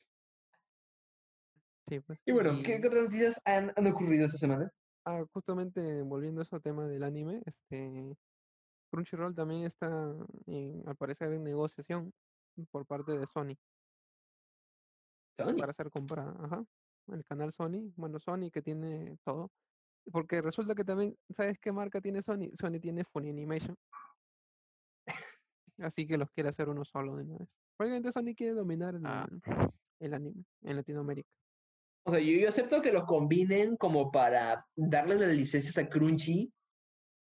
[1.88, 2.18] Sí, pues.
[2.26, 4.68] Y bueno, ¿qué, otras noticias han, han ocurrido esta semana?
[5.04, 8.16] Ah, justamente volviendo a ese tema del anime, este
[8.90, 9.86] Crunchyroll también está,
[10.46, 12.12] en- al parecer, en negociación
[12.72, 13.54] por parte de Sony
[15.38, 15.56] Sony.
[15.60, 16.34] para ser comprada.
[16.44, 16.64] Ajá.
[17.06, 19.52] El canal Sony, bueno, Sony que tiene todo.
[20.10, 22.50] Porque resulta que también, ¿sabes qué marca tiene Sony?
[22.58, 23.76] Sony tiene Funimation.
[25.78, 27.48] Así que los quiere hacer uno solo de una vez.
[27.76, 29.28] Probablemente Sony quiere dominar el, Ah.
[30.00, 31.28] el anime en Latinoamérica.
[32.06, 36.52] O sea, yo, yo acepto que los combinen como para darle las licencias a Crunchy,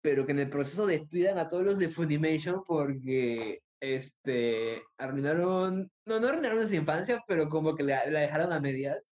[0.01, 6.19] pero que en el proceso despidan a todos los de Funimation porque este arruinaron, no,
[6.19, 9.03] no arruinaron su infancia, pero como que la, la dejaron a medias.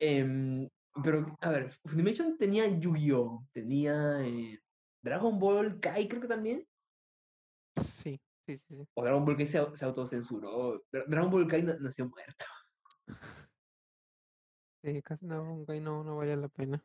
[0.00, 0.68] Em,
[1.04, 3.46] pero, a ver, Funimation tenía Yu-Gi-Oh!
[3.52, 4.58] Tenía eh,
[5.02, 6.66] Dragon Ball Kai, creo que también.
[7.76, 8.88] Sí, sí, sí, sí.
[8.94, 10.82] O Dragon Ball Kai se, se autocensuró.
[10.92, 12.44] Dra- Dragon Ball Kai na- nació muerto.
[14.82, 16.84] Sí, casi no, aunque ahí no, no vale la pena.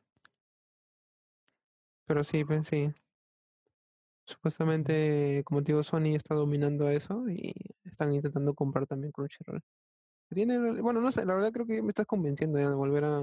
[2.07, 2.93] Pero sí, pues sí.
[4.27, 7.53] Supuestamente, como te digo, Sony está dominando eso y
[7.83, 9.61] están intentando comprar también Crunchyroll.
[10.29, 13.21] Tiene, bueno, no sé, la verdad creo que me estás convenciendo ya de volver a...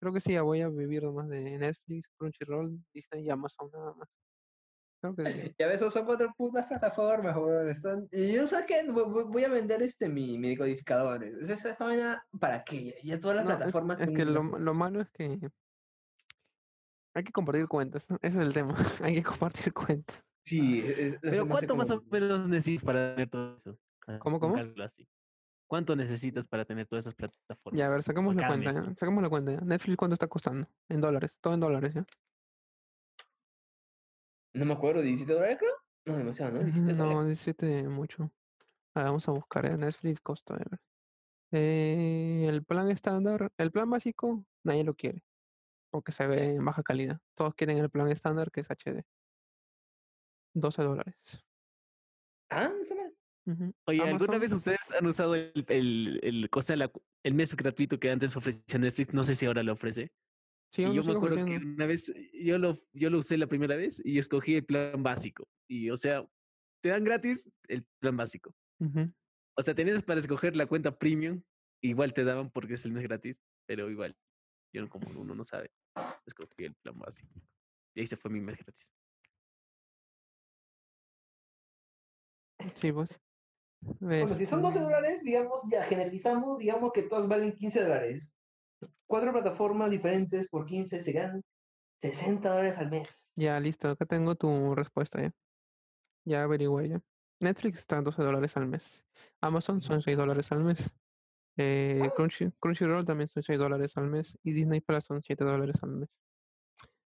[0.00, 3.94] Creo que sí, ya voy a vivir más de Netflix, Crunchyroll, Disney y Amazon nada
[3.94, 4.08] más.
[5.00, 5.24] Creo que
[5.58, 7.68] Ya ves, esos son cuatro putas plataformas, weón.
[7.68, 8.08] Están...
[8.12, 11.24] Y yo sé que voy, a vender este mi, mi decodificador.
[11.24, 12.96] ¿Esa, esa vaina para qué?
[13.02, 14.00] Ya todas las No, es- plataformas.
[14.00, 15.50] es, que lo, lo malo es que
[17.14, 20.22] hay que compartir cuentas, ese es el tema, hay que compartir cuentas.
[20.46, 23.78] Sí, es, es- las Pero ¿cuánto más o menos necesitas para tener todo eso?
[24.06, 24.56] Ah, ¿Cómo, cómo?
[24.56, 25.08] así.
[25.66, 27.78] ¿Cuánto necesitas para tener todas esas plataformas?
[27.78, 28.94] Ya, a ver, sacamos la cuenta, ¿no?
[28.96, 29.60] Sacamos la cuenta, ya.
[29.60, 30.68] Netflix, ¿cuánto está costando?
[30.88, 32.06] En dólares, todo en dólares, ¿ya?
[34.54, 35.72] No me acuerdo, ¿17 dólares creo?
[36.06, 36.58] No, demasiado, ¿no?
[36.60, 37.16] 17 Ujú, dólares.
[37.16, 38.30] No, 17 mucho.
[38.94, 39.76] Ah, vamos a buscar, ¿eh?
[39.76, 40.80] Netflix costo, a ver.
[41.52, 45.24] Eh, el plan estándar, el plan básico, nadie lo quiere,
[45.90, 47.20] porque se ve en baja calidad.
[47.34, 49.04] Todos quieren el plan estándar, que es HD.
[50.54, 51.16] 12 dólares.
[52.50, 53.14] Ah, no está mal.
[53.86, 56.92] Oye, ¿alguna vez ustedes han usado el, el, el, la
[57.22, 59.12] el mes gratuito que antes ofrecía Netflix?
[59.12, 60.10] No sé si ahora lo ofrece.
[60.72, 63.76] Sí, y yo me acuerdo que una vez yo lo, yo lo usé la primera
[63.76, 65.46] vez y escogí el plan básico.
[65.68, 66.26] Y, o sea,
[66.82, 68.54] te dan gratis el plan básico.
[69.56, 71.42] O sea, tenías para escoger la cuenta premium,
[71.82, 74.16] igual te daban porque es el mes gratis, pero igual,
[74.72, 75.70] yo no- como uno no sabe,
[76.26, 77.28] escogí el plan básico.
[77.94, 78.88] Y ahí se fue mi mes gratis.
[82.74, 83.20] Sí, pues.
[84.00, 88.32] Bueno, si son 12 Este, dólares, digamos, ya generalizamos, digamos que todos valen 15 dólares.
[89.06, 91.42] Cuatro plataformas diferentes por 15 serán
[92.02, 93.08] 60 dólares al mes.
[93.36, 95.32] Ya, listo, acá tengo tu respuesta ya.
[96.24, 97.00] Ya averigüé ya.
[97.40, 99.04] Netflix está en 12 dólares al mes.
[99.40, 100.90] Amazon son 6 dólares al mes.
[101.56, 104.38] Eh, Crunchy, Crunchyroll también son 6 dólares al mes.
[104.42, 106.08] Y Disney Plus son 7 dólares al mes.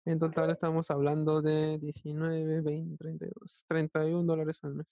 [0.04, 4.86] En total estamos hablando de 19, 20, 32, 31 dólares al mes.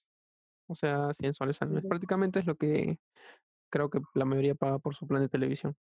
[0.71, 1.85] O sea, 100 soles al mes.
[1.85, 3.01] Prácticamente es lo que
[3.71, 5.77] creo que la mayoría paga por su plan de televisión.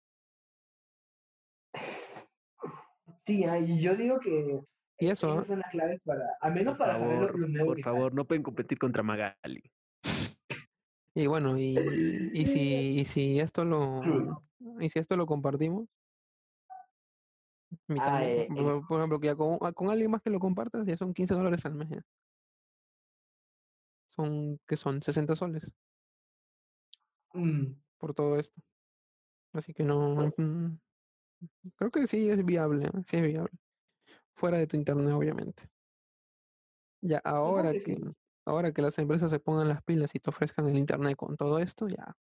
[3.26, 4.62] Sí, ah, y yo digo que
[5.00, 5.48] Y eso, esas ¿ah?
[5.48, 8.14] son las claves para, al menos Por para saber lo, favor, lo nuevo por favor,
[8.14, 9.62] no pueden competir contra Magali.
[11.16, 14.44] Y bueno, y, y si, y si esto lo
[14.80, 15.88] y si esto lo compartimos,
[18.00, 20.86] Ah, mi- eh, por, ejemplo, que ya con, ah, con alguien más que lo compartas,
[20.86, 21.90] ya son 15 dólares al mes.
[21.90, 22.02] ya.
[24.18, 25.72] Son, que son 60 soles.
[27.34, 28.60] Mm, por todo esto.
[29.54, 30.80] Así que no, mm,
[31.76, 32.92] creo que sí es viable, ¿eh?
[33.06, 33.52] sí es viable.
[34.36, 35.70] Fuera de tu internet, obviamente.
[37.02, 38.02] Ya ahora que que, sí.
[38.46, 41.60] ahora que las empresas se pongan las pilas y te ofrezcan el internet con todo
[41.60, 42.18] esto, ya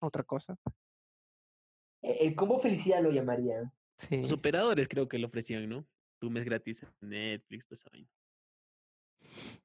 [0.00, 0.56] otra cosa.
[2.02, 3.72] eh, El combo felicidad lo llamaría.
[3.98, 4.22] Sí.
[4.22, 5.84] Los operadores creo que lo ofrecían, ¿no?
[6.20, 8.08] Tu mes gratis en Netflix, esa vaina.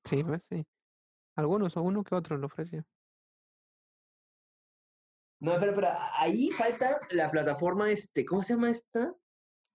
[0.04, 0.66] Sí, pues sí.
[1.36, 2.86] Algunos uno que otro lo ofreció.
[5.42, 9.14] No, pero, pero ahí falta la plataforma, este, ¿cómo se llama esta?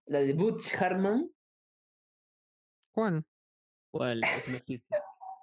[0.06, 1.30] La de Butch Hartman.
[2.94, 3.26] ¿Cuál?
[3.92, 4.22] ¿Cuál?
[4.24, 4.96] Eso no existe.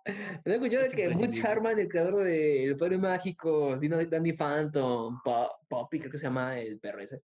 [0.08, 1.44] ¿No he escuchado que Butch.
[1.44, 6.26] Hartman, el creador de El Padre Mágico, Dino Dandy Phantom, Po- Poppy, creo que se
[6.26, 7.24] llama el perro ese,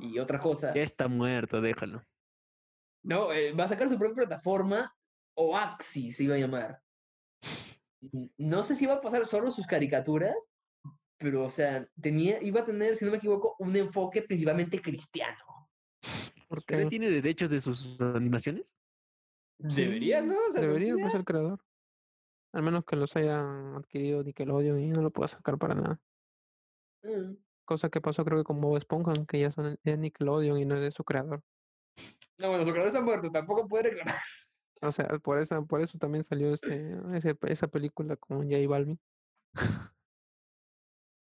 [0.00, 0.74] y otras cosas?
[0.74, 2.02] Ya está muerto, déjalo.
[3.04, 4.96] No, eh, va a sacar su propia plataforma,
[5.36, 6.82] Oaxi se iba a llamar.
[8.36, 10.34] No sé si iba a pasar solo sus caricaturas,
[11.18, 15.38] pero, o sea, tenía, iba a tener, si no me equivoco, un enfoque principalmente cristiano.
[16.48, 16.90] ¿Por ¿Pero él qué?
[16.90, 18.74] tiene derechos de sus animaciones?
[19.58, 20.36] Debería, ¿no?
[20.48, 21.60] O sea, Debería, pues, el creador.
[22.52, 26.00] Al menos que los hayan adquirido Nickelodeon y no lo pueda sacar para nada.
[27.04, 27.36] Mm.
[27.64, 30.74] Cosa que pasó creo que con Bob Esponja, que ya son es Nickelodeon y no
[30.74, 31.42] es de su creador.
[32.38, 34.16] No, bueno, su creador está muerto, tampoco puede reclamar.
[34.82, 38.98] O sea, por eso, por eso también salió ese, ese- esa película con J Balvin.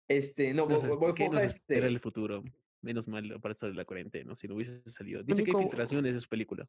[0.09, 2.45] Este, no, Nos Bob ¿Qué nos este, el futuro?
[2.83, 5.23] Menos mal para esto de la cuarentena, si no hubiese salido.
[5.23, 6.69] Dice que hay filtraciones de su película.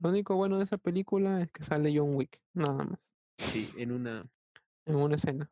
[0.00, 2.98] Lo único bueno de esa película es que sale John Wick, nada más,
[3.38, 4.26] Sí, en una.
[4.86, 5.48] en una escena.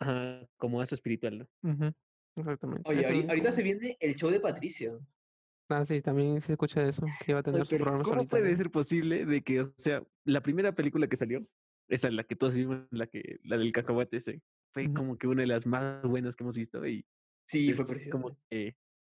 [0.00, 1.94] Ajá, como acto espiritual, ¿no?
[2.36, 2.88] Exactamente.
[2.88, 5.00] oye, es lo ahori- único ahorita se viene el show de Patricio.
[5.68, 8.56] Ah, sí, también se escucha eso, que iba a tener Oye, su programa ¿Cómo puede
[8.56, 11.46] ser posible de que, o sea, la primera película que salió,
[11.88, 14.40] esa la que todos vimos, la que, la del cacahuate ese,
[14.72, 17.04] fue como que una de las más buenas que hemos visto y
[17.46, 18.18] Sí, fue precioso.
[18.18, 18.76] como que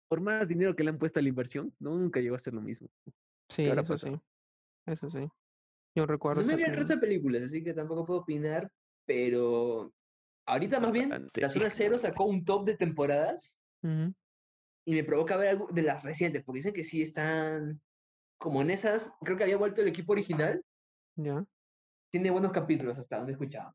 [0.09, 2.55] por más dinero que le han puesto a la inversión, no, nunca llegó a ser
[2.55, 2.89] lo mismo.
[3.49, 4.17] Sí, eso pasado?
[4.17, 4.23] sí.
[4.87, 5.29] Eso sí.
[5.95, 8.71] Yo recuerdo No me vi el resto peli- de películas, así que tampoco puedo opinar,
[9.07, 9.93] pero
[10.47, 14.15] ahorita más bien la zona cero sacó un top de temporadas Ujú,
[14.89, 17.83] y me provoca ver algo de las recientes, porque dicen que sí están
[18.39, 20.65] como en esas, creo que había vuelto el equipo original,
[21.15, 21.45] Ya.
[22.11, 23.75] tiene buenos capítulos hasta donde he escuchado.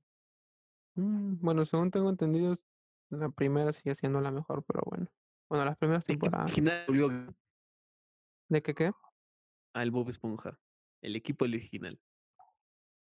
[0.95, 2.57] Mm, Bueno, según tengo entendido,
[3.11, 5.05] la primera sigue siendo la mejor, pero bueno.
[5.47, 6.45] Bueno, las primeras temporadas.
[6.45, 7.36] original volvió
[8.49, 8.91] ¿De qué qué?
[9.76, 10.59] al Bob Esponja,
[11.03, 11.99] el equipo original.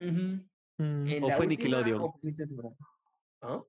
[0.02, 0.50] Ujú.
[0.80, 2.02] Mm, En ¿O fue última Nickelodeon?
[2.02, 2.20] o.
[3.41, 3.64] ¿Ah?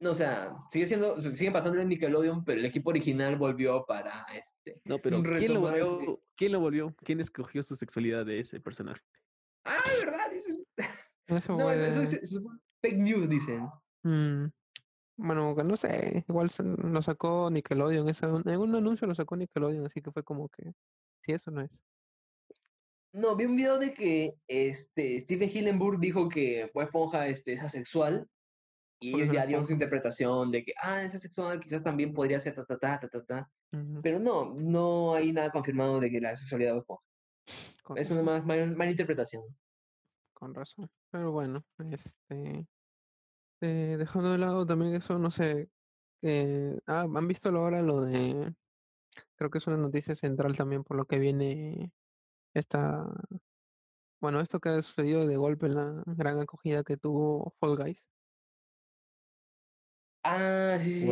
[0.00, 4.24] No, o sea, sigue siendo, siguen pasando en Nickelodeon, pero el equipo original volvió para
[4.32, 4.80] este.
[4.84, 6.22] No, pero ¿quién lo volvió?
[6.36, 6.94] ¿Quién lo volvió?
[7.04, 9.02] ¿Quién escogió su sexualidad de ese personaje?
[9.64, 10.30] Ah, ¿verdad?
[10.32, 10.64] Dicen.
[11.26, 12.40] Eso No, eso, es,
[12.80, 13.68] fake news, dicen.
[14.04, 14.50] Mm,
[15.16, 19.86] Bueno, no sé, igual se- lo sacó Nickelodeon, esa, en un anuncio lo sacó Nickelodeon,
[19.86, 20.72] así que fue como que,
[21.22, 21.70] sí, eso no es.
[23.12, 27.62] No, vi un video de que este, Steven Hillenburg dijo que Bob Esponja este, es
[27.62, 28.28] asexual
[29.00, 32.54] y ellos ya dieron su interpretación de que, ah, es asexual, quizás también podría ser
[32.54, 33.50] ta, ta, ta, ta, ta, ta.
[34.02, 37.04] Pero no, no hay nada confirmado de que la sexualidad de Esponja.
[37.82, 39.42] con Es una más mal, mala interpretación.
[40.34, 40.90] con razón.
[41.10, 42.66] Pero bueno, este,
[43.60, 45.68] eh, dejando de lado también eso, no sé,
[46.22, 48.54] eh, ah, han visto ahora lo de,
[49.36, 51.92] creo que es una noticia central también por lo que viene
[52.54, 53.06] esta,
[54.20, 58.06] bueno, esto que ha sucedido de golpe en la gran acogida que tuvo Fall Guys.
[60.24, 61.06] Ah, sí, sí,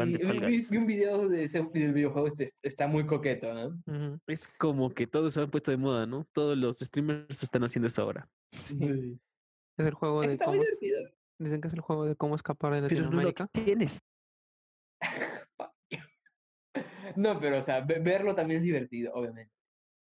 [0.70, 4.20] Vi, un video de ese del videojuego, este, está muy coqueto, ¿no?
[4.26, 6.26] Es como que todos se han puesto de moda, ¿no?
[6.32, 8.28] Todos los streamers están haciendo eso ahora.
[8.66, 9.18] Sí,
[9.78, 11.10] es el juego de está muy es- divertido.
[11.38, 13.46] dicen que es el juego de cómo escapar de Pero no lo Latinoamérica.
[13.48, 14.00] tienes.
[17.16, 19.52] No, pero o sea, ve- verlo también es divertido, obviamente.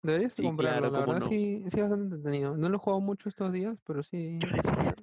[0.04, 1.28] Deberías Sí, comprarlo, claro, la verdad no.
[1.28, 2.56] sí, sí es bastante entretenido.
[2.56, 4.94] No lo he jugado mucho estos días, pero sí, Yo les está-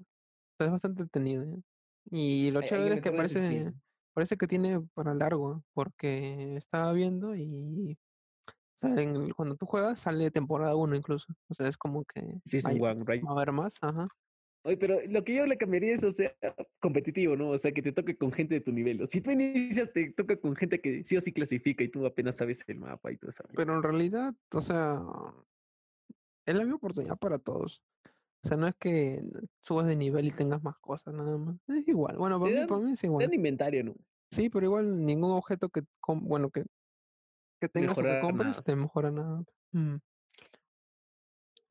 [0.70, 1.43] bastante entretenido.
[1.43, 1.61] ¿eh?
[2.07, 3.72] Y lo chévere es que parece,
[4.14, 7.96] parece que tiene para largo, porque estaba viendo y
[8.82, 11.26] o sea, en cuando tú juegas sale temporada 1 incluso.
[11.48, 13.24] O sea, es como que Season hay- one, right?
[13.24, 14.09] va a haber más, ajá.
[14.62, 16.34] Oye, pero lo que yo le cambiaría es, o sea,
[16.80, 17.51] competitivo, ¿no?
[17.51, 19.03] O sea, que te toque con gente de tu nivel.
[19.03, 22.05] O si tú inicias, te toca con gente que sí o sí clasifica y tú
[22.05, 23.42] apenas sabes el mapa y todo eso.
[23.55, 25.03] Pero en realidad, o sea,
[26.44, 27.82] es la misma oportunidad para todos.
[28.43, 29.22] O sea, no es que
[29.61, 31.57] subas de nivel y tengas más cosas, nada más.
[31.68, 32.16] Es igual.
[32.16, 33.26] Bueno, para Te mí, dan- para mí es Te igual.
[33.26, 33.95] dan inventario, ¿no?
[34.30, 36.64] Sí, pero igual ningún objeto que, bueno, que,
[37.61, 38.62] que tengas o que compres nada.
[38.62, 39.45] te mejora nada.
[39.72, 39.97] Mm.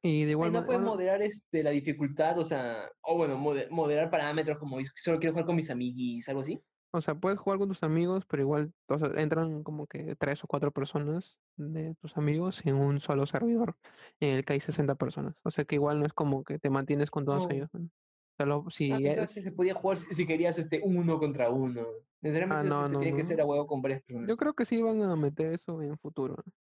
[0.01, 3.37] Y de igual Ay, no puedes bueno, moderar este, la dificultad, o sea, o bueno,
[3.37, 6.61] mode- moderar parámetros como solo quiero jugar con mis amiguis, algo así.
[6.91, 10.43] O sea, puedes jugar con tus amigos, pero igual, o sea, entran como que tres
[10.43, 13.75] o cuatro personas de tus amigos en un solo servidor
[14.19, 15.35] en el que hay 60 personas.
[15.43, 17.51] O sea que igual no es como que te mantienes con todos Oh.
[17.51, 17.69] ellos.
[17.73, 17.89] ¿no?
[18.37, 21.49] Solo si Ah, pensaba es- que se podía jugar si, si querías este uno contra
[21.49, 21.85] uno.
[22.21, 23.27] Necesariamente Ah, no, este, no, tiene que no.
[23.29, 24.27] ser a huevo con varias personas.
[24.29, 26.35] Yo creo que sí van a meter eso en futuro.
[26.45, 26.51] ¿no?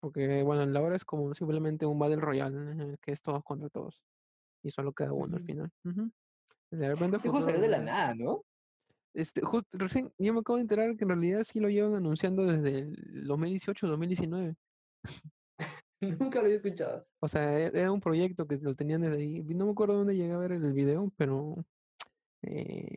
[0.00, 2.70] Porque, bueno, la hora es como simplemente un Battle Royale, ¿no?
[2.70, 4.00] en el que es todos contra todos.
[4.62, 5.46] Y solo queda uno al Ujú.
[5.46, 5.70] final.
[5.84, 6.10] Ujú.
[6.70, 8.42] De repente Este juego salió de la nada, ¿no?
[9.14, 12.44] Este, jus- recién yo me acabo de enterar que en realidad sí lo llevan anunciando
[12.44, 14.56] desde el 2018-2019.
[16.00, 17.06] Nunca lo había escuchado.
[17.20, 19.42] O sea, e- era un proyecto que lo tenían desde ahí.
[19.42, 21.56] No me acuerdo dónde llegué a ver el video, pero
[22.42, 22.94] eh,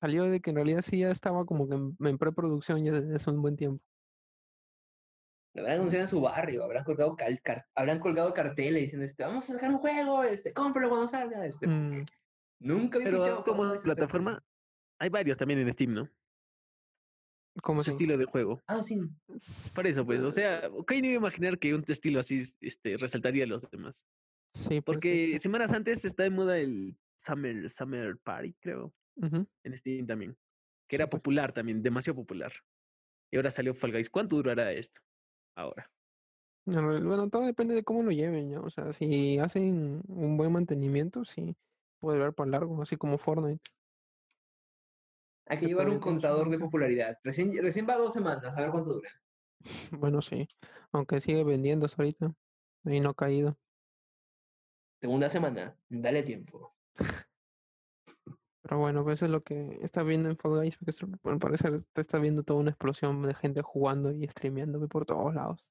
[0.00, 3.16] salió de que en realidad sí ya estaba como que en, en preproducción ya desde
[3.16, 3.82] hace un buen tiempo.
[5.54, 9.24] Lo habrán anunciado en su barrio, habrán colgado, cal- car- habrán colgado carteles diciendo, este,
[9.24, 11.46] vamos a sacar un juego, este, cómpralo cuando salga.
[11.46, 11.66] Este.
[11.66, 12.04] Mm,
[12.60, 14.44] Nunca había Pero escuchado como plataforma,
[14.98, 16.10] hay varios también en Steam, ¿no?
[17.62, 18.60] como su estilo de juego.
[18.66, 19.00] Ah, sí.
[19.74, 22.96] Por eso, pues, o sea, ok, no iba a imaginar que un estilo así este,
[22.96, 24.06] resaltaría a los demás.
[24.54, 30.06] Sí, pues, Porque semanas antes está de moda el Summer, Summer Party, creo, en Steam
[30.06, 30.32] también.
[30.32, 30.38] Sí,
[30.88, 31.20] Que era pues.
[31.20, 32.52] popular también, demasiado popular.
[33.32, 34.10] Y ahora salió Fall Guys.
[34.10, 35.00] ¿Cuánto durará esto?
[35.56, 35.90] Ahora.
[36.64, 38.60] Bueno, todo depende de cómo lo lleven, ¿ya?
[38.60, 41.56] O sea, si hacen un buen mantenimiento, sí,
[42.00, 43.62] puede durar para largo, así como Fortnite.
[45.46, 47.18] Hay que llevar un contador de popularidad.
[47.22, 49.10] Recién, recién va dos semanas, a ver cuánto dura.
[49.90, 50.46] Bueno, sí,
[50.92, 52.32] aunque sigue vendiéndose ahorita
[52.84, 53.56] y no ha caído.
[55.00, 56.74] Segunda semana, dale tiempo.
[58.62, 60.92] Pero bueno, pues eso es lo que está viendo en Fall Guys, porque
[61.24, 65.64] al parecer está viendo toda una explosión de gente jugando y streameando por todos lados.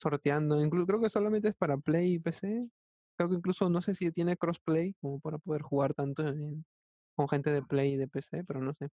[0.00, 2.70] Sorteando, incluso creo que solamente es para Play y PC.
[3.16, 6.64] Creo que incluso no sé si tiene crossplay como para poder jugar tanto en-
[7.14, 8.88] con gente de Play y de PC, pero no sé.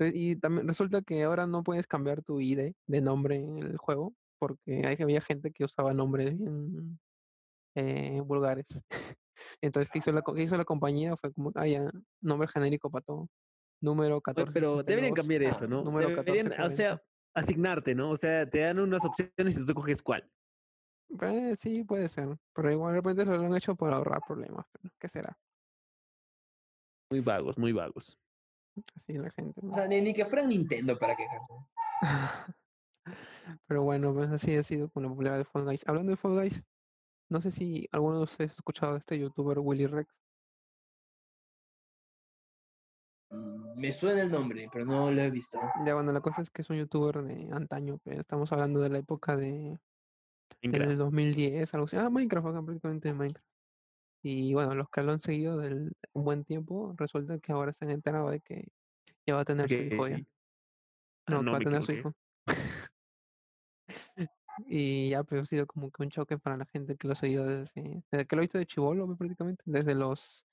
[0.00, 4.12] Y también resulta que ahora no puedes cambiar tu ID de nombre en el juego,
[4.38, 6.98] porque hay, había gente que usaba nombres bien
[7.76, 8.66] eh, vulgares.
[9.60, 11.16] Entonces, ¿qué hizo, la, qué hizo la compañía?
[11.16, 11.88] Fue como, ah, ya,
[12.20, 13.28] nombre genérico para todo.
[13.80, 14.52] Número Oye, 14.
[14.52, 15.82] Pero deberían cambiar ah, eso, ¿no?
[15.84, 16.68] número Deberían, o 1440.
[16.70, 17.02] sea,
[17.34, 18.10] asignarte, ¿no?
[18.10, 20.28] O sea, te dan unas opciones y tú coges cuál.
[21.20, 22.28] Eh, sí, puede ser.
[22.54, 24.66] Pero igual de repente lo han hecho para ahorrar problemas.
[24.98, 25.36] ¿Qué será?
[27.10, 28.18] Muy vagos, muy vagos.
[28.96, 29.60] Así la gente.
[29.62, 29.70] ¿no?
[29.70, 31.52] O sea, ni, ni que fuera Nintendo para quejarse.
[33.66, 35.86] Pero bueno, pues así ha sido con la popularidad de Fall Guys.
[35.86, 36.62] Hablando de Fall Guys,
[37.30, 40.12] no sé si alguno de ustedes ha escuchado a este youtuber Willy Rex.
[43.30, 45.58] Mm, Me suena el nombre, pero no lo he visto.
[45.84, 48.88] Ya bueno, la cosa es que es un youtuber de antaño, pero estamos hablando de
[48.88, 49.78] la época de
[50.62, 50.88] Minecraft.
[50.88, 51.96] del 2010, algo así.
[51.96, 53.53] Ah, Minecraft, acá prácticamente de Minecraft.
[54.26, 57.84] Y bueno, los que lo han seguido del un buen tiempo, resulta que ahora se
[57.84, 58.68] han enterado de que
[59.26, 60.16] ya va a tener su hijo ya.
[61.26, 62.14] Ah, No, va a tener su hijo.
[64.66, 67.44] Y ya, pero ha sido como que un choque para la gente que lo siguió
[67.44, 69.62] desde, desde que lo hizo de chivolo, pues, prácticamente.
[69.66, 70.46] Desde los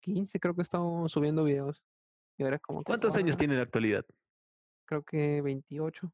[0.00, 1.82] 15 creo que estaba subiendo videos.
[2.36, 4.04] Y ahora es como que, ¿Cuántos años "Ah, tiene en la actualidad?
[4.84, 6.12] Creo que 28.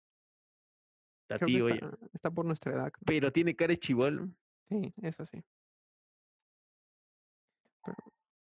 [1.22, 1.74] Está Creo que tío ya.
[1.74, 2.92] está, está por nuestra edad.
[2.92, 3.02] creo.
[3.06, 4.28] Pero tiene cara de chivolo.
[4.68, 5.42] Sí, eso sí.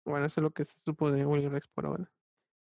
[0.09, 2.11] Bueno, eso es lo que se supo de Willy Rex por ahora.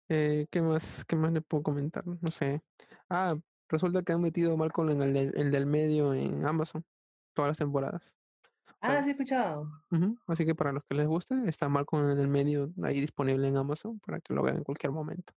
[0.08, 2.04] Eh, ¿qué más, qué más le puedo comentar?
[2.06, 2.62] No sé.
[3.08, 3.36] Ah,
[3.68, 6.84] resulta que han metido a Malcolm en el del, el del medio en Amazon.
[7.34, 8.14] Todas las temporadas.
[8.80, 9.68] Ah, sí he escuchado.
[10.26, 13.56] Así que para los que les guste, está Malcolm en el medio ahí disponible en
[13.56, 15.32] Amazon para que lo vean en cualquier momento.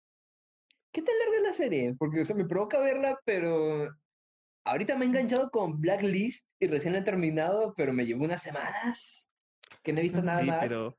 [0.93, 1.95] ¿Qué tal larga es la serie?
[1.99, 3.89] Porque, o sea, me provoca verla, pero
[4.65, 8.43] ahorita me he enganchado con Blacklist y recién la he terminado, pero me llevó unas
[8.43, 9.29] semanas
[9.83, 10.59] que no he visto Ah, nada sí, más.
[10.61, 10.99] pero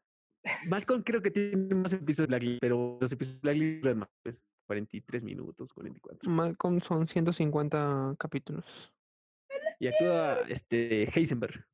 [0.67, 4.09] Malcolm creo que tiene más episodios de Blacklist, pero los episodios de Blacklist duran más,
[4.23, 6.29] pues, 43 minutos, 44.
[6.29, 8.93] Malcolm son 150 capítulos.
[9.79, 11.65] Y actúa este Heisenberg.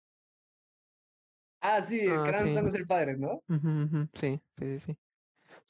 [1.61, 2.49] Ah, sí, el Ah, sí.
[2.67, 3.41] es el padre, ¿no?
[3.49, 4.97] Ujú, Sí, sí, sí, sí.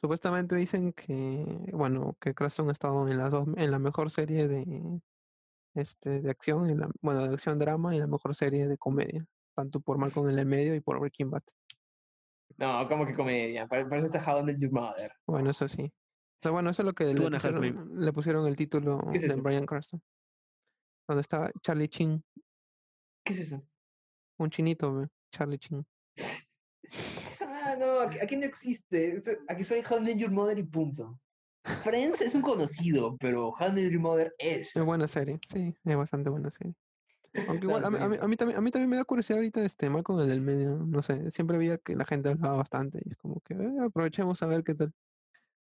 [0.01, 4.47] Supuestamente dicen que, bueno, que Cranston ha estado en las dos, en la mejor serie
[4.47, 5.01] de,
[5.73, 9.25] este, de acción, en la, bueno, de acción drama y la mejor serie de comedia,
[9.55, 11.43] tanto por Malcolm en el medio y por Breaking Bad.
[12.57, 13.67] No, como que comedia.
[13.67, 15.11] Pare- Parece esta How I Met Your Mother.
[15.27, 15.83] Bueno, eso sí.
[15.83, 19.27] O sea, bueno, eso es lo que le pusieron, le pusieron el título ¿Qué es
[19.27, 19.41] de?
[19.41, 20.01] Brian Cranston.
[21.07, 22.23] Donde estaba Charlie Chin,
[23.25, 23.61] ¿Qué es eso?
[24.39, 25.85] un chinito, ve, Charlie Chin.
[27.41, 29.21] Ah, no, aquí, no existe.
[29.47, 31.19] Aquí soy How I Met Your Mother y punto.
[31.83, 34.75] Friends es un conocido, pero How I Met Your Mother es.
[34.75, 36.73] Es buena serie, sí, es bastante buena serie.
[37.47, 38.21] Aunque igual, a mí, a, mí, sí.
[38.23, 40.77] a mí también, a mí también me da curiosidad ahorita este Malcolm el del medio,
[40.77, 44.41] no sé, siempre veía que la gente hablaba bastante y es como que eh, aprovechemos
[44.43, 44.93] a ver qué tal.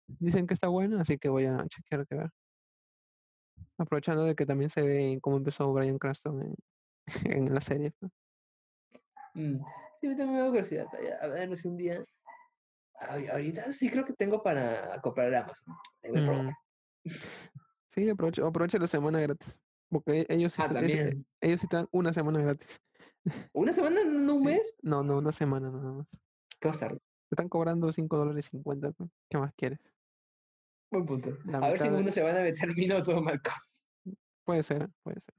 [0.07, 2.31] Dicen que está buena, así que voy a chequear qué ver.
[3.77, 6.55] Aprovechando de que también se ve cómo empezó Brian Cranston en,
[7.49, 7.93] en la serie.
[7.99, 8.13] pues.
[9.35, 9.59] Mm,
[10.01, 10.87] Sí, a mí también me da curiosidad.
[11.21, 12.05] A ver si un día.
[13.01, 15.75] Ahori- Ahorita sí creo que tengo para comprar Amazon.
[16.03, 16.13] Ahí.
[16.13, 16.51] Mm.
[17.89, 19.59] Sí, aprovecha, aprovecha la semana gratis.
[19.91, 22.80] Porque ellos sí, Ah, es- eh, ellos sí te dan una semana gratis.
[23.55, 24.05] ¿Una semana?
[24.05, 24.76] ¿No un mes?
[24.82, 26.07] No, no, una semana nada más.
[26.61, 26.93] ¿Qué va a estar?
[26.93, 28.93] Te están cobrando 5 dólares 50.
[28.93, 29.80] pues, ¿Qué más quieres?
[30.91, 31.36] Buen punto.
[31.45, 33.57] La A ver si mitad de- uno se van a meter vino todo Malcolm.
[34.45, 35.34] Puede ser, puede ser.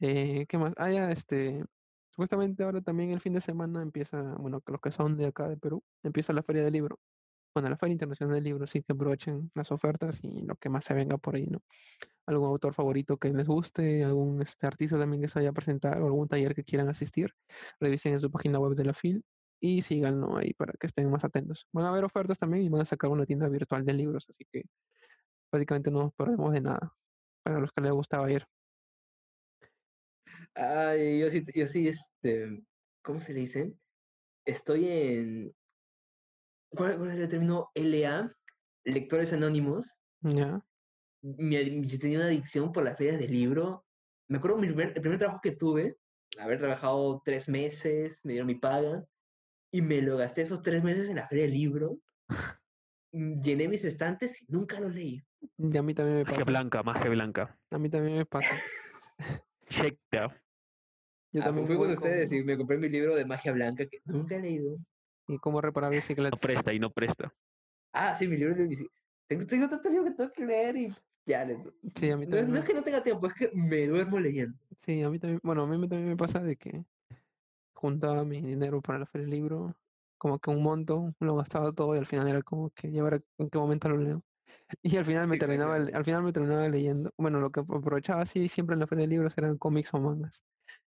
[0.00, 0.72] Eh, ¿qué más?
[0.76, 1.64] Ah, ya, este.
[2.10, 5.48] Supuestamente ahora también el fin de semana empieza, bueno, que los que son de acá
[5.48, 6.98] de Perú, empieza la Feria del Libro.
[7.54, 10.84] Bueno, la Feria Internacional del Libro, sí que aprovechen las ofertas y lo que más
[10.84, 11.62] se venga por ahí, ¿no?
[12.26, 16.02] Algún autor favorito que les guste, algún este, artista también que se vaya a presentar
[16.02, 17.32] o algún taller que quieran asistir,
[17.78, 19.24] revisen en su página web de la FIL
[19.60, 21.68] y síganlo ahí para que estén más atentos.
[21.72, 24.44] Van a haber ofertas también y van a sacar una tienda virtual de libros, así
[24.50, 24.64] que
[25.52, 26.92] básicamente no nos perdemos de nada.
[27.44, 28.44] para los que les gustaba ir.
[30.54, 32.64] Ay, yo sí, yo sí, este,
[33.02, 33.74] ¿cómo se le dice?
[34.44, 35.54] Estoy en,
[36.74, 37.70] ¿cuál, cuál es el término?
[37.74, 38.32] LA,
[38.84, 39.92] Lectores Anónimos.
[40.20, 40.54] Ya.
[40.54, 43.84] Ad- yo tenía una adicción por las ferias del libro.
[44.28, 45.96] Me acuerdo mi primer- el primer trabajo que tuve,
[46.38, 49.04] haber trabajado tres meses, me dieron mi paga,
[49.72, 51.98] y me lo gasté esos tres meses en la feria del libro.
[53.12, 55.22] Llené mis estantes y nunca los leí.
[55.58, 56.50] Y a mí también me Magia pasa.
[56.50, 57.58] blanca, magia blanca.
[57.70, 58.54] A mí también me pasa.
[59.68, 60.32] Check that.
[61.32, 63.98] Yo Ah, también fui con ustedes y me compré mi libro de magia blanca que
[64.04, 64.78] nunca he leído.
[65.26, 66.38] Y cómo reparar No bicicletas.
[66.40, 67.32] presta y no presta.
[67.92, 68.86] Ah, sí, mi libro de bici.
[69.26, 70.94] Tengo, tengo tantos libros que tengo que leer y
[71.26, 71.44] ya.
[71.44, 71.58] le-
[71.94, 72.52] Sí, a mí No, es- también.
[72.52, 74.58] no es que no tenga tiempo, es que me duermo leyendo.
[74.80, 76.84] Sí, a mí también, bueno, a mí me- también me pasa de que
[77.72, 79.76] juntaba mi dinero para la feria del libro,
[80.18, 83.20] como que un monto, lo gastaba todo y al final era como que ya verá
[83.38, 84.22] en qué momento lo leo.
[84.82, 87.10] Y al final me terminaba, al final me terminaba leyendo.
[87.16, 90.42] Bueno, lo que aprovechaba así siempre en la feria de libros eran cómics o mangas.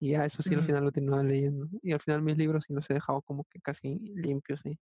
[0.02, 1.70] Y ya eso sí al final lo terminaba leyendo.
[1.84, 4.80] Y al final mis libros sí los he dejado como que casi limpios, sí.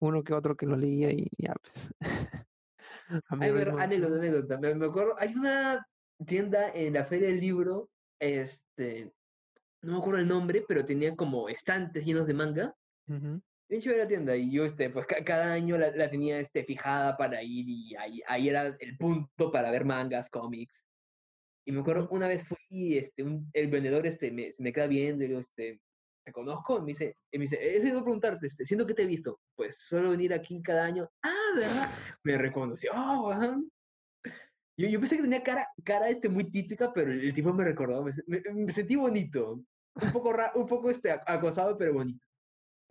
[0.00, 1.90] Uno que otro que lo leía y ya pues.
[3.28, 4.58] A Hay ver, ritmo, anécdota, anécdota.
[4.58, 5.86] Me, me acuerdo, hay una
[6.26, 9.12] tienda en la feria del libro, este,
[9.82, 12.74] no me acuerdo el nombre, pero tenía como estantes llenos de manga.
[13.08, 13.40] Ujú.
[13.68, 16.64] Bien chévere la tienda y yo, este, pues ca- cada año la, la tenía, este,
[16.64, 20.74] fijada para ir y ahí, ahí era el punto para ver mangas, cómics.
[21.66, 25.24] Y me acuerdo, una vez fui, este, el vendedor, este, me, se me queda viendo
[25.24, 25.80] y digo, este,
[26.24, 26.78] ¿te conozco?
[26.78, 29.40] Y me dice, me dice, eso iba a preguntarte, este, siento que te he visto.
[29.56, 31.08] Pues suelo venir aquí cada año.
[31.22, 31.88] Ah, ¿verdad?
[32.22, 32.92] Me reconoció.
[34.76, 38.02] Yo, yo pensé que tenía cara, cara, este, muy típica, pero el, tipo me recordó,
[38.02, 39.62] me, se- me- me sentí bonito.
[40.02, 42.24] Un poco, ra- un poco, este, ac- acosado, pero bonito.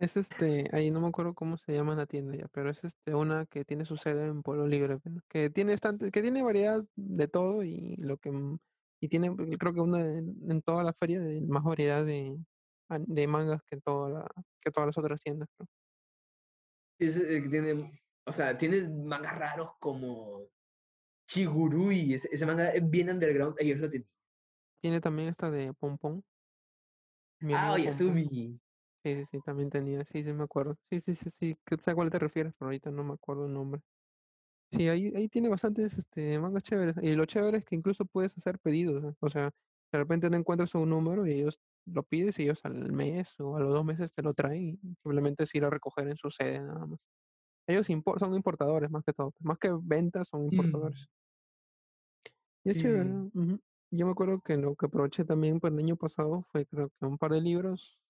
[0.00, 3.14] Es este, ahí no me acuerdo cómo se llama la tienda ya, pero es este
[3.14, 5.20] una que tiene su sede en Pueblo Libre, ¿no?
[5.28, 8.58] que tiene estante- que tiene variedad de todo y lo que m-
[9.00, 12.36] y tiene mm, creo que una en, en toda la feria de más variedad de,
[12.88, 14.26] an- de mangas que toda la,
[14.60, 15.68] que todas las otras tiendas, creo.
[16.98, 20.48] Es el que tiene, o sea, tiene mangas raros como
[21.28, 24.08] Chigurui, ese, ese manga es bien underground, ellos lo tienen.
[24.82, 26.24] Tiene también esta de Pompón.
[27.40, 28.16] Mi Ah, amigo Pompón.
[28.16, 28.60] Oyasumi.
[29.04, 30.76] Sí, sí, sí, también tenía, sí, sí me acuerdo.
[30.90, 33.52] Sí, sí, sí, sí, sé a cuál te refieres, pero ahorita no me acuerdo el
[33.52, 33.82] nombre.
[34.72, 36.96] Sí, ahí, ahí tiene bastantes este, mangas chéveres.
[37.02, 39.02] Y lo chévere es que incluso puedes hacer pedidos.
[39.02, 39.16] ¿no?
[39.20, 39.50] O sea,
[39.92, 43.56] de repente no encuentras un número y ellos lo pides y ellos al mes o
[43.56, 46.30] a los dos meses te lo traen y simplemente es ir a recoger en su
[46.30, 46.98] sede nada más.
[47.68, 47.86] Ellos
[48.18, 49.32] son importadores más que todo.
[49.40, 51.08] Más que ventas, son importadores.
[52.64, 53.10] Y es Sí, chévere.
[53.90, 57.06] Yo me acuerdo que lo que aproveché también pues, el año pasado fue creo que
[57.06, 58.00] un par de libros,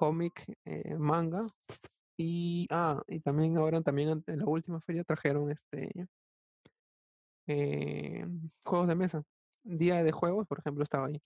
[0.00, 1.46] cómic, eh, manga.
[2.16, 6.08] Y, ah, y también ahora, también en la última feria trajeron este
[7.46, 8.24] eh,
[8.64, 9.22] juegos de mesa.
[9.62, 11.20] Día de juegos, por ejemplo, estaba ahí.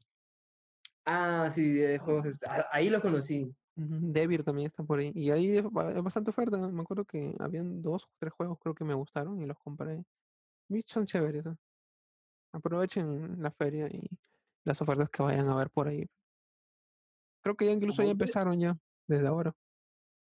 [1.06, 2.26] Ah, sí, de juegos.
[2.26, 3.54] este, ah, Ahí lo conocí.
[3.76, 5.12] Ujú, Devir también está por ahí.
[5.14, 6.56] Y ahí es bastante oferta.
[6.56, 10.02] Me acuerdo que habían dos o tres juegos, creo que me gustaron y los compré.
[10.68, 11.44] Y son chéveres.
[12.52, 14.08] Aprovechen la feria y
[14.64, 16.06] las ofertas que vayan a ver por ahí.
[17.44, 18.76] Creo que ya incluso ya empezaron ya,
[19.06, 19.54] desde ahora.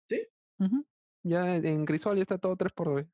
[0.08, 0.22] ¿Sí?
[0.60, 0.86] Ujú.
[1.24, 3.06] Ya en Crisol ya está todo 3 por 2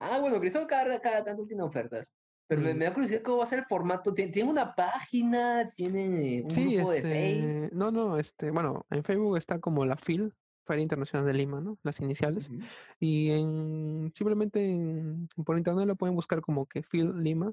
[0.00, 2.12] Ah, bueno, Crisol cada, cada tanto tiene ofertas.
[2.48, 2.76] Pero me, Mm.
[2.78, 4.12] me da curiosidad cómo va a ser el formato.
[4.12, 5.72] ¿Tien- ¿Tiene una página?
[5.76, 7.62] ¿Tiene un Sí, grupo de Face?
[7.62, 10.34] este, no, no, este, bueno, en Facebook está como la FIL,
[10.66, 11.78] Feria Internacional de Lima, ¿no?
[11.84, 12.50] Las iniciales.
[12.98, 17.52] Y en, simplemente en- por internet lo pueden buscar como que FIL Lima.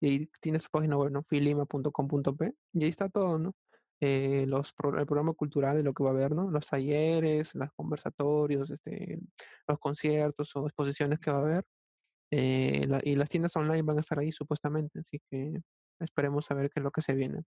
[0.00, 1.22] Y ahí tiene su página web, ¿no?
[1.24, 2.54] fillima.com.p.
[2.74, 3.52] Y ahí está todo, ¿no?
[4.00, 6.50] Eh, los, pro- el programa cultural de lo que va a haber, ¿no?
[6.50, 9.18] Los talleres, los conversatorios, este,
[9.66, 11.64] los conciertos o exposiciones que va a haber.
[12.30, 15.60] Eh, la- y las tiendas online van a estar ahí supuestamente, así que
[16.00, 17.42] esperemos a ver qué es lo que se viene.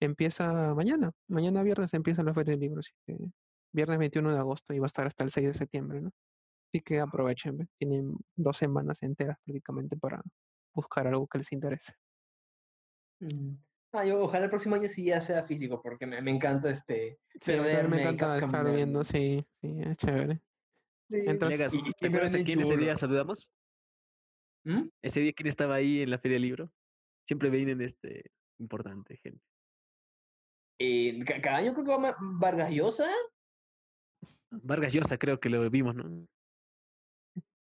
[0.00, 3.16] Empieza mañana, mañana viernes empieza la Feria del Libro, así que
[3.72, 6.10] viernes 21 de agosto y va a estar hasta el 6 de septiembre, ¿no?
[6.72, 7.66] Así que aprovechen, ¿ve?
[7.78, 10.22] tienen dos semanas enteras prácticamente para
[10.78, 11.92] buscar algo que les interese.
[13.20, 13.54] Mm.
[13.92, 17.18] Ah, yo ojalá el próximo año sí ya sea físico, porque me, me encanta este.
[17.40, 20.40] Sí, me perderme, encanta ca- estar viendo, sí, sí, es chévere.
[21.10, 23.50] Sí, Entonces- y- ¿te siempre acuerdas quién ese día saludamos?
[24.64, 24.88] ¿Mm?
[25.02, 26.72] Ese día, ¿quién estaba ahí en la Feria del Libro?
[27.26, 28.30] Siempre vienen este
[28.60, 29.42] importante gente.
[30.80, 33.10] Eh, ca- cada año creo que va Vargas Llosa.
[34.50, 36.26] Vargas Llosa creo que lo vimos, ¿no?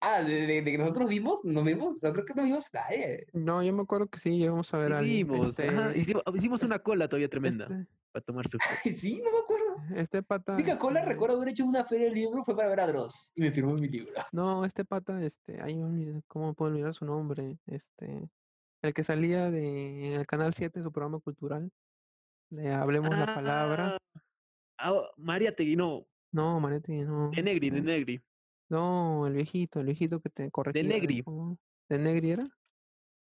[0.01, 3.27] Ah, de, de- de que nosotros vimos, no vimos, no creo que no vimos nadie.
[3.33, 5.27] No, yo me acuerdo que sí, llegamos a ver Sí a alguien.
[5.27, 8.57] vimos, ajá, este, hicimos, hicimos una cola todavía tremenda este, para tomar su
[8.91, 10.53] sí, no me acuerdo Este pata.
[10.53, 12.87] La única cola este, recuerdo haber hecho una feria del libro fue para ver a
[12.87, 14.11] Dross y me firmó mi libro.
[14.31, 15.79] No, este pata, este, ay,
[16.27, 17.59] ¿cómo puedo olvidar su nombre?
[17.67, 18.27] Este,
[18.81, 21.71] el que salía de en el canal 7, su programa cultural.
[22.49, 23.97] Le hablemos la palabra.
[24.77, 26.05] Ah, ah, María Tegui, no.
[26.33, 27.29] No, Manetti, no.
[27.29, 28.21] De Negri, de Negri.
[28.71, 30.81] No, el viejito, el viejito que te corregía.
[30.83, 31.21] Negri.
[31.23, 31.57] ¿cómo?
[31.89, 32.47] ¿De Negri era?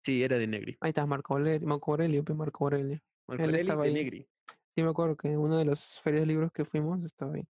[0.03, 0.79] Sí, era de Negri.
[0.81, 2.99] Ahí está, Marco Aurelio, Marco Aurelio, Marco Aurelio.
[3.29, 3.95] Marco Él Aurelio estaba de ahí.
[3.95, 4.29] Negri.
[4.75, 7.47] Sí, me acuerdo que en una de las ferias de libros que fuimos estaba ahí.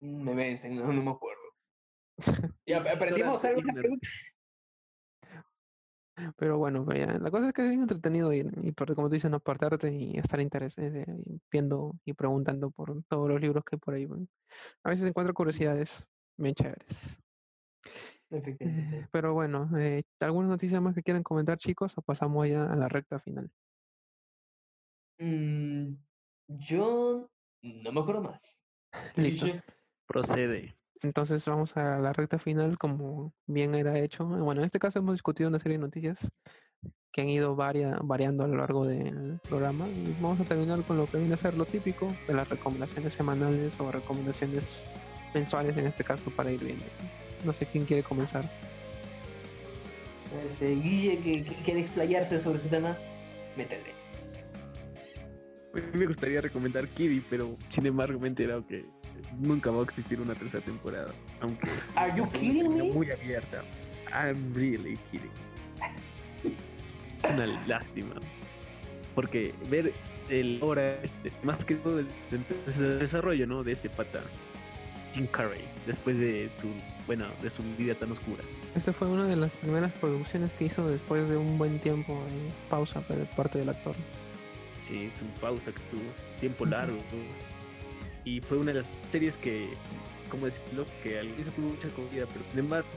[0.00, 1.42] Me vencen, no, no me acuerdo.
[2.64, 3.60] Y ap- aprendimos Ignorante, algo.
[3.60, 4.08] ignorante.
[6.38, 9.30] Pero bueno, ya, la cosa es que es bien entretenido ir, y como tú dices,
[9.30, 10.90] no apartarte y estar interesado
[11.50, 14.06] viendo y preguntando por todos los libros que hay por ahí.
[14.82, 16.06] A veces encuentro curiosidades
[16.42, 17.18] bien chéveres.
[18.30, 18.98] Efectivamente.
[18.98, 21.96] Eh, pero bueno, eh, ¿alguna noticia más que quieran comentar, chicos?
[21.98, 23.50] O pasamos ya a la recta final.
[25.18, 25.94] Mm,
[26.48, 27.30] yo
[27.62, 28.60] no me acuerdo más.
[29.16, 29.46] Listo.
[30.06, 30.76] Procede.
[31.02, 34.24] Entonces vamos a la recta final, como bien era hecho.
[34.24, 36.30] Bueno, en este caso hemos discutido una serie de noticias
[37.12, 39.88] que han ido varia- variando a lo largo del programa.
[39.88, 43.12] Y vamos a terminar con lo que viene a ser lo típico de las recomendaciones
[43.14, 44.72] semanales o recomendaciones
[45.34, 46.84] mensuales, en este caso, para ir viendo.
[47.44, 48.48] No sé quién quiere comenzar.
[50.48, 52.96] Este, Guille, que, que quiere explayarse sobre ese tema,
[53.56, 53.92] métele.
[55.74, 58.84] A mí me gustaría recomendar Kiddy, pero sin embargo me he enterado que
[59.38, 61.12] nunca va a existir una tercera temporada.
[61.40, 62.92] Aunque Are you kidding me?
[62.92, 63.62] muy abierta.
[64.12, 65.30] I'm really kidding.
[67.24, 68.14] Una lástima.
[69.14, 69.92] Porque ver
[70.28, 73.62] el ahora este, más que todo el el desarrollo, ¿no?
[73.62, 74.22] De este pata
[75.12, 76.68] Jim Carrey después de su
[77.06, 78.42] bueno, de su vida tan oscura.
[78.74, 82.52] Esta fue una de las primeras producciones que hizo después de un buen tiempo de
[82.70, 83.94] pausa de parte del actor.
[84.86, 86.10] Sí, su pausa que tuvo,
[86.40, 86.98] tiempo largo.
[88.24, 89.70] Y fue una de las series que,
[90.30, 90.84] ¿cómo decirlo?
[91.02, 92.88] Que al inicio tuvo mucha acogida, pero sin embargo,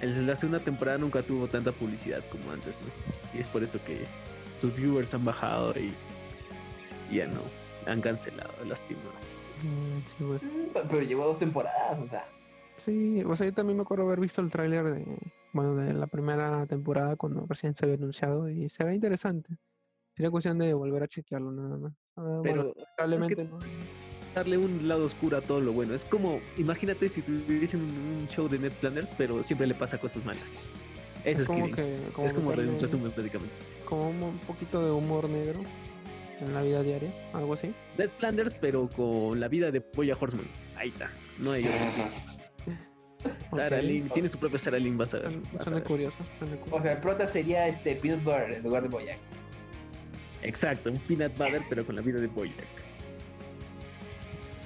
[0.00, 3.38] en la segunda temporada nunca tuvo tanta publicidad como antes, ¿no?
[3.38, 4.04] Y es por eso que
[4.56, 5.92] sus viewers han bajado y,
[7.10, 7.40] y ya no,
[7.86, 9.35] han cancelado, lastimado.
[9.62, 10.42] Mm, sí, pues.
[10.44, 12.24] Mm, pe- Pero llevó dos temporadas, o sea.
[12.84, 15.06] Sí, o sea, yo también me acuerdo haber visto el tráiler de,
[15.52, 19.56] bueno, de la primera temporada cuando recién se había anunciado y se ve interesante.
[20.14, 21.92] Sería cuestión de volver a chequearlo nada más.
[22.16, 23.58] Ah, bueno, Pero lamentablemente no.
[24.34, 25.94] darle un lado oscuro a todo lo bueno.
[25.94, 29.98] Es como, imagínate si tuviesen un, un show de Net Planner, pero siempre le pasa
[29.98, 30.70] cosas malas.
[31.24, 33.54] Eso es, como que como es como un resumen prácticamente.
[33.84, 35.60] como un poquito de humor negro
[36.40, 37.74] en la vida diaria, algo así.
[37.96, 40.46] Death Flanders, pero con la vida de Boya Horseman.
[40.76, 41.10] Ahí está.
[41.38, 41.64] No hay
[43.50, 43.82] Sarah Ok.
[43.82, 45.32] Lynn, tiene su propia Sarah Lynn, vas a ver.
[45.32, 45.82] Suena- a ver.
[45.84, 49.18] curioso, suena O sea, el prota sería este Peanut Butter en lugar de Boyac.
[50.42, 52.66] Exacto, un peanut butter, pero con la vida de Boyack.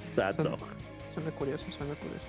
[0.01, 0.43] Sato.
[0.57, 0.57] Suena-
[1.13, 2.25] Suena curioso, suena curioso.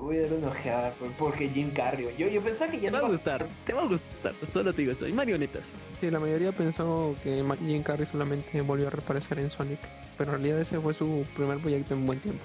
[0.00, 2.14] Voy a dar una ojeada por- porque Jim Carrey.
[2.16, 4.32] Yo, yo pensaba que ya Te va a gustar, te va a gustar.
[4.50, 5.04] Solo te digo eso.
[5.04, 5.64] Hay marionetas.
[6.00, 9.78] Sí, la mayoría pensó que Jim Carrey solamente volvió a reaparecer en Sonic,
[10.16, 12.42] pero en realidad ese fue su primer proyecto en buen tiempo.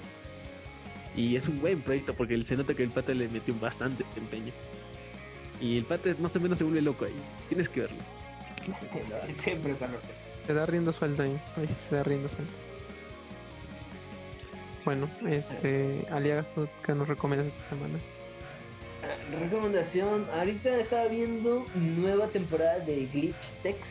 [1.16, 4.52] Y es un buen proyecto porque se nota que el pata le metió bastante empeño.
[5.58, 7.14] Y el pata más o menos se vuelve loco ahí.
[7.48, 7.96] Tienes que verlo.
[9.30, 10.02] Siempre está loco.
[10.46, 12.52] Se da riendo suelta ahí, ahí sí se da riendo suelta.
[14.86, 17.98] Bueno, este, Aliagas, ¿tú qué nos recomiendas esta semana?
[19.40, 23.88] Recomendación, ahorita estaba viendo nueva temporada de Glitch Tex.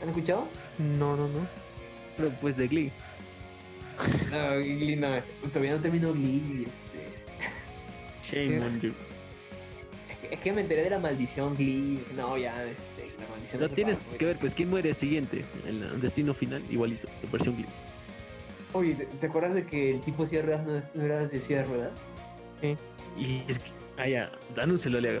[0.00, 0.46] ¿Han escuchado?
[0.78, 1.48] No, no, no.
[2.16, 2.92] Pero pues de Glee.
[4.30, 5.08] No, Glee no,
[5.48, 6.68] todavía no termino Glee.
[8.22, 8.46] Este.
[8.46, 8.64] Shame ¿Qué?
[8.64, 8.92] on you.
[10.08, 12.04] Es, que, es que me enteré de la maldición Glee.
[12.14, 13.62] No, ya, este, la maldición.
[13.62, 15.44] No tienes que ver, pues quién muere siguiente.
[15.66, 17.66] El destino final, igualito, en versión Glee.
[18.76, 21.02] Oye, ¿te, te acuerdas de que el tipo de silla de ruedas no, es- no
[21.04, 21.92] era de silla de ruedas?
[23.16, 24.30] Y es que, ah, ya,
[24.60, 25.20] anúncialo, le hago.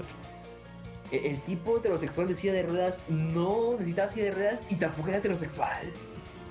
[1.10, 5.08] El, el tipo heterosexual de silla de ruedas no necesitaba silla de ruedas y tampoco
[5.08, 5.90] era heterosexual.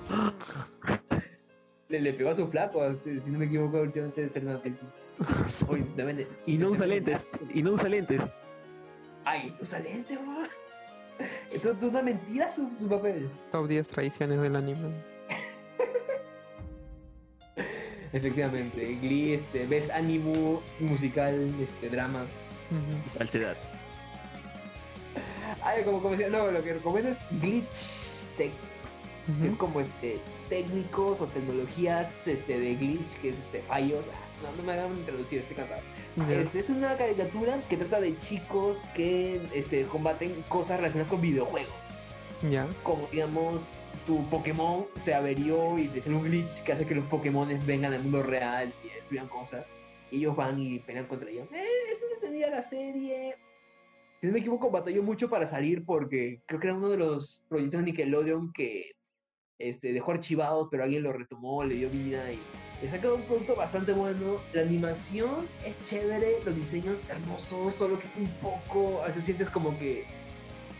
[1.88, 4.60] Le, le pegó a su flaco, si, si no me equivoco, últimamente de ser una.
[5.68, 8.28] Oye, de- Y no usa lentes, y no usa lentes.
[9.24, 10.48] Ay, usa lente, bro.
[11.52, 13.30] Esto, esto es una mentira su, su papel.
[13.52, 14.90] Top 10 tradiciones del anime.
[18.12, 22.26] Efectivamente, Glee, este, ves ánimo, musical, este, drama.
[23.16, 23.56] Falsedad.
[25.62, 27.66] Ay, como, como decía, no, lo que recomiendo es Glitch
[28.36, 28.52] Tech,
[29.40, 34.04] que es como este técnicos o tecnologías este, de glitch, que es este fallos.
[34.12, 35.82] Ah, No, no me hagan introducir, estoy cansado.
[36.28, 36.40] Ya.
[36.40, 41.74] Este, es una caricatura que trata de chicos que este, combaten cosas relacionadas con videojuegos.
[42.50, 42.66] Ya.
[42.82, 43.68] Como digamos
[44.06, 47.92] tu Pokémon se averió y te sale un glitch que hace que los Pokémon vengan
[47.92, 49.66] al mundo real y destruyan cosas.
[50.10, 51.48] Y ellos van y pelean contra ellos.
[51.52, 53.36] Eh, es entendida la serie.
[54.20, 57.42] Si no me equivoco, batalló mucho para salir porque creo que era uno de los
[57.48, 58.92] proyectos de Nickelodeon que
[59.58, 62.38] este, dejó archivados, pero alguien lo retomó, le dio vida y
[62.82, 64.36] le sacó un producto bastante bueno.
[64.52, 70.04] La animación es chévere, los diseños hermosos, solo que un poco, veces sientes como que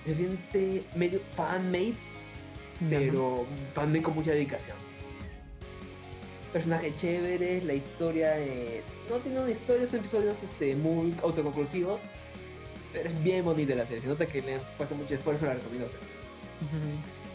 [0.04, 1.96] se siente medio fan-made,
[2.90, 4.76] pero fan-made con mucha dedicación.
[6.52, 12.00] Personajes chéveres, la historia eh, no tiene una historia, son episodios este, muy autoconclusivos,
[12.92, 14.02] pero es bien bonita la serie.
[14.02, 15.88] Se nota que le han puesto mucho esfuerzo, la recomiendo.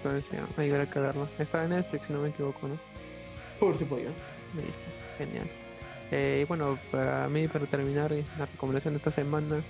[0.01, 1.29] Pues sí, ahí habrá que verlo.
[1.37, 2.79] Está en Netflix, si no me equivoco, ¿no?
[3.59, 4.09] Por supuesto.
[4.55, 4.81] Listo,
[5.17, 5.47] genial.
[6.11, 9.63] Eh, y bueno, para mí, para terminar la recomendación de esta semana,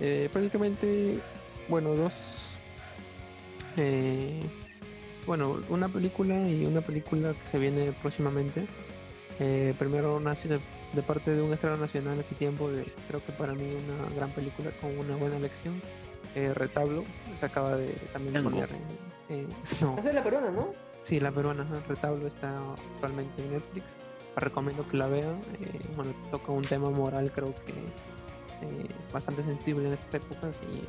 [0.00, 1.18] eh, prácticamente,
[1.68, 2.58] bueno, dos.
[3.76, 4.42] Eh,
[5.26, 8.66] bueno, una película y una película que se viene próximamente.
[9.40, 10.60] Eh, primero nace de,
[10.92, 14.30] de, parte de un estreno nacional hace tiempo, de, creo que para mí una gran
[14.30, 15.80] película con una buena lección.
[16.34, 17.04] Eh, Retablo
[17.38, 19.02] se acaba de también poner en,
[19.36, 19.46] eh,
[19.80, 19.98] no.
[19.98, 20.72] Esa es la peruana, ¿no?
[21.02, 22.56] Sí, la peruana, Retablo está
[22.94, 23.86] actualmente en Netflix.
[24.36, 25.40] Recomiendo que la vean.
[25.60, 30.82] Eh, bueno, toca un tema moral, creo que eh, bastante sensible en estas épocas y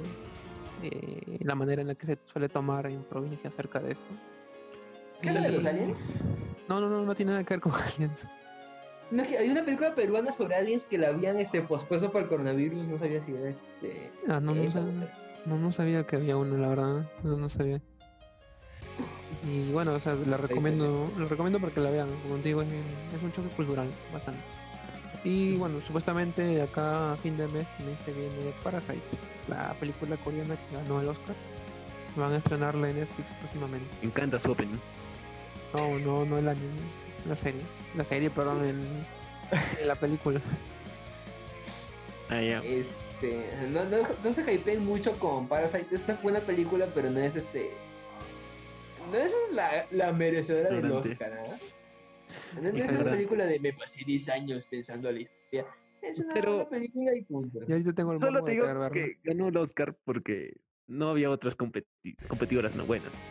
[0.83, 4.05] eh, la manera en la que se suele tomar en provincia acerca de esto.
[5.21, 6.19] ¿Qué habla de los aliens?
[6.67, 8.27] No, no, no, no tiene nada que ver con aliens.
[9.11, 12.27] No, que hay una película peruana sobre aliens que la habían este, pospuesto por el
[12.27, 14.11] coronavirus, no sabía si era este.
[14.27, 15.13] Ah, no, no, sabía,
[15.45, 17.09] no, no sabía que había una, la verdad.
[17.23, 17.81] No, no sabía.
[19.45, 22.69] Y bueno, o sea, la recomiendo, la recomiendo porque la vean, como te digo, es,
[22.69, 24.41] es, un choque cultural bastante.
[25.23, 29.01] Y bueno, supuestamente acá a fin de mes también se viene Parasite,
[29.47, 31.35] la película coreana que ganó el Oscar.
[32.15, 33.87] Van a estrenarla en Netflix próximamente.
[34.01, 34.77] Me encanta su opening.
[35.73, 36.81] No, no, no el anime,
[37.27, 37.61] la serie.
[37.95, 38.81] La serie, perdón, en,
[39.79, 40.39] en la película.
[42.29, 42.59] Ah, ya.
[42.59, 47.19] Este, no, no, no se hypeen mucho con Parasite, es una buena película, pero no
[47.19, 47.71] es este
[49.11, 51.57] no es la, la merecedora del Oscar, ¿eh?
[52.61, 55.65] No, no es una película de me pasé 10 años pensando la historia.
[56.01, 57.59] Es una Pero- película y punto.
[57.67, 60.53] Y ahorita tengo el Solo te de digo que ganó el Oscar porque
[60.87, 63.21] no había otras competi- competidoras no buenas.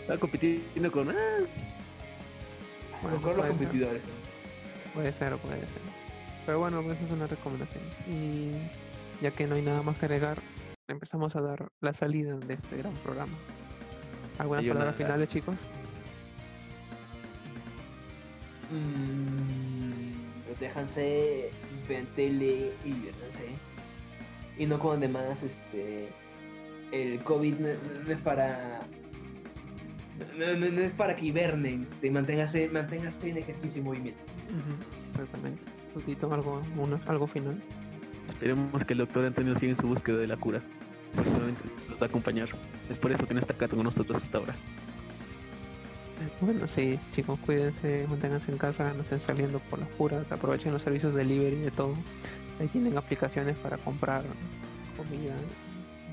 [0.00, 1.10] Estaba compitiendo con.
[1.10, 1.14] Ah,
[3.02, 3.56] Bueno, Mejor los ser.
[3.56, 4.02] competidores.
[4.94, 5.68] Puede ser, puede ser.
[6.46, 7.82] Pero bueno, pues esa es una recomendación.
[8.08, 8.52] Y
[9.22, 10.38] ya que no hay nada más que agregar,
[10.88, 13.32] empezamos a dar la salida de este gran programa.
[14.38, 15.56] ¿Algunas palabras finales, chicos?
[18.70, 21.50] Mm, protéjanse,
[21.88, 23.48] vean tele y diviértanse.
[24.58, 26.08] Y no coman de más, este.
[26.92, 28.80] El COVID no, es para.
[30.38, 31.88] No, no- no es para que hibernen.
[31.90, 34.20] Este, manténgase, manténgase en ejercicio y movimiento.
[34.48, 35.62] Ujú, Exactamente.
[35.92, 37.60] Tutito, algo, una- algo final.
[38.28, 40.60] esperemos que el doctor Antonio siga en su búsqueda de la cura.
[41.14, 42.48] Próximamente nos va a acompañar.
[42.90, 44.54] Es por eso que no está acá con nosotros hasta ahora.
[46.40, 50.82] Bueno, sí, chicos, cuídense, manténganse en casa, no estén saliendo por las puras, aprovechen los
[50.82, 51.94] servicios de delivery de todo.
[52.60, 54.22] Ahí tienen aplicaciones para comprar
[54.96, 55.34] comida,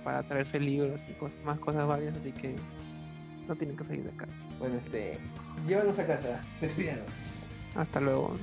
[0.03, 2.55] para traerse libros y cosas, más cosas varias, así que
[3.47, 4.33] no tienen que salir de casa.
[4.59, 5.17] Bueno, este.
[5.67, 6.41] Llévanos a casa.
[6.59, 7.47] Despídanos.
[7.75, 8.35] Hasta luego.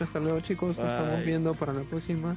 [0.00, 2.36] Hasta luego chicos, nos estamos viendo para la próxima.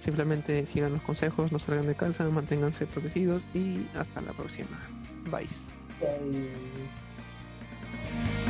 [0.00, 4.80] Simplemente sigan los consejos, no salgan de casa, manténganse protegidos y hasta la próxima.
[5.30, 5.46] Bye.
[6.00, 7.01] Bye.
[7.92, 8.41] Thank you.